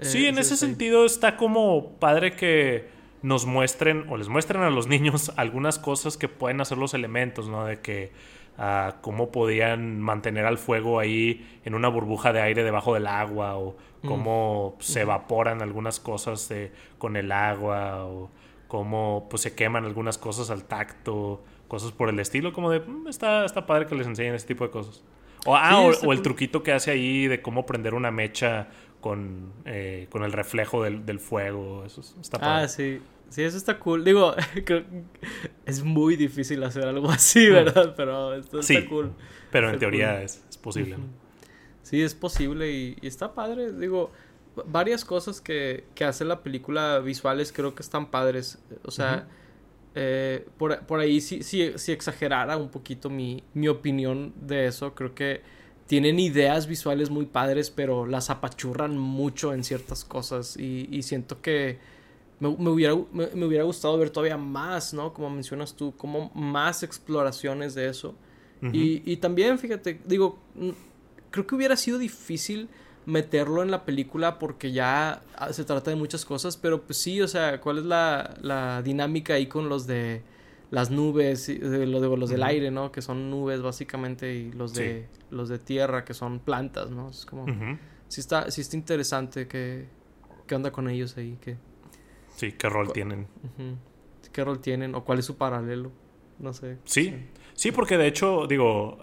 sí, 0.00 0.26
en 0.26 0.38
ese 0.38 0.56
sentido 0.56 1.06
está 1.06 1.36
como 1.36 1.92
padre 1.98 2.36
que 2.36 2.86
nos 3.22 3.46
muestren 3.46 4.04
o 4.10 4.18
les 4.18 4.28
muestren 4.28 4.62
a 4.62 4.70
los 4.70 4.86
niños 4.88 5.32
algunas 5.36 5.78
cosas 5.78 6.18
que 6.18 6.28
pueden 6.28 6.60
hacer 6.60 6.76
los 6.76 6.92
elementos, 6.92 7.48
¿no? 7.48 7.64
De 7.64 7.80
que 7.80 8.12
uh, 8.58 8.92
cómo 9.00 9.30
podían 9.32 10.00
mantener 10.02 10.44
al 10.44 10.58
fuego 10.58 11.00
ahí 11.00 11.58
en 11.64 11.74
una 11.74 11.88
burbuja 11.88 12.34
de 12.34 12.42
aire 12.42 12.64
debajo 12.64 12.92
del 12.92 13.06
agua 13.06 13.56
o 13.56 13.76
mm. 14.02 14.08
cómo 14.08 14.76
se 14.80 15.00
evaporan 15.00 15.62
algunas 15.62 16.00
cosas 16.00 16.50
de, 16.50 16.70
con 16.98 17.16
el 17.16 17.32
agua 17.32 18.04
o 18.04 18.30
cómo 18.68 19.26
pues, 19.30 19.40
se 19.40 19.54
queman 19.54 19.86
algunas 19.86 20.18
cosas 20.18 20.50
al 20.50 20.64
tacto 20.64 21.42
cosas 21.74 21.90
por 21.90 22.08
el 22.08 22.20
estilo, 22.20 22.52
como 22.52 22.70
de, 22.70 22.78
mm, 22.78 23.08
está, 23.08 23.44
está 23.44 23.66
padre 23.66 23.86
que 23.86 23.96
les 23.96 24.06
enseñen 24.06 24.34
ese 24.34 24.46
tipo 24.46 24.64
de 24.64 24.70
cosas. 24.70 25.02
O, 25.44 25.56
ah, 25.56 25.90
o, 26.04 26.12
el 26.12 26.22
truquito 26.22 26.62
que 26.62 26.72
hace 26.72 26.92
ahí 26.92 27.26
de 27.26 27.42
cómo 27.42 27.66
prender 27.66 27.94
una 27.94 28.12
mecha 28.12 28.68
con, 29.00 29.52
eh, 29.64 30.06
con 30.08 30.22
el 30.22 30.30
reflejo 30.30 30.84
del, 30.84 31.04
del, 31.04 31.18
fuego, 31.18 31.84
eso 31.84 32.00
está 32.20 32.38
padre. 32.38 32.64
Ah, 32.64 32.68
sí. 32.68 33.00
Sí, 33.28 33.42
eso 33.42 33.56
está 33.56 33.80
cool. 33.80 34.04
Digo, 34.04 34.36
es 35.66 35.82
muy 35.82 36.14
difícil 36.14 36.62
hacer 36.62 36.86
algo 36.86 37.10
así, 37.10 37.48
¿verdad? 37.50 37.94
Pero 37.96 38.34
esto 38.34 38.60
está 38.60 38.86
cool. 38.86 39.12
Pero 39.50 39.70
en 39.70 39.78
teoría 39.80 40.22
es, 40.22 40.44
es, 40.48 40.56
posible. 40.56 40.96
Sí, 41.82 42.00
es 42.00 42.14
posible 42.14 42.70
y, 42.70 42.96
está 43.02 43.34
padre. 43.34 43.72
Digo, 43.72 44.12
varias 44.66 45.04
cosas 45.04 45.40
que, 45.40 45.84
que 45.96 46.04
hace 46.04 46.24
la 46.24 46.44
película 46.44 47.00
visuales 47.00 47.52
creo 47.52 47.74
que 47.74 47.82
están 47.82 48.12
padres. 48.12 48.62
O 48.84 48.92
sea, 48.92 49.26
eh, 49.94 50.46
por, 50.58 51.00
ahí 51.00 51.20
sí, 51.20 51.42
sí, 51.42 51.72
sí, 51.76 51.92
exagerara 51.92 52.56
un 52.56 52.68
poquito 52.68 53.10
mi, 53.10 53.42
mi 53.54 53.68
opinión 53.68 54.32
de 54.40 54.66
eso. 54.66 54.94
Creo 54.94 55.14
que 55.14 55.42
tienen 55.86 56.18
ideas 56.18 56.66
visuales 56.66 57.10
muy 57.10 57.26
padres, 57.26 57.70
pero 57.70 58.06
las 58.06 58.30
apachurran 58.30 58.98
mucho 58.98 59.54
en 59.54 59.62
ciertas 59.62 60.04
cosas. 60.04 60.56
Y, 60.56 61.02
siento 61.02 61.40
que 61.40 61.78
me, 62.40 62.48
hubiera, 62.48 62.94
me, 63.12 63.44
hubiera 63.44 63.64
gustado 63.64 63.96
ver 63.98 64.10
todavía 64.10 64.36
más, 64.36 64.94
¿no? 64.94 65.12
Como 65.12 65.30
mencionas 65.30 65.74
tú, 65.74 65.94
como 65.96 66.30
más 66.34 66.82
exploraciones 66.82 67.74
de 67.74 67.88
eso. 67.88 68.14
y, 68.72 69.02
y 69.10 69.18
también, 69.18 69.58
fíjate, 69.58 70.00
digo, 70.06 70.38
creo 71.30 71.46
que 71.46 71.54
hubiera 71.54 71.76
sido 71.76 71.98
difícil 71.98 72.68
meterlo 73.06 73.62
en 73.62 73.70
la 73.70 73.84
película 73.84 74.38
porque 74.38 74.72
ya 74.72 75.22
ah, 75.36 75.52
se 75.52 75.64
trata 75.64 75.90
de 75.90 75.96
muchas 75.96 76.24
cosas, 76.24 76.56
pero 76.56 76.82
pues 76.82 76.98
sí, 76.98 77.20
o 77.20 77.28
sea, 77.28 77.60
¿cuál 77.60 77.78
es 77.78 77.84
la, 77.84 78.34
la 78.40 78.82
dinámica 78.82 79.34
ahí 79.34 79.46
con 79.46 79.68
los 79.68 79.86
de 79.86 80.22
las 80.70 80.90
nubes, 80.90 81.46
de, 81.46 81.86
los 81.86 82.30
del 82.30 82.42
aire, 82.42 82.70
¿no? 82.70 82.90
Que 82.90 83.02
son 83.02 83.30
nubes 83.30 83.62
básicamente 83.62 84.34
y 84.34 84.52
los 84.52 84.74
de 84.74 85.06
los 85.30 85.48
de 85.48 85.58
tierra 85.58 86.04
que 86.04 86.14
son 86.14 86.40
plantas, 86.40 86.90
¿no? 86.90 87.10
Es 87.10 87.26
como 87.26 87.46
sí 88.08 88.20
está 88.20 88.50
sí 88.50 88.60
está 88.60 88.76
interesante 88.76 89.46
que 89.46 89.86
qué 90.46 90.54
onda 90.54 90.72
con 90.72 90.88
ellos 90.88 91.16
ahí, 91.16 91.38
que 91.40 91.56
Sí, 92.36 92.52
qué 92.52 92.68
rol 92.68 92.92
tienen. 92.92 93.26
¿Qué 94.32 94.44
rol 94.44 94.60
tienen 94.60 94.94
o 94.94 95.04
cuál 95.04 95.20
es 95.20 95.24
su 95.24 95.36
paralelo? 95.36 95.92
No 96.38 96.52
sé. 96.52 96.78
Sí. 96.84 97.14
Sí, 97.54 97.70
porque 97.70 97.96
de 97.96 98.08
hecho, 98.08 98.46
digo, 98.48 98.98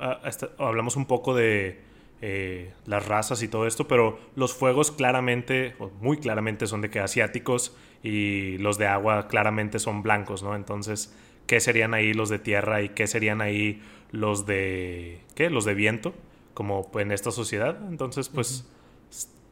hablamos 0.58 0.98
un 0.98 1.06
poco 1.06 1.34
de 1.34 1.80
eh, 2.24 2.72
las 2.86 3.08
razas 3.08 3.42
y 3.42 3.48
todo 3.48 3.66
esto, 3.66 3.88
pero 3.88 4.20
los 4.36 4.54
fuegos 4.54 4.92
claramente, 4.92 5.76
o 5.80 5.90
muy 6.02 6.18
claramente 6.18 6.68
son 6.68 6.82
de 6.82 6.92
que 6.92 7.00
asiáticos 7.00 7.76
y 8.04 8.60
los 8.60 8.78
de 8.78 8.86
agua 8.86 9.28
claramente 9.28 9.80
son 9.80 10.04
blancos, 10.04 10.44
¿no? 10.44 10.56
Entonces, 10.56 11.16
¿qué 11.48 11.60
serían 11.60 11.96
ahí 11.96 12.14
los 12.14 12.30
de 12.30 12.38
tierra 12.38 12.84
y 12.84 12.90
qué 12.90 13.08
serían 13.08 13.42
ahí 13.42 13.82
los 14.12 14.46
de, 14.46 15.22
¿qué? 15.34 15.50
Los 15.50 15.66
de 15.66 15.74
viento, 15.74 16.14
como 16.54 16.92
en 16.96 17.12
esta 17.12 17.32
sociedad. 17.32 17.80
Entonces, 17.90 18.30
pues, 18.30 18.68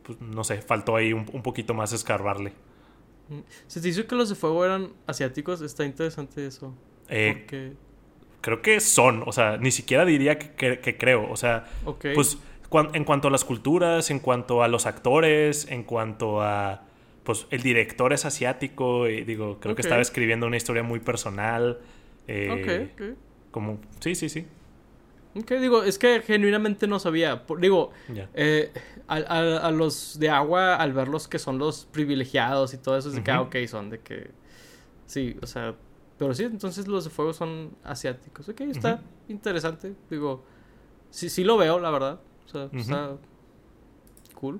pues 0.03 0.21
no 0.21 0.43
sé, 0.43 0.61
faltó 0.61 0.95
ahí 0.95 1.11
un, 1.11 1.25
poquito 1.25 1.73
más 1.73 1.91
escarbarle. 1.91 2.53
Se 3.65 3.81
te 3.81 3.87
dice 3.87 4.05
que 4.05 4.15
los 4.15 4.29
de 4.29 4.35
fuego 4.35 4.63
eran 4.63 4.91
asiáticos, 5.07 5.61
está 5.61 5.85
interesante 5.85 6.45
eso. 6.45 6.75
Eh, 7.09 7.75
creo 8.41 8.61
que 8.61 8.79
son, 8.79 9.23
o 9.25 9.31
sea, 9.31 9.57
ni 9.57 9.71
siquiera 9.71 10.05
diría 10.05 10.37
que, 10.37 10.97
creo, 10.97 11.29
o 11.31 11.37
sea, 11.37 11.67
pues 12.13 12.37
en 12.71 13.03
cuanto 13.03 13.27
a 13.27 13.31
las 13.31 13.45
culturas, 13.45 14.11
en 14.11 14.19
cuanto 14.19 14.63
a 14.63 14.67
los 14.67 14.85
actores, 14.85 15.67
en 15.69 15.83
cuanto 15.83 16.41
a 16.41 16.83
pues 17.23 17.45
el 17.51 17.61
director 17.61 18.11
es 18.11 18.25
asiático 18.25 19.07
y 19.07 19.23
digo, 19.23 19.59
creo 19.59 19.75
que 19.75 19.83
estaba 19.83 20.01
escribiendo 20.01 20.47
una 20.47 20.57
historia 20.57 20.81
muy 20.81 20.99
personal. 20.99 21.79
Eh, 22.27 22.95
ok, 22.97 23.07
Como, 23.51 23.79
sí, 23.99 24.15
sí, 24.15 24.29
sí. 24.29 24.47
Ok, 25.35 25.51
digo, 25.53 25.83
es 25.83 25.99
que 25.99 26.21
genuinamente 26.21 26.87
no 26.87 26.97
sabía. 26.97 27.43
Digo, 27.59 27.91
eh, 28.33 28.71
a, 29.07 29.69
los 29.71 30.17
de 30.19 30.29
agua, 30.29 30.75
al 30.75 30.93
verlos 30.93 31.27
que 31.27 31.37
son 31.37 31.59
los 31.59 31.85
privilegiados 31.85 32.73
y 32.73 32.77
todo 32.77 32.97
eso, 32.97 33.09
es 33.09 33.15
de 33.15 33.23
que, 33.23 33.31
ah, 33.31 33.41
ok, 33.41 33.55
son 33.67 33.89
de 33.91 33.99
que. 33.99 34.31
Sí, 35.05 35.37
o 35.41 35.45
sea. 35.45 35.75
Pero 36.17 36.33
sí, 36.33 36.43
entonces 36.43 36.87
los 36.87 37.03
de 37.03 37.09
fuego 37.11 37.33
son 37.33 37.75
asiáticos. 37.83 38.49
Ok, 38.49 38.61
está 38.61 39.01
interesante. 39.27 39.93
Digo, 40.09 40.43
sí, 41.11 41.29
sí 41.29 41.43
lo 41.43 41.57
veo, 41.57 41.79
la 41.79 41.91
verdad. 41.91 42.19
O 42.49 42.51
sea, 42.51 42.69
está 42.73 43.17
cool. 44.35 44.59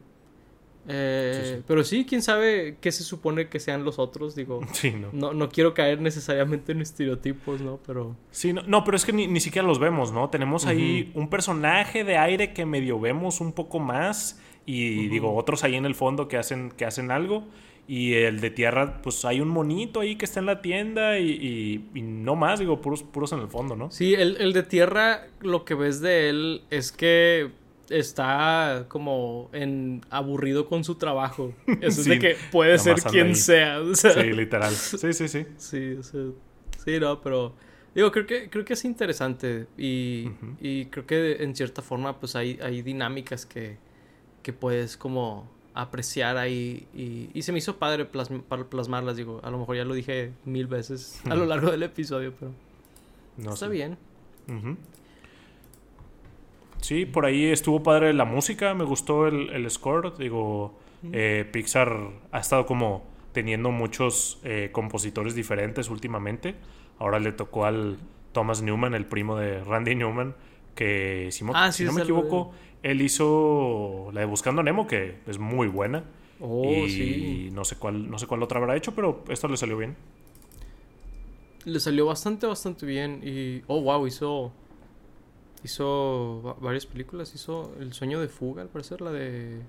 Eh, 0.88 1.62
pero 1.68 1.84
sí, 1.84 2.06
quién 2.06 2.24
sabe 2.24 2.78
qué 2.82 2.92
se 2.92 3.04
supone 3.04 3.48
que 3.48 3.60
sean 3.60 3.84
los 3.84 4.00
otros, 4.00 4.36
digo. 4.36 4.62
no. 5.14 5.34
no. 5.34 5.50
quiero 5.50 5.74
caer 5.74 6.02
necesariamente 6.02 6.72
en 6.72 6.82
estereotipos, 6.82 7.62
¿no? 7.62 7.80
Pero. 7.86 8.16
Sí, 8.32 8.54
no, 8.54 8.84
pero 8.84 8.98
es 8.98 9.06
que 9.06 9.14
ni, 9.14 9.40
siquiera 9.40 9.68
los 9.68 9.80
vemos, 9.80 10.12
¿no? 10.12 10.30
Tenemos 10.30 10.66
ahí 10.66 11.12
un 11.14 11.30
personaje 11.30 12.04
de 12.04 12.18
aire 12.18 12.54
que 12.54 12.66
medio 12.66 13.00
vemos 13.00 13.40
un 13.42 13.54
poco 13.54 13.80
más. 13.80 14.42
Y 14.66 15.08
digo, 15.08 15.36
otros 15.36 15.64
ahí 15.64 15.76
en 15.76 15.86
el 15.86 15.96
fondo 15.96 16.28
que 16.28 16.38
hacen, 16.38 16.72
que 16.72 16.86
hacen 16.86 17.12
algo. 17.12 17.44
Y 17.88 18.14
el 18.14 18.40
de 18.40 18.52
tierra, 18.52 19.02
pues 19.02 19.26
hay 19.26 19.42
un 19.42 19.48
monito 19.48 20.00
ahí 20.00 20.16
que 20.16 20.26
está 20.26 20.40
en 20.40 20.46
la 20.46 20.62
tienda 20.62 21.18
y, 21.18 21.84
no 21.96 22.36
más, 22.36 22.60
digo, 22.60 22.80
puros, 22.82 23.02
puros 23.02 23.32
en 23.32 23.40
el 23.40 23.48
fondo, 23.48 23.76
¿no? 23.76 23.90
Sí, 23.90 24.14
el, 24.14 24.38
el 24.38 24.54
de 24.54 24.62
tierra, 24.62 25.28
lo 25.42 25.66
que 25.66 25.74
ves 25.74 26.02
de 26.02 26.30
él 26.30 26.62
es 26.70 26.92
que 26.92 27.50
está 27.90 28.86
como 28.88 29.50
en 29.54 30.02
aburrido 30.10 30.68
con 30.68 30.84
su 30.84 30.96
trabajo. 30.96 31.54
Eso 31.82 32.02
es 32.02 32.06
de 32.06 32.20
que 32.20 32.36
puede 32.52 32.78
ser 32.78 32.96
quien 33.02 33.36
sea. 33.36 33.82
sí, 33.94 34.32
literal. 34.34 34.74
Sí, 34.74 35.14
sí, 35.14 35.28
sí. 35.28 35.46
Sí, 35.58 35.98
sí, 36.04 37.00
no, 37.00 37.22
pero 37.22 37.54
digo, 37.94 38.12
creo 38.12 38.26
que, 38.26 38.50
creo 38.50 38.66
que 38.66 38.74
es 38.74 38.86
interesante 38.86 39.68
y, 39.78 40.30
y 40.62 40.86
creo 40.86 41.06
que 41.06 41.44
en 41.44 41.56
cierta 41.56 41.82
forma 41.82 42.20
pues 42.20 42.36
hay, 42.36 42.60
hay 42.62 42.82
dinámicas 42.82 43.46
que, 43.46 43.78
que 44.44 44.54
puedes 44.54 44.98
como 44.98 45.50
apreciar 45.74 46.38
ahí 46.38 46.88
y, 46.94 47.30
y 47.34 47.42
se 47.44 47.52
me 47.52 47.60
hizo 47.60 47.78
padre 47.78 48.06
para 48.06 48.66
plasmarlas, 48.66 49.16
digo, 49.16 49.40
a 49.44 49.50
lo 49.50 49.60
mejor 49.60 49.78
ya 49.78 49.86
lo 49.86 49.94
dije 49.94 50.32
mil 50.46 50.68
veces 50.68 51.22
a 51.30 51.36
lo 51.36 51.46
largo 51.46 51.72
del 51.72 51.84
episodio, 51.84 52.34
pero 52.38 52.52
no 53.38 53.54
está 53.54 53.68
bien. 53.68 53.98
Sí, 56.82 57.06
por 57.06 57.26
ahí 57.26 57.46
estuvo 57.46 57.84
padre 57.84 58.14
la 58.14 58.26
música, 58.26 58.74
me 58.74 58.84
gustó 58.84 59.28
el, 59.28 59.70
score. 59.70 60.18
Digo, 60.18 60.78
eh, 61.12 61.48
Pixar 61.52 62.12
ha 62.32 62.40
estado 62.40 62.66
como 62.66 63.04
teniendo 63.32 63.72
muchos 63.72 64.40
eh, 64.44 64.70
compositores 64.72 65.36
diferentes 65.36 65.90
últimamente. 65.90 66.56
Ahora 66.98 67.20
le 67.20 67.32
tocó 67.32 67.66
al 67.66 67.98
Thomas 68.32 68.62
Newman, 68.62 68.94
el 68.94 69.06
primo 69.06 69.38
de 69.38 69.64
Randy 69.64 69.96
Newman, 69.96 70.36
que 70.76 71.30
si, 71.32 71.46
ah, 71.54 71.72
no 71.86 71.94
me 71.94 72.02
equivoco, 72.02 72.52
él 72.84 73.02
hizo 73.02 74.10
la 74.14 74.22
de 74.22 74.26
Buscando 74.26 74.64
Nemo, 74.64 74.88
que 74.88 75.18
es 75.28 75.38
muy 75.38 75.68
buena. 75.68 76.04
Oh, 76.42 76.64
y 76.64 77.50
no 77.52 77.66
sé 77.66 77.76
cuál, 77.76 78.10
no 78.10 78.18
sé 78.18 78.26
cuál 78.26 78.42
otra 78.44 78.60
habrá 78.60 78.76
hecho, 78.78 78.96
pero 78.96 79.24
esto 79.28 79.48
le 79.50 79.58
salió 79.58 79.78
bien. 79.78 79.98
Le 81.66 81.80
salió 81.82 82.06
bastante, 82.06 82.48
bastante 82.48 82.86
bien. 82.86 83.22
Y. 83.24 83.62
Oh, 83.68 83.82
wow, 83.82 84.08
hizo 84.08 84.54
Hizo 85.64 86.58
varias 86.62 86.86
películas. 86.86 87.34
Hizo 87.36 87.74
El 87.80 87.94
sueño 87.94 88.20
de 88.20 88.28
fuga, 88.28 88.62
al 88.62 88.70
parecer, 88.70 89.02
la 89.02 89.12
de. 89.12 89.62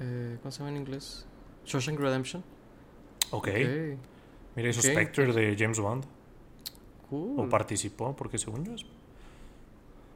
Eh, 0.00 0.38
¿Cómo 0.42 0.50
se 0.50 0.58
llama 0.58 0.70
en 0.70 0.76
inglés? 0.76 1.26
Shawshank 1.64 1.98
Redemption. 1.98 2.42
Ok. 3.30 3.48
Mira, 4.56 4.68
hizo 4.68 4.82
Spectre 4.82 5.32
de 5.32 5.56
James 5.58 5.78
Bond. 5.78 6.04
Cool. 7.08 7.40
O 7.40 7.48
participó, 7.48 8.14
porque 8.14 8.38
según 8.38 8.64
yo 8.64 8.74
es. 8.74 8.84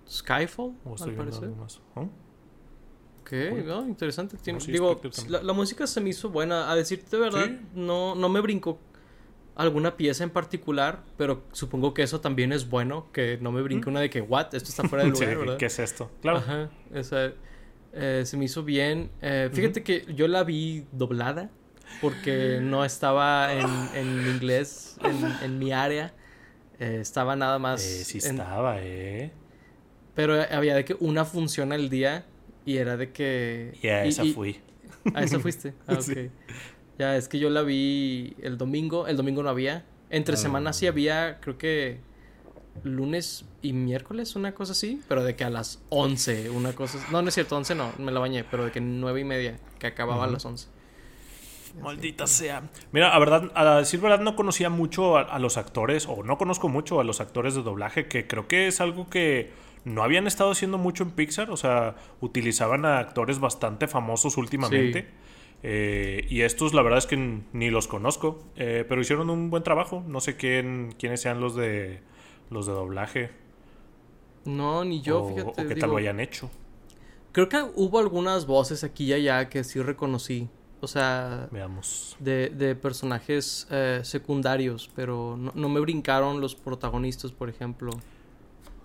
Skyfall, 0.08 0.74
al 1.00 1.12
parecer. 1.12 1.50
Ok, 3.20 3.32
interesante. 3.86 4.38
digo, 4.66 5.00
la, 5.28 5.52
música 5.52 5.86
se 5.86 6.00
me 6.00 6.10
hizo 6.10 6.30
buena. 6.30 6.70
A 6.70 6.76
decirte 6.76 7.16
de 7.16 7.22
verdad, 7.22 7.50
no, 7.74 8.14
no 8.14 8.28
me 8.28 8.40
brincó 8.40 8.78
alguna 9.59 9.97
pieza 9.97 10.25
en 10.25 10.31
particular, 10.31 11.02
pero 11.17 11.42
supongo 11.52 11.92
que 11.92 12.02
eso 12.02 12.21
también 12.21 12.52
es 12.52 12.71
bueno, 12.71 13.09
que 13.13 13.38
no 13.42 13.52
me 13.52 13.61
brinque 13.61 13.88
una 13.88 14.00
de 14.00 14.09
que, 14.09 14.21
what, 14.21 14.54
esto 14.54 14.71
está 14.71 14.88
fuera 14.88 15.04
de 15.04 15.11
lugar, 15.35 15.59
¿Qué 15.59 15.67
es 15.67 15.79
esto? 15.79 16.11
Claro. 16.23 16.38
Ajá, 16.38 16.71
esa, 16.94 17.33
eh, 17.92 18.23
se 18.25 18.37
me 18.37 18.44
hizo 18.44 18.63
bien. 18.63 19.11
Eh, 19.21 19.50
fíjate 19.52 19.83
que 19.83 20.06
yo 20.15 20.29
la 20.29 20.44
vi 20.44 20.87
doblada 20.92 21.50
porque 22.00 22.61
no 22.63 22.85
estaba 22.85 23.52
en, 23.52 23.69
en 23.94 24.27
inglés 24.29 24.96
en, 25.42 25.59
mi 25.59 25.73
área. 25.73 26.15
Eh, 26.79 26.98
estaba 27.00 27.35
nada 27.35 27.59
más. 27.59 27.85
Eh, 27.85 28.04
sí 28.04 28.19
estaba, 28.19 28.77
eh. 28.81 29.33
Pero 30.15 30.40
había 30.50 30.77
de 30.77 30.85
que 30.85 30.96
una 31.00 31.25
función 31.25 31.73
al 31.73 31.90
día 31.90 32.25
y 32.65 32.77
era 32.77 32.96
de 32.96 33.11
que. 33.11 33.77
Y 33.83 33.88
a 33.88 34.04
esa 34.04 34.25
fui. 34.25 34.61
A 35.15 35.23
esa 35.23 35.40
fuiste. 35.40 35.75
Ah, 35.88 35.94
ok. 35.94 36.31
Ya, 36.99 37.17
es 37.17 37.29
que 37.29 37.38
yo 37.38 37.51
la 37.51 37.63
vi 37.63 38.35
el 38.42 38.59
domingo. 38.59 39.07
El 39.07 39.17
domingo 39.17 39.42
no 39.42 39.49
había. 39.49 39.85
Entre 40.11 40.35
ah. 40.35 40.38
semanas 40.38 40.77
sí 40.77 40.87
había, 40.87 41.38
creo 41.40 41.59
que 41.59 42.01
lunes 42.85 43.44
y 43.63 43.73
miércoles, 43.73 44.37
una 44.37 44.53
cosa 44.53 44.73
así, 44.73 45.03
pero 45.09 45.25
de 45.25 45.37
que 45.37 45.44
a 45.44 45.51
las 45.51 45.83
11, 45.90 46.51
una 46.51 46.75
cosa... 46.75 46.99
No, 47.11 47.23
no 47.23 47.29
es 47.29 47.35
cierto, 47.35 47.57
11 47.57 47.75
no, 47.75 47.92
me 47.99 48.13
la 48.13 48.21
bañé, 48.21 48.44
pero 48.44 48.65
de 48.65 48.71
que 48.71 48.81
nueve 48.81 49.21
y 49.21 49.25
media, 49.25 49.59
que 49.79 49.88
acababa 49.88 50.25
a 50.25 50.29
las 50.29 50.44
11. 50.44 50.69
Maldita 51.81 52.27
sea. 52.27 52.63
Mira, 52.92 53.15
a 53.15 53.19
verdad, 53.19 53.51
a 53.55 53.79
decir 53.79 54.01
verdad, 54.01 54.21
no 54.21 54.37
conocía 54.37 54.71
mucho 54.71 55.17
a, 55.17 55.38
los 55.38 55.57
actores, 55.57 56.07
o 56.09 56.23
no 56.23 56.38
conozco 56.38 56.69
mucho 56.69 57.01
a 57.01 57.05
los 57.05 57.21
actores 57.21 57.55
de 57.55 57.63
doblaje, 57.63 58.09
que 58.09 58.27
creo 58.27 58.49
que 58.49 58.67
es 58.67 58.81
algo 58.81 59.09
que 59.09 59.53
no 59.85 60.03
habían 60.03 60.27
estado 60.27 60.51
haciendo 60.51 60.79
mucho 60.79 61.03
en 61.05 61.11
Pixar. 61.11 61.51
O 61.51 61.57
sea, 61.57 61.96
utilizaban 62.21 62.85
a 62.85 62.99
actores 62.99 63.38
bastante 63.38 63.87
famosos 63.87 64.37
últimamente. 64.37 65.09
Eh, 65.63 66.27
y 66.29 66.42
estos, 66.42 66.73
la 66.75 66.83
verdad 66.83 66.98
es 66.98 67.06
que 67.06 67.42
ni 67.52 67.71
los 67.71 67.88
conozco. 67.88 68.38
Eh, 68.56 68.85
pero 68.88 69.00
hicieron 69.00 69.31
un 69.31 69.50
buen 69.50 69.63
trabajo. 69.63 70.04
No 70.06 70.21
sé 70.21 70.37
quién, 70.37 70.94
quiénes 70.98 71.21
sean 71.21 71.40
los 71.40 71.54
de 71.54 72.00
los 72.50 72.67
de 72.67 72.73
doblaje. 72.73 73.31
No, 74.44 74.85
ni 74.85 75.02
yo, 75.02 75.29
fíjate. 75.29 75.63
O 75.63 75.69
qué 75.69 75.75
tal 75.75 75.90
lo 75.90 75.96
hayan 75.96 76.21
hecho. 76.21 76.50
Creo 77.33 77.48
que 77.48 77.63
hubo 77.75 77.98
algunas 77.98 78.46
voces 78.46 78.85
aquí 78.85 79.04
y 79.04 79.13
allá 79.13 79.48
que 79.48 79.63
sí 79.65 79.81
reconocí. 79.81 80.48
O 80.81 80.87
sea, 80.87 81.48
veamos. 81.50 82.17
De, 82.21 82.50
de 82.50 82.75
personajes 82.75 83.67
eh, 83.71 84.00
secundarios, 84.04 84.90
pero 84.94 85.37
no, 85.37 85.69
me 85.69 85.81
brincaron 85.81 86.40
los 86.40 86.54
protagonistas, 86.54 87.33
por 87.33 87.48
ejemplo. 87.48 87.90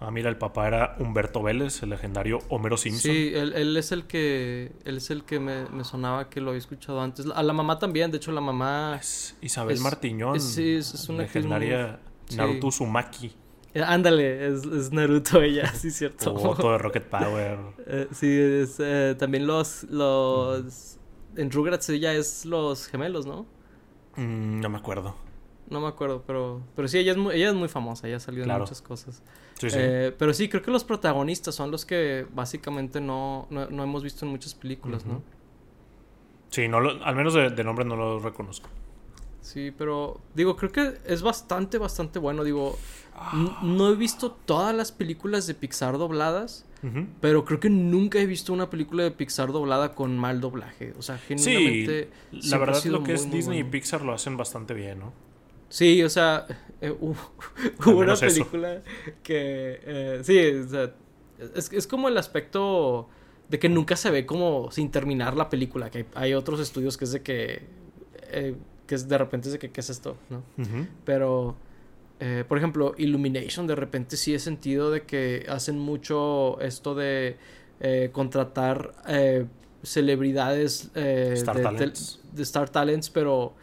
Ah, 0.05 0.11
mira, 0.11 0.29
el 0.29 0.35
papá 0.35 0.67
era 0.67 0.97
Humberto 0.99 1.41
Vélez, 1.41 1.81
el 1.81 1.91
legendario 1.91 2.39
Homero 2.49 2.75
Simpson. 2.75 3.09
Sí, 3.09 3.31
él, 3.33 3.77
es 3.77 3.93
el 3.93 4.03
que 4.03 4.73
él 4.83 4.97
es 4.97 5.09
el 5.09 5.23
que 5.23 5.39
me, 5.39 5.65
sonaba 5.85 6.29
que 6.29 6.41
lo 6.41 6.49
había 6.49 6.57
escuchado 6.57 6.99
antes. 6.99 7.25
A 7.33 7.41
la 7.41 7.53
mamá 7.53 7.79
también, 7.79 8.11
de 8.11 8.17
hecho 8.17 8.33
la 8.33 8.41
mamá 8.41 8.97
es 8.99 9.37
Isabel 9.39 9.79
Martiñón. 9.79 10.41
sí, 10.41 10.73
es, 10.75 11.07
una 11.07 11.19
legendaria 11.19 12.01
Naruto 12.35 12.69
Sumaki. 12.69 13.33
Eh, 13.73 13.81
ándale, 13.81 14.47
es, 14.47 14.91
Naruto 14.91 15.41
ella, 15.41 15.67
sí, 15.73 15.89
cierto. 15.89 16.33
O 16.33 16.71
de 16.71 16.77
Rocket 16.77 17.05
Power. 17.05 17.59
Eh, 17.87 18.07
sí, 18.11 18.27
es, 18.29 19.17
también 19.17 19.47
los, 19.47 19.83
los 19.83 20.97
en 21.37 21.49
Rugrats 21.49 21.87
ella 21.89 22.13
es 22.13 22.43
los 22.43 22.87
gemelos, 22.87 23.25
¿no? 23.25 23.45
Mm, 24.17 24.59
no 24.59 24.67
me 24.67 24.79
acuerdo. 24.79 25.15
No 25.69 25.79
me 25.79 25.87
acuerdo, 25.87 26.23
pero, 26.27 26.61
pero 26.75 26.89
sí, 26.89 26.97
ella 26.97 27.13
es 27.13 27.17
muy, 27.17 27.35
ella 27.35 27.49
es 27.49 27.55
muy 27.55 27.69
famosa, 27.69 28.05
ella 28.07 28.17
ha 28.17 28.19
salido 28.19 28.43
en 28.43 28.59
muchas 28.59 28.81
cosas. 28.81 29.23
Sí, 29.59 29.69
sí. 29.69 29.77
Eh, 29.79 30.15
pero 30.17 30.33
sí, 30.33 30.49
creo 30.49 30.61
que 30.61 30.71
los 30.71 30.83
protagonistas 30.83 31.55
son 31.55 31.71
los 31.71 31.85
que 31.85 32.25
básicamente 32.33 32.99
no, 32.99 33.47
no, 33.49 33.83
hemos 33.83 34.03
visto 34.03 34.25
en 34.25 34.31
muchas 34.31 34.55
películas, 34.55 35.05
¿no? 35.05 35.21
Sí, 36.49 36.67
no 36.67 36.77
al 36.77 37.15
menos 37.15 37.33
de, 37.33 37.49
de 37.49 37.63
nombre 37.63 37.85
no 37.85 37.95
lo 37.95 38.19
reconozco. 38.19 38.69
Sí, 39.43 39.73
pero 39.77 40.21
digo, 40.33 40.55
creo 40.55 40.71
que 40.71 40.93
es 41.05 41.21
bastante, 41.21 41.77
bastante 41.77 42.17
bueno. 42.17 42.45
Digo, 42.45 42.77
no 43.61 43.89
he 43.89 43.95
visto 43.95 44.31
todas 44.31 44.73
las 44.73 44.93
películas 44.93 45.45
de 45.47 45.53
Pixar 45.53 45.97
dobladas, 45.97 46.65
pero 47.19 47.43
creo 47.43 47.59
que 47.59 47.69
nunca 47.69 48.19
he 48.19 48.25
visto 48.25 48.53
una 48.53 48.69
película 48.69 49.03
de 49.03 49.11
Pixar 49.11 49.51
doblada 49.51 49.95
con 49.95 50.17
mal 50.17 50.39
doblaje. 50.39 50.93
O 50.97 51.01
sea, 51.01 51.17
genuinamente. 51.17 52.09
Sí, 52.31 52.49
la 52.49 52.57
verdad 52.57 52.83
lo 52.85 53.03
que 53.03 53.13
es 53.13 53.29
Disney 53.29 53.59
y 53.59 53.63
Pixar 53.65 54.01
lo 54.01 54.13
hacen 54.13 54.37
bastante 54.37 54.73
bien, 54.73 54.99
¿no? 54.99 55.13
Sí, 55.73 56.03
o 56.03 56.09
sea, 56.09 56.45
eh, 56.81 56.95
hubo, 56.99 57.17
una 57.97 58.15
película 58.15 58.83
que. 59.23 59.79
Eh, 59.83 60.19
sí, 60.21 60.39
o 60.59 60.67
sea, 60.69 60.93
es, 61.55 61.87
como 61.87 62.09
el 62.09 62.17
aspecto 62.19 63.09
de 63.49 63.57
que 63.57 63.69
nunca 63.69 63.95
se 63.95 64.11
ve 64.11 64.23
como 64.27 64.69
sin 64.69 64.91
terminar 64.91 65.35
la 65.35 65.49
película. 65.49 65.89
Que 65.89 66.05
hay, 66.13 66.35
otros 66.35 66.59
estudios 66.59 66.95
que 66.95 67.05
es 67.05 67.11
de 67.11 67.23
que. 67.23 67.63
Eh, 68.31 68.55
que 68.85 68.93
es 68.93 69.07
de 69.07 69.17
repente 69.17 69.47
es 69.47 69.53
de 69.53 69.59
que, 69.59 69.71
¿qué 69.71 69.81
es 69.81 69.89
esto? 69.89 70.15
¿no? 70.29 70.43
Pero, 71.05 71.55
eh, 72.19 72.43
por 72.47 72.59
ejemplo, 72.59 72.93
Illumination, 72.95 73.65
de 73.65 73.75
repente 73.75 74.15
sí 74.15 74.35
he 74.35 74.39
sentido 74.39 74.91
de 74.91 75.01
que 75.03 75.47
hacen 75.49 75.79
mucho 75.79 76.59
esto 76.61 76.93
de 76.93 77.37
eh, 77.79 78.09
contratar 78.11 78.93
eh, 79.07 79.47
celebridades 79.81 80.91
Star 80.93 81.75
de, 81.75 81.93
de, 82.33 82.43
Star 82.43 82.69
Talents, 82.69 83.09
pero 83.09 83.55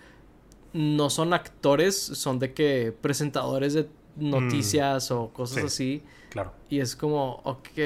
no 0.73 1.11
son 1.11 1.33
actores, 1.33 1.97
son 1.97 2.39
de 2.39 2.53
que 2.53 2.95
presentadores 3.01 3.75
de 3.75 3.89
noticias 4.16 5.11
o 5.11 5.29
cosas 5.29 5.64
así. 5.64 6.03
Claro. 6.31 6.53
Y 6.68 6.81
es 6.81 6.97
como, 6.97 7.41
ok, 7.45 7.79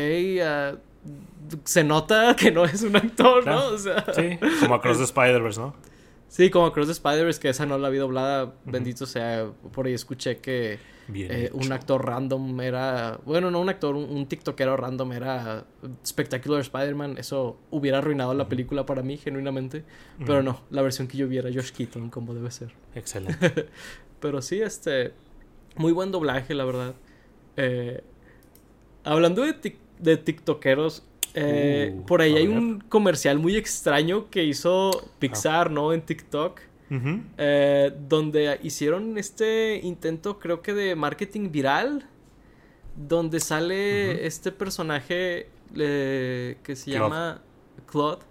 se 1.64 1.84
nota 1.84 2.36
que 2.38 2.50
no 2.50 2.64
es 2.64 2.82
un 2.82 2.96
actor, 2.96 3.46
¿no? 3.46 3.68
O 3.68 3.78
sea, 3.78 4.04
sí, 4.14 4.38
como 4.60 4.74
Across 4.74 4.98
the 4.98 5.04
Spider-Verse, 5.04 5.60
¿no? 5.60 5.74
Sí, 6.34 6.50
como 6.50 6.72
Cross 6.72 6.88
the 6.88 6.92
Spider-Verse, 6.94 7.38
que 7.38 7.48
esa 7.48 7.64
no 7.64 7.78
la 7.78 7.90
vi 7.90 7.98
doblada, 7.98 8.56
bendito 8.64 9.06
sea. 9.06 9.52
Por 9.70 9.86
ahí 9.86 9.94
escuché 9.94 10.38
que 10.38 10.80
eh, 11.14 11.48
un 11.52 11.70
actor 11.70 12.04
random 12.04 12.60
era. 12.60 13.20
Bueno, 13.24 13.52
no 13.52 13.60
un 13.60 13.68
actor, 13.68 13.94
un, 13.94 14.26
TikTokero 14.26 14.76
random 14.76 15.12
era 15.12 15.64
Spectacular 16.04 16.60
Spider-Man. 16.60 17.18
Eso 17.18 17.60
hubiera 17.70 17.98
arruinado 17.98 18.34
la 18.34 18.48
película 18.48 18.84
para 18.84 19.02
mí, 19.02 19.16
genuinamente. 19.16 19.84
Pero 20.26 20.42
no, 20.42 20.62
la 20.70 20.82
versión 20.82 21.06
que 21.06 21.18
yo 21.18 21.28
vi 21.28 21.38
era 21.38 21.50
Josh 21.54 21.70
Keaton, 21.70 22.10
como 22.10 22.34
debe 22.34 22.50
ser. 22.50 22.72
Excelente. 22.96 23.68
Pero 24.18 24.42
sí, 24.42 24.60
este. 24.60 25.12
Muy 25.76 25.92
buen 25.92 26.10
doblaje, 26.10 26.52
la 26.54 26.64
verdad. 26.64 26.96
Eh, 27.56 28.02
hablando 29.04 29.42
de, 29.42 29.76
de 30.00 30.16
TikTokeros, 30.16 31.04
eh, 31.34 31.92
uh, 31.96 32.06
por 32.06 32.22
ahí 32.22 32.36
hay 32.36 32.46
un 32.46 32.80
comercial 32.80 33.38
muy 33.38 33.56
extraño 33.56 34.30
que 34.30 34.44
hizo 34.44 35.10
Pixar, 35.18 35.70
¿no? 35.70 35.92
En 35.92 36.02
TikTok. 36.02 36.60
Eh, 37.38 37.92
donde 38.08 38.60
hicieron 38.62 39.18
este 39.18 39.80
intento, 39.82 40.38
creo 40.38 40.62
que 40.62 40.72
de 40.74 40.94
marketing 40.94 41.50
viral. 41.50 42.08
Donde 42.96 43.40
sale 43.40 44.24
este 44.24 44.52
personaje 44.52 45.48
eh, 45.74 46.58
que 46.62 46.76
se 46.76 46.92
llama 46.92 47.42
Claude. 47.86 48.22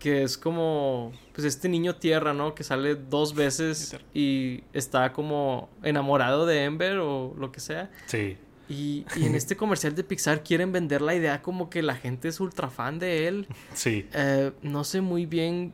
que 0.00 0.22
es 0.22 0.38
como, 0.38 1.12
pues 1.32 1.44
este 1.44 1.68
niño 1.68 1.96
tierra, 1.96 2.32
¿no? 2.32 2.54
Que 2.54 2.64
sale 2.64 2.96
dos 2.96 3.34
veces 3.34 3.96
y 4.14 4.62
está 4.72 5.12
como 5.12 5.68
enamorado 5.82 6.46
de 6.46 6.64
Ember 6.64 6.98
o 6.98 7.34
lo 7.36 7.52
que 7.52 7.60
sea. 7.60 7.90
Sí. 8.06 8.36
Y, 8.68 9.04
en 9.16 9.34
este 9.34 9.56
comercial 9.56 9.94
de 9.94 10.04
Pixar 10.04 10.42
quieren 10.42 10.72
vender 10.72 11.02
la 11.02 11.14
idea 11.14 11.42
como 11.42 11.70
que 11.70 11.82
la 11.82 11.94
gente 11.94 12.28
es 12.28 12.40
ultra 12.40 12.70
fan 12.70 12.98
de 12.98 13.28
él. 13.28 13.46
Sí. 13.74 14.06
Eh, 14.12 14.52
no 14.62 14.84
sé 14.84 15.00
muy 15.00 15.26
bien 15.26 15.72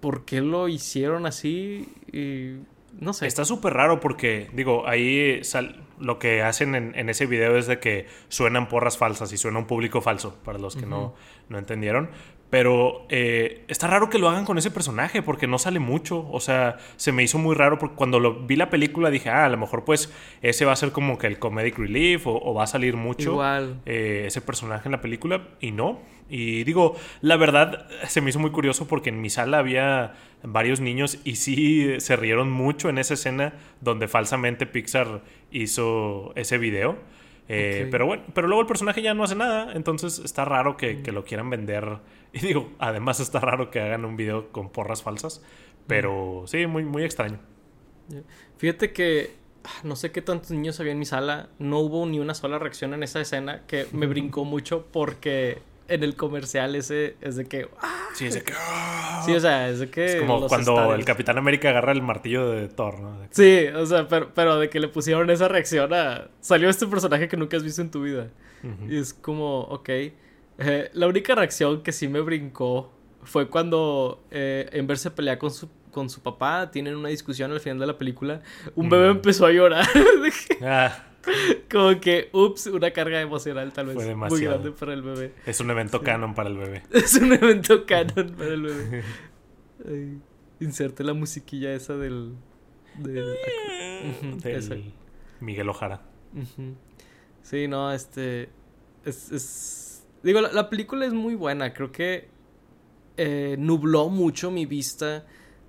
por 0.00 0.24
qué 0.24 0.40
lo 0.40 0.68
hicieron 0.68 1.26
así. 1.26 1.88
Y 2.12 2.56
no 2.98 3.12
sé. 3.12 3.26
Está 3.26 3.44
súper 3.44 3.74
raro 3.74 4.00
porque, 4.00 4.50
digo, 4.52 4.86
ahí 4.86 5.40
lo 5.98 6.18
que 6.18 6.42
hacen 6.42 6.74
en, 6.74 7.08
ese 7.08 7.26
video 7.26 7.56
es 7.56 7.66
de 7.66 7.78
que 7.78 8.06
suenan 8.28 8.68
porras 8.68 8.98
falsas 8.98 9.32
y 9.32 9.38
suena 9.38 9.58
un 9.58 9.66
público 9.66 10.00
falso, 10.00 10.36
para 10.44 10.58
los 10.58 10.76
que 10.76 10.86
no, 10.86 11.14
no 11.48 11.58
entendieron. 11.58 12.10
Pero 12.52 13.06
eh, 13.08 13.64
está 13.68 13.86
raro 13.86 14.10
que 14.10 14.18
lo 14.18 14.28
hagan 14.28 14.44
con 14.44 14.58
ese 14.58 14.70
personaje 14.70 15.22
porque 15.22 15.46
no 15.46 15.58
sale 15.58 15.78
mucho. 15.78 16.28
O 16.30 16.38
sea, 16.38 16.76
se 16.96 17.10
me 17.10 17.22
hizo 17.22 17.38
muy 17.38 17.56
raro 17.56 17.78
porque 17.78 17.96
cuando 17.96 18.20
lo 18.20 18.44
vi 18.44 18.56
la 18.56 18.68
película 18.68 19.08
dije, 19.08 19.30
ah, 19.30 19.46
a 19.46 19.48
lo 19.48 19.56
mejor 19.56 19.86
pues 19.86 20.12
ese 20.42 20.66
va 20.66 20.72
a 20.72 20.76
ser 20.76 20.92
como 20.92 21.16
que 21.16 21.28
el 21.28 21.38
comedic 21.38 21.78
relief 21.78 22.26
o, 22.26 22.52
va 22.52 22.64
a 22.64 22.66
salir 22.66 22.94
mucho 22.94 23.40
eh, 23.86 24.24
ese 24.26 24.42
personaje 24.42 24.86
en 24.86 24.92
la 24.92 25.00
película 25.00 25.48
y 25.62 25.70
no. 25.70 26.00
Y 26.28 26.64
digo, 26.64 26.94
la 27.22 27.38
verdad 27.38 27.88
se 28.06 28.20
me 28.20 28.28
hizo 28.28 28.38
muy 28.38 28.50
curioso 28.50 28.86
porque 28.86 29.08
en 29.08 29.22
mi 29.22 29.30
sala 29.30 29.56
había 29.56 30.12
varios 30.42 30.78
niños 30.80 31.20
y 31.24 31.36
sí 31.36 32.00
se 32.00 32.16
rieron 32.16 32.50
mucho 32.50 32.90
en 32.90 32.98
esa 32.98 33.14
escena 33.14 33.54
donde 33.80 34.08
falsamente 34.08 34.66
Pixar 34.66 35.22
hizo 35.52 36.34
ese 36.36 36.58
video. 36.58 36.98
Eh, 37.48 37.88
pero 37.90 38.06
bueno, 38.06 38.22
pero 38.34 38.46
luego 38.46 38.62
el 38.62 38.66
personaje 38.66 39.02
ya 39.02 39.14
no 39.14 39.24
hace 39.24 39.34
nada, 39.34 39.72
entonces 39.74 40.20
está 40.24 40.44
raro 40.44 40.76
que, 40.76 41.00
lo 41.12 41.24
quieran 41.24 41.50
vender. 41.50 41.98
Y 42.34 42.40
digo, 42.40 42.70
además 42.78 43.20
está 43.20 43.40
raro 43.40 43.70
que 43.70 43.80
hagan 43.80 44.04
un 44.04 44.16
video 44.16 44.50
con 44.52 44.70
porras 44.70 45.02
falsas, 45.02 45.42
pero 45.86 46.44
sí, 46.46 46.66
muy, 46.66 46.84
muy 46.84 47.04
extraño. 47.04 47.38
Fíjate 48.58 48.92
que 48.92 49.34
ah, 49.64 49.68
no 49.84 49.96
sé 49.96 50.12
qué 50.12 50.22
tantos 50.22 50.50
niños 50.50 50.78
había 50.80 50.92
en 50.92 50.98
mi 50.98 51.04
sala, 51.04 51.48
no 51.58 51.78
hubo 51.80 52.04
ni 52.06 52.20
una 52.20 52.34
sola 52.34 52.58
reacción 52.58 52.94
en 52.94 53.02
esa 53.02 53.20
escena 53.20 53.62
que 53.66 53.86
me 53.92 54.06
brincó 54.06 54.44
mucho 54.44 54.86
porque 54.92 55.58
en 55.88 56.02
el 56.02 56.16
comercial 56.16 56.74
ese 56.74 57.16
es 57.20 57.36
de 57.36 57.44
que. 57.46 57.68
¡ah! 57.80 58.06
Sí, 58.14 58.26
es 58.26 58.34
de 58.34 58.42
que. 58.42 58.52
¡ah! 58.56 59.22
Sí, 59.26 59.32
o 59.34 59.40
sea, 59.40 59.68
es 59.68 59.78
de 59.80 59.90
que. 59.90 60.04
Es 60.06 60.16
como 60.16 60.46
cuando 60.46 60.72
estadios- 60.74 60.98
el 60.98 61.04
Capitán 61.04 61.38
América 61.38 61.68
agarra 61.70 61.92
el 61.92 62.02
martillo 62.02 62.48
de 62.50 62.68
Thor, 62.68 62.98
¿no? 63.00 63.20
De 63.20 63.28
que- 63.28 63.34
Sí, 63.34 63.66
o 63.76 63.84
sea, 63.86 64.08
pero, 64.08 64.32
pero 64.34 64.58
de 64.58 64.68
que 64.70 64.80
le 64.80 64.88
pusieron 64.88 65.28
esa 65.30 65.48
reacción 65.48 65.92
a. 65.92 66.28
Salió 66.40 66.68
este 66.68 66.86
personaje 66.86 67.28
que 67.28 67.36
nunca 67.36 67.56
has 67.56 67.62
visto 67.62 67.82
en 67.82 67.90
tu 67.90 68.02
vida. 68.02 68.28
Y 68.88 68.96
es 68.96 69.12
como, 69.12 69.60
ok. 69.62 69.90
Eh, 70.64 70.90
la 70.94 71.06
única 71.06 71.34
reacción 71.34 71.82
que 71.82 71.92
sí 71.92 72.08
me 72.08 72.20
brincó 72.20 72.92
fue 73.24 73.48
cuando 73.48 74.24
eh, 74.30 74.68
en 74.72 74.86
verse 74.86 75.10
pelea 75.10 75.38
con 75.38 75.50
su, 75.50 75.68
con 75.90 76.08
su 76.10 76.22
papá, 76.22 76.70
tienen 76.70 76.96
una 76.96 77.08
discusión 77.08 77.50
al 77.52 77.60
final 77.60 77.78
de 77.78 77.86
la 77.86 77.98
película. 77.98 78.40
Un 78.74 78.88
bebé 78.88 79.08
empezó 79.08 79.46
a 79.46 79.50
llorar. 79.52 79.86
Ah, 80.64 81.04
como 81.70 82.00
que, 82.00 82.30
ups, 82.32 82.66
una 82.66 82.90
carga 82.90 83.20
emocional 83.20 83.72
tal 83.72 83.86
vez 83.86 83.94
Fue 83.94 84.04
muy 84.06 84.10
demasiado. 84.10 84.58
grande 84.58 84.72
para 84.72 84.92
el 84.92 85.02
bebé. 85.02 85.32
es 85.46 85.60
un 85.60 85.70
evento 85.70 86.02
canon 86.02 86.34
para 86.34 86.48
el 86.48 86.56
bebé. 86.56 86.82
Es 86.90 87.14
un 87.14 87.32
evento 87.32 87.86
canon 87.86 88.30
para 88.36 88.54
el 88.54 88.62
bebé. 88.62 89.02
Ay, 89.86 90.18
inserte 90.58 91.04
la 91.04 91.12
musiquilla 91.14 91.72
esa 91.74 91.96
del. 91.96 92.32
del 92.98 93.36
Ujú, 94.20 94.40
Del. 94.40 94.92
Miguel 95.40 95.68
Ojara. 95.68 96.02
Sí, 97.42 97.68
no, 97.68 97.92
este. 97.92 98.48
Es. 99.04 99.30
es- 99.30 99.88
Digo, 100.22 100.40
la, 100.40 100.52
la 100.52 100.70
película 100.70 101.06
es 101.06 101.12
muy 101.12 101.34
buena. 101.34 101.72
Creo 101.74 101.90
que 101.92 102.28
eh, 103.16 103.56
nubló 103.58 104.08
mucho 104.08 104.50
mi 104.50 104.66
vista 104.66 105.24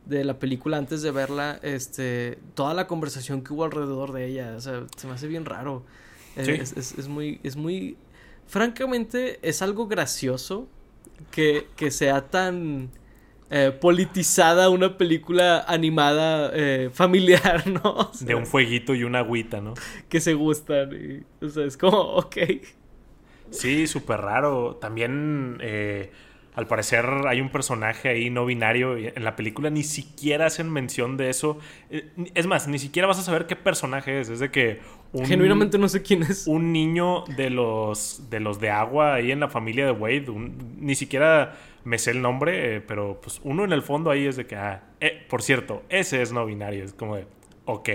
de 0.06 0.24
la 0.24 0.38
película 0.39 0.78
antes 0.78 1.01
de 1.01 1.12
verla. 1.12 1.60
Este. 1.64 2.39
Toda 2.56 2.74
la 2.74 2.88
conversación 2.88 3.43
que 3.43 3.54
hubo 3.54 3.64
alrededor 3.64 4.12
de 4.14 4.28
ella. 4.28 4.54
O 4.56 4.62
sea, 4.62 4.86
se 4.95 5.08
me 5.08 5.14
hace 5.14 5.28
bien 5.28 5.45
raro. 5.45 5.84
Eh, 6.36 6.45
Sí. 6.45 6.51
es, 6.51 6.74
es- 6.78 6.97
es 6.97 7.08
muy. 7.08 7.39
Es 7.43 7.56
muy. 7.56 7.97
Francamente, 8.47 9.39
es 9.41 9.62
algo 9.62 9.88
gracioso 9.88 10.68
que, 11.32 11.68
que 11.76 11.89
sea 11.91 12.28
tan. 12.30 12.89
eh, 13.49 13.72
politizada 13.72 14.70
una 14.70 14.97
película 14.97 15.64
animada 15.68 16.49
eh, 16.54 16.89
familiar, 16.91 17.66
¿no? 17.84 17.93
O 17.93 18.14
sea, 18.14 18.28
De 18.28 18.36
un 18.36 18.45
fueguito 18.47 18.95
y 18.95 19.04
una 19.04 19.20
agüita, 19.20 19.62
¿no? 19.62 19.74
que 20.10 20.20
se 20.22 20.34
gustan. 20.34 20.89
Y, 21.41 21.45
o 21.45 21.49
sea, 21.49 21.66
es 21.66 21.78
como, 21.78 21.97
ok. 21.99 22.36
Sí, 23.51 23.87
súper 23.87 24.21
raro. 24.21 24.75
También, 24.81 25.57
eh, 25.61 26.11
al 26.55 26.67
parecer, 26.67 27.05
hay 27.27 27.41
un 27.41 27.49
personaje 27.49 28.09
ahí 28.09 28.29
no 28.29 28.45
binario. 28.45 28.97
y 28.97 29.07
En 29.07 29.23
la 29.23 29.35
película 29.35 29.69
ni 29.69 29.83
siquiera 29.83 30.45
hacen 30.47 30.71
mención 30.71 31.17
de 31.17 31.29
eso. 31.29 31.57
Eh, 31.89 32.09
Es 32.35 32.47
más, 32.47 32.67
ni 32.67 32.79
siquiera 32.79 33.07
vas 33.07 33.19
a 33.19 33.23
saber 33.23 33.45
qué 33.47 33.55
personaje 33.55 34.19
es. 34.19 34.29
Es 34.29 34.39
de 34.39 34.51
que 34.51 34.79
un, 35.11 35.25
Genuinamente 35.25 35.77
no 35.77 35.87
sé 35.87 36.01
quién 36.01 36.23
es. 36.23 36.47
un 36.47 36.71
niño 36.71 37.23
de 37.37 37.49
los, 37.49 38.29
de 38.29 38.39
los 38.39 38.59
de 38.59 38.69
agua 38.71 39.15
ahí 39.15 39.31
en 39.31 39.39
la 39.39 39.49
familia 39.49 39.85
de 39.85 39.91
Wade, 39.91 40.29
un- 40.29 40.75
ni 40.79 40.95
siquiera 40.95 41.55
me 41.83 41.97
sé 41.99 42.11
el 42.11 42.21
nombre, 42.21 42.77
eh, 42.77 42.81
pero 42.81 43.19
pues 43.21 43.41
uno 43.43 43.65
en 43.65 43.73
el 43.73 43.81
fondo 43.81 44.09
ahí 44.09 44.25
es 44.25 44.35
de 44.37 44.45
que, 44.45 44.55
ah, 44.55 44.83
eh, 45.01 45.25
por 45.29 45.41
cierto, 45.41 45.83
ese 45.89 46.21
es 46.21 46.31
no 46.31 46.45
binario. 46.45 46.83
Es 46.83 46.93
como 46.93 47.15
de, 47.17 47.25
ok, 47.65 47.89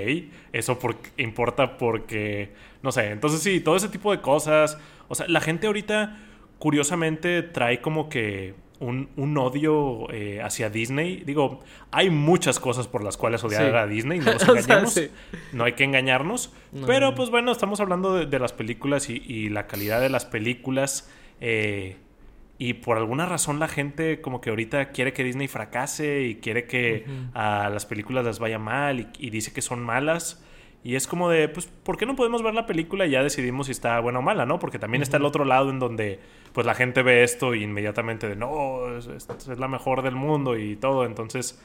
eso 0.53 0.79
por- 0.79 0.97
importa 1.17 1.77
porque, 1.79 2.53
no 2.83 2.93
sé, 2.93 3.11
entonces 3.11 3.41
sí, 3.41 3.61
todo 3.61 3.77
ese 3.77 3.89
tipo 3.89 4.11
de 4.13 4.21
cosas. 4.21 4.79
O 5.09 5.15
sea, 5.15 5.27
la 5.29 5.41
gente 5.41 5.67
ahorita, 5.67 6.17
curiosamente, 6.59 7.43
trae 7.43 7.81
como 7.81 8.09
que 8.09 8.55
un, 8.81 9.09
un 9.17 9.37
odio 9.39 10.07
eh, 10.13 10.41
hacia 10.43 10.71
Disney. 10.71 11.23
Digo, 11.25 11.61
hay 11.91 12.11
muchas 12.11 12.61
cosas 12.61 12.87
por 12.89 13.03
las 13.03 13.17
cuales 13.17 13.43
odiar 13.43 13.71
Sí. 13.71 13.77
a 13.77 13.87
Disney, 13.87 14.19
no 14.21 14.33
nos 14.33 14.43
sea, 14.43 14.55
engañemos. 14.55 14.93
sí. 14.95 15.09
No 15.53 15.65
hay 15.65 15.73
que 15.73 15.85
engañarnos. 15.85 16.53
No, 16.73 16.87
pero 16.87 17.15
pues 17.15 17.31
bueno, 17.31 17.51
estamos 17.53 17.81
hablando 17.81 18.15
de, 18.15 18.27
de 18.27 18.39
las 18.39 18.53
películas 18.53 19.09
y, 19.11 19.23
y 19.27 19.49
la 19.49 19.67
calidad 19.67 20.01
de 20.01 20.09
las 20.11 20.27
películas. 20.27 21.11
eh, 21.41 21.97
y 22.61 22.75
por 22.75 22.97
alguna 22.97 23.25
razón 23.25 23.61
la 23.61 23.69
gente 23.69 24.21
como 24.21 24.41
que 24.41 24.51
ahorita 24.51 24.91
quiere 24.91 25.13
que 25.13 25.23
Disney 25.23 25.47
fracase 25.47 26.23
y 26.25 26.35
quiere 26.37 26.65
que 26.67 27.05
a 27.33 27.71
las 27.73 27.87
películas 27.87 28.25
les 28.25 28.41
vaya 28.41 28.59
mal 28.59 28.99
y, 28.99 29.07
y 29.21 29.31
dice 29.31 29.53
que 29.53 29.63
son 29.63 29.81
malas. 29.81 30.45
Y 30.85 30.95
es 30.95 31.07
como 31.07 31.29
de, 31.29 31.49
pues, 31.49 31.67
¿por 31.67 31.97
qué 31.97 32.07
no 32.07 32.15
podemos 32.17 32.43
ver 32.43 32.55
la 32.55 32.65
película 32.67 33.05
y 33.07 33.11
ya 33.11 33.23
decidimos 33.23 33.67
si 33.67 33.73
está 33.73 33.99
buena 34.01 34.21
o 34.21 34.23
mala, 34.23 34.47
no? 34.47 34.59
Porque 34.59 34.79
también 34.79 35.03
está 35.03 35.17
el 35.17 35.25
otro 35.25 35.45
lado 35.45 35.71
en 35.71 35.79
donde, 35.81 36.21
pues, 36.53 36.67
la 36.67 36.75
gente 36.75 37.03
ve 37.03 37.25
esto 37.25 37.55
y 37.55 37.65
inmediatamente 37.65 38.29
de, 38.29 38.37
no, 38.37 38.97
es, 38.97 39.07
es- 39.09 39.29
es 39.49 39.59
la 39.59 39.69
mejor 39.69 40.03
del 40.03 40.15
mundo 40.15 40.57
y 40.57 40.77
todo. 40.77 41.05
Entonces, 41.05 41.61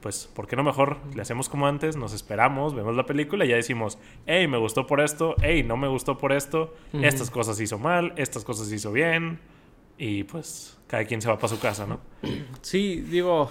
pues, 0.00 0.26
¿por 0.34 0.46
qué 0.46 0.56
no 0.56 0.64
mejor 0.64 0.98
le 1.14 1.22
hacemos 1.22 1.48
como 1.48 1.66
antes? 1.68 1.96
Nos 1.96 2.12
esperamos, 2.12 2.74
vemos 2.74 2.96
la 2.96 3.06
película 3.06 3.44
y 3.44 3.48
ya 3.48 3.56
decimos, 3.56 3.98
hey, 4.26 4.46
me 4.48 4.58
gustó 4.58 4.86
por 4.86 5.00
esto, 5.00 5.36
hey, 5.42 5.62
no 5.62 5.76
me 5.76 5.88
gustó 5.88 6.18
por 6.18 6.32
esto, 6.32 6.74
Ujú. 6.92 7.04
estas 7.04 7.30
cosas 7.30 7.60
hizo 7.60 7.78
mal, 7.78 8.12
estas 8.16 8.44
cosas 8.44 8.70
hizo 8.72 8.92
bien. 8.92 9.38
Y 9.96 10.24
pues, 10.24 10.76
cada 10.88 11.04
quien 11.04 11.22
se 11.22 11.28
va 11.28 11.36
para 11.36 11.48
su 11.48 11.58
casa, 11.60 11.86
¿no? 11.86 12.00
Sí, 12.62 12.96
digo. 13.00 13.48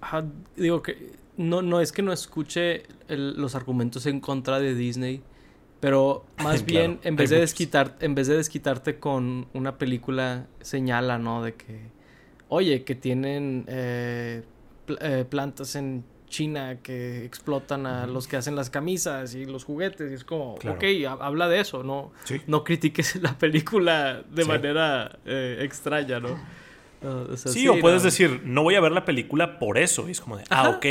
ajá, 0.00 0.24
digo 0.56 0.82
que. 0.82 1.18
No, 1.40 1.62
no 1.62 1.80
es 1.80 1.90
que 1.92 2.02
no 2.02 2.12
escuche 2.12 2.82
el- 3.08 3.34
los 3.40 3.54
argumentos 3.54 4.04
en 4.06 4.20
contra 4.20 4.58
de 4.60 4.74
Disney. 4.74 5.22
Pero 5.80 6.26
más 6.38 6.62
Claro, 6.62 6.66
bien, 6.66 7.00
en 7.04 7.16
vez, 7.16 7.30
de 7.30 7.40
desquitar, 7.40 7.96
en 8.00 8.14
vez 8.14 8.26
de 8.26 8.36
desquitarte 8.36 8.98
con 8.98 9.48
una 9.54 9.78
película, 9.78 10.46
señala, 10.60 11.18
¿no? 11.18 11.42
De 11.42 11.54
que. 11.54 11.80
Oye, 12.48 12.84
que 12.84 12.94
tienen 12.94 13.64
eh, 13.68 14.42
pl- 14.84 14.98
eh, 15.00 15.24
plantas 15.24 15.76
en 15.76 16.04
China 16.28 16.78
que 16.82 17.24
explotan 17.24 17.86
a 17.86 18.06
los 18.06 18.28
que 18.28 18.36
hacen 18.36 18.54
las 18.56 18.68
camisas 18.70 19.34
y 19.34 19.46
los 19.46 19.64
juguetes. 19.64 20.10
Y 20.10 20.14
es 20.14 20.24
como, 20.24 20.56
Claro. 20.56 20.76
ok, 20.76 20.84
ha- 21.08 21.24
habla 21.26 21.48
de 21.48 21.60
eso, 21.60 21.82
¿no? 21.82 22.12
Sí. 22.24 22.40
no 22.46 22.62
critiques 22.64 23.16
la 23.22 23.38
película 23.38 24.22
de 24.30 24.42
Sí. 24.42 24.48
manera 24.48 25.18
eh, 25.24 25.58
extraña, 25.62 26.20
¿no? 26.20 26.38
Uh, 27.02 27.32
o 27.32 27.36
sea, 27.36 27.50
Sí, 27.52 27.66
o 27.68 27.78
puedes 27.80 28.02
no. 28.02 28.04
decir, 28.04 28.42
no 28.44 28.62
voy 28.62 28.74
a 28.74 28.80
ver 28.80 28.92
la 28.92 29.04
película 29.06 29.58
por 29.58 29.78
eso. 29.78 30.06
Y 30.08 30.12
es 30.12 30.20
como 30.20 30.36
de, 30.36 30.44
ah, 30.50 30.60
Ajá, 30.60 30.68
ok. 30.70 30.86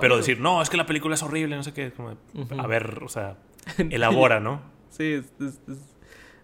Pero 0.00 0.16
decir, 0.18 0.38
no, 0.40 0.60
es 0.60 0.68
que 0.68 0.76
la 0.76 0.84
película 0.86 1.14
es 1.14 1.22
horrible, 1.22 1.56
no 1.56 1.62
sé 1.62 1.72
qué. 1.72 1.86
Es 1.86 1.92
como 1.94 2.10
de, 2.10 2.16
a 2.58 2.66
ver, 2.66 3.00
o 3.02 3.08
sea, 3.08 3.38
elabora, 3.90 4.38
¿no? 4.40 4.60
Sí, 4.90 5.04
es- 5.14 5.32
es- 5.40 5.60
es- 5.68 5.94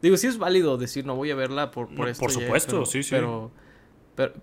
digo, 0.01 0.17
sí 0.17 0.27
es 0.27 0.39
válido 0.39 0.77
decir 0.79 1.05
no 1.07 1.15
voy 1.15 1.31
a 1.31 1.35
verla 1.35 1.71
por, 1.71 1.89
por 1.89 1.99
No, 1.99 2.07
esto. 2.09 2.21
por 2.21 2.31
supuesto, 2.31 2.73
pero- 2.77 2.87
sí, 2.87 3.03
sí. 3.03 3.11
Pero, 3.11 3.51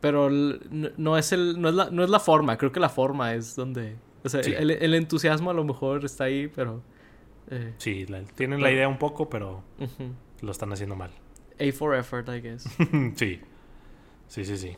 pero, 0.01 0.29
no- 0.29 1.17
es 1.17 1.31
el, 1.31 1.59
no 1.61 1.69
es 1.69 1.75
la, 1.75 1.89
no 1.89 2.03
es 2.03 2.09
la 2.09 2.19
forma. 2.19 2.57
Creo 2.57 2.71
que 2.71 2.79
la 2.79 2.89
forma 2.89 3.33
es 3.33 3.55
donde, 3.55 3.95
o 4.23 4.29
sea, 4.29 4.43
Sí. 4.43 4.53
el, 4.55 4.71
el 4.71 4.93
entusiasmo 4.93 5.49
a 5.51 5.53
lo 5.53 5.63
mejor 5.63 6.05
está 6.05 6.25
ahí, 6.25 6.47
pero 6.47 6.81
eh, 7.49 7.73
Sí, 7.77 8.05
la- 8.07 8.21
tienen 8.23 8.61
la 8.61 8.71
idea 8.71 8.87
un 8.87 8.97
poco, 8.99 9.29
pero 9.29 9.63
lo 10.41 10.51
están 10.51 10.71
haciendo 10.73 10.95
mal. 10.95 11.11
A 11.59 11.71
for 11.73 11.95
effort, 11.95 12.27
I 12.29 12.39
guess. 12.41 12.65
sí. 13.15 13.39
Sí, 14.29 14.45
sí, 14.45 14.57
sí. 14.57 14.77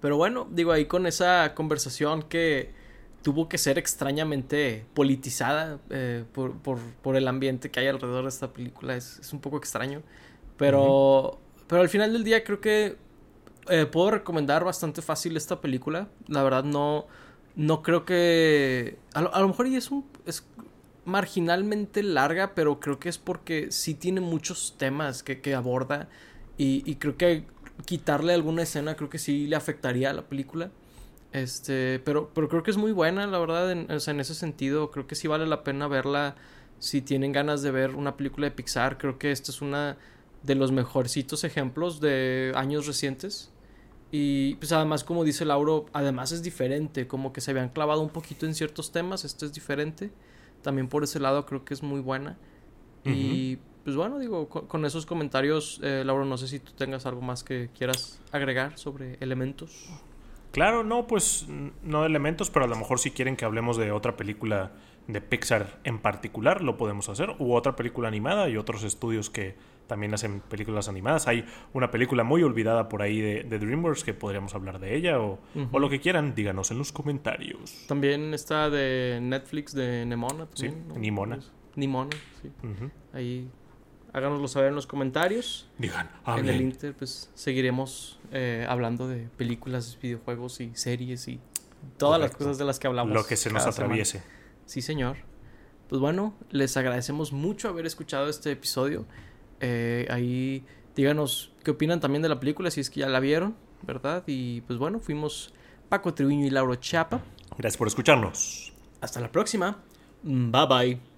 Pero 0.00 0.16
bueno, 0.16 0.48
digo, 0.50 0.72
ahí 0.72 0.86
con 0.86 1.06
esa 1.06 1.54
conversación 1.54 2.22
que 2.22 2.74
tuvo 3.22 3.48
que 3.48 3.58
ser 3.58 3.78
extrañamente 3.78 4.84
politizada 4.94 5.78
eh, 5.90 6.24
por, 6.32 6.56
por, 6.58 6.78
por 7.02 7.16
el 7.16 7.28
ambiente 7.28 7.70
que 7.70 7.80
hay 7.80 7.86
alrededor 7.86 8.22
de 8.24 8.28
esta 8.28 8.52
película, 8.52 8.96
es, 8.96 9.18
es 9.20 9.32
un 9.32 9.40
poco 9.40 9.56
extraño. 9.58 10.02
Pero, 10.56 11.38
pero 11.66 11.82
al 11.82 11.88
final 11.88 12.12
del 12.12 12.24
día 12.24 12.42
creo 12.42 12.60
que 12.60 12.96
eh, 13.68 13.86
puedo 13.86 14.10
recomendar 14.10 14.64
bastante 14.64 15.02
fácil 15.02 15.36
esta 15.36 15.60
película. 15.60 16.08
La 16.28 16.42
verdad 16.42 16.64
no, 16.64 17.06
no 17.54 17.82
creo 17.82 18.04
que... 18.04 18.98
A 19.12 19.22
lo, 19.22 19.34
a 19.34 19.40
lo 19.40 19.48
mejor 19.48 19.66
y 19.66 19.76
es 19.76 19.90
un... 19.90 20.06
Es 20.24 20.46
marginalmente 21.04 22.02
larga, 22.02 22.54
pero 22.54 22.80
creo 22.80 22.98
que 22.98 23.08
es 23.08 23.18
porque 23.18 23.70
sí 23.70 23.94
tiene 23.94 24.20
muchos 24.20 24.76
temas 24.76 25.22
que, 25.22 25.40
que 25.40 25.54
aborda 25.54 26.08
y, 26.58 26.82
y 26.90 26.96
creo 26.96 27.16
que 27.16 27.44
quitarle 27.84 28.32
alguna 28.32 28.62
escena 28.62 28.96
creo 28.96 29.10
que 29.10 29.18
sí 29.18 29.46
le 29.46 29.56
afectaría 29.56 30.10
a 30.10 30.12
la 30.12 30.22
película. 30.22 30.70
Este, 31.32 32.00
pero, 32.04 32.30
pero 32.34 32.48
creo 32.48 32.62
que 32.62 32.70
es 32.70 32.76
muy 32.76 32.92
buena, 32.92 33.26
la 33.26 33.38
verdad, 33.38 33.70
en, 33.70 33.90
o 33.90 34.00
sea, 34.00 34.14
en 34.14 34.20
ese 34.20 34.34
sentido, 34.34 34.90
creo 34.90 35.06
que 35.06 35.14
sí 35.14 35.28
vale 35.28 35.46
la 35.46 35.64
pena 35.64 35.86
verla 35.86 36.36
si 36.78 37.02
tienen 37.02 37.32
ganas 37.32 37.62
de 37.62 37.70
ver 37.70 37.94
una 37.94 38.16
película 38.16 38.46
de 38.46 38.52
Pixar. 38.52 38.98
Creo 38.98 39.18
que 39.18 39.32
esta 39.32 39.50
es 39.50 39.60
una 39.60 39.98
de 40.42 40.54
los 40.54 40.72
mejorcitos 40.72 41.44
ejemplos 41.44 42.00
de 42.00 42.52
años 42.54 42.86
recientes. 42.86 43.50
Y 44.10 44.54
pues 44.56 44.72
además, 44.72 45.04
como 45.04 45.24
dice 45.24 45.44
Lauro, 45.44 45.86
además 45.92 46.32
es 46.32 46.42
diferente, 46.42 47.06
como 47.06 47.32
que 47.32 47.40
se 47.40 47.50
habían 47.50 47.70
clavado 47.70 48.00
un 48.00 48.10
poquito 48.10 48.46
en 48.46 48.54
ciertos 48.54 48.92
temas, 48.92 49.24
esto 49.24 49.44
es 49.44 49.52
diferente. 49.52 50.10
También 50.62 50.88
por 50.88 51.04
ese 51.04 51.20
lado 51.20 51.44
creo 51.44 51.64
que 51.64 51.74
es 51.74 51.82
muy 51.82 52.00
buena. 52.00 52.38
Y 53.04 53.58
pues 53.86 53.94
bueno, 53.94 54.18
digo, 54.18 54.48
con, 54.48 54.66
con 54.66 54.84
esos 54.84 55.06
comentarios, 55.06 55.78
eh, 55.80 56.02
Lauro, 56.04 56.24
no 56.24 56.36
sé 56.36 56.48
si 56.48 56.58
tú 56.58 56.72
tengas 56.72 57.06
algo 57.06 57.22
más 57.22 57.44
que 57.44 57.70
quieras 57.78 58.20
agregar 58.32 58.76
sobre 58.76 59.16
elementos. 59.20 59.88
Claro, 60.50 60.82
no, 60.82 61.06
pues 61.06 61.46
no 61.84 62.00
de 62.00 62.08
elementos, 62.08 62.50
pero 62.50 62.64
a 62.64 62.68
lo 62.68 62.74
mejor 62.74 62.98
si 62.98 63.12
quieren 63.12 63.36
que 63.36 63.44
hablemos 63.44 63.76
de 63.76 63.92
otra 63.92 64.16
película 64.16 64.72
de 65.06 65.20
Pixar 65.20 65.78
en 65.84 66.00
particular, 66.00 66.62
lo 66.62 66.76
podemos 66.76 67.08
hacer. 67.08 67.36
U 67.38 67.54
otra 67.54 67.76
película 67.76 68.08
animada 68.08 68.48
y 68.48 68.56
otros 68.56 68.82
estudios 68.82 69.30
que 69.30 69.54
también 69.86 70.12
hacen 70.14 70.40
películas 70.40 70.88
animadas. 70.88 71.28
Hay 71.28 71.44
una 71.72 71.92
película 71.92 72.24
muy 72.24 72.42
olvidada 72.42 72.88
por 72.88 73.02
ahí 73.02 73.20
de, 73.20 73.44
de 73.44 73.58
DreamWorks 73.60 74.02
que 74.02 74.14
podríamos 74.14 74.52
hablar 74.56 74.80
de 74.80 74.96
ella 74.96 75.20
o, 75.20 75.38
o 75.70 75.78
lo 75.78 75.88
que 75.88 76.00
quieran, 76.00 76.34
díganos 76.34 76.72
en 76.72 76.78
los 76.78 76.90
comentarios. 76.90 77.86
También 77.86 78.34
está 78.34 78.68
de 78.68 79.20
Netflix 79.22 79.72
de 79.76 80.04
Nemona. 80.06 80.48
Sí, 80.54 80.70
También, 80.70 80.88
¿no? 80.88 80.94
Nimona. 80.96 81.36
Pues, 81.36 81.52
Nimona, 81.76 82.16
sí. 82.42 82.50
Ahí, 83.12 83.48
háganoslo 84.16 84.48
saber 84.48 84.70
en 84.70 84.74
los 84.74 84.86
comentarios. 84.86 85.68
Digan, 85.78 86.10
En 86.26 86.48
el 86.48 86.62
Inter, 86.62 86.94
pues 86.94 87.30
seguiremos 87.34 88.18
eh, 88.32 88.66
hablando 88.66 89.08
de 89.08 89.28
películas, 89.36 89.98
videojuegos 90.00 90.60
y 90.60 90.74
series 90.74 91.28
y 91.28 91.38
todas 91.98 92.18
las 92.18 92.30
cosas 92.34 92.56
de 92.56 92.64
las 92.64 92.78
que 92.78 92.86
hablamos. 92.86 93.12
Lo 93.12 93.26
que 93.26 93.36
se 93.36 93.50
nos 93.50 93.66
atraviese. 93.66 94.22
Sí, 94.64 94.80
señor. 94.80 95.18
Pues 95.90 96.00
bueno, 96.00 96.34
les 96.50 96.76
agradecemos 96.78 97.32
mucho 97.32 97.68
haber 97.68 97.84
escuchado 97.84 98.28
este 98.28 98.52
episodio. 98.52 99.04
Eh, 99.60 100.08
ahí 100.10 100.64
díganos 100.96 101.52
qué 101.62 101.72
opinan 101.72 102.00
también 102.00 102.22
de 102.22 102.30
la 102.30 102.40
película, 102.40 102.70
si 102.70 102.80
es 102.80 102.88
que 102.88 103.00
ya 103.00 103.08
la 103.08 103.20
vieron, 103.20 103.54
¿verdad? 103.82 104.24
Y 104.26 104.62
pues 104.62 104.78
bueno, 104.78 104.98
fuimos 104.98 105.52
Paco 105.90 106.14
Triviño 106.14 106.46
y 106.46 106.50
Lauro 106.50 106.74
Chapa. 106.76 107.20
Gracias 107.58 107.76
por 107.76 107.86
escucharnos. 107.86 108.72
Hasta 109.02 109.20
la 109.20 109.30
próxima. 109.30 109.76
Bye 110.22 110.66
bye. 110.66 111.15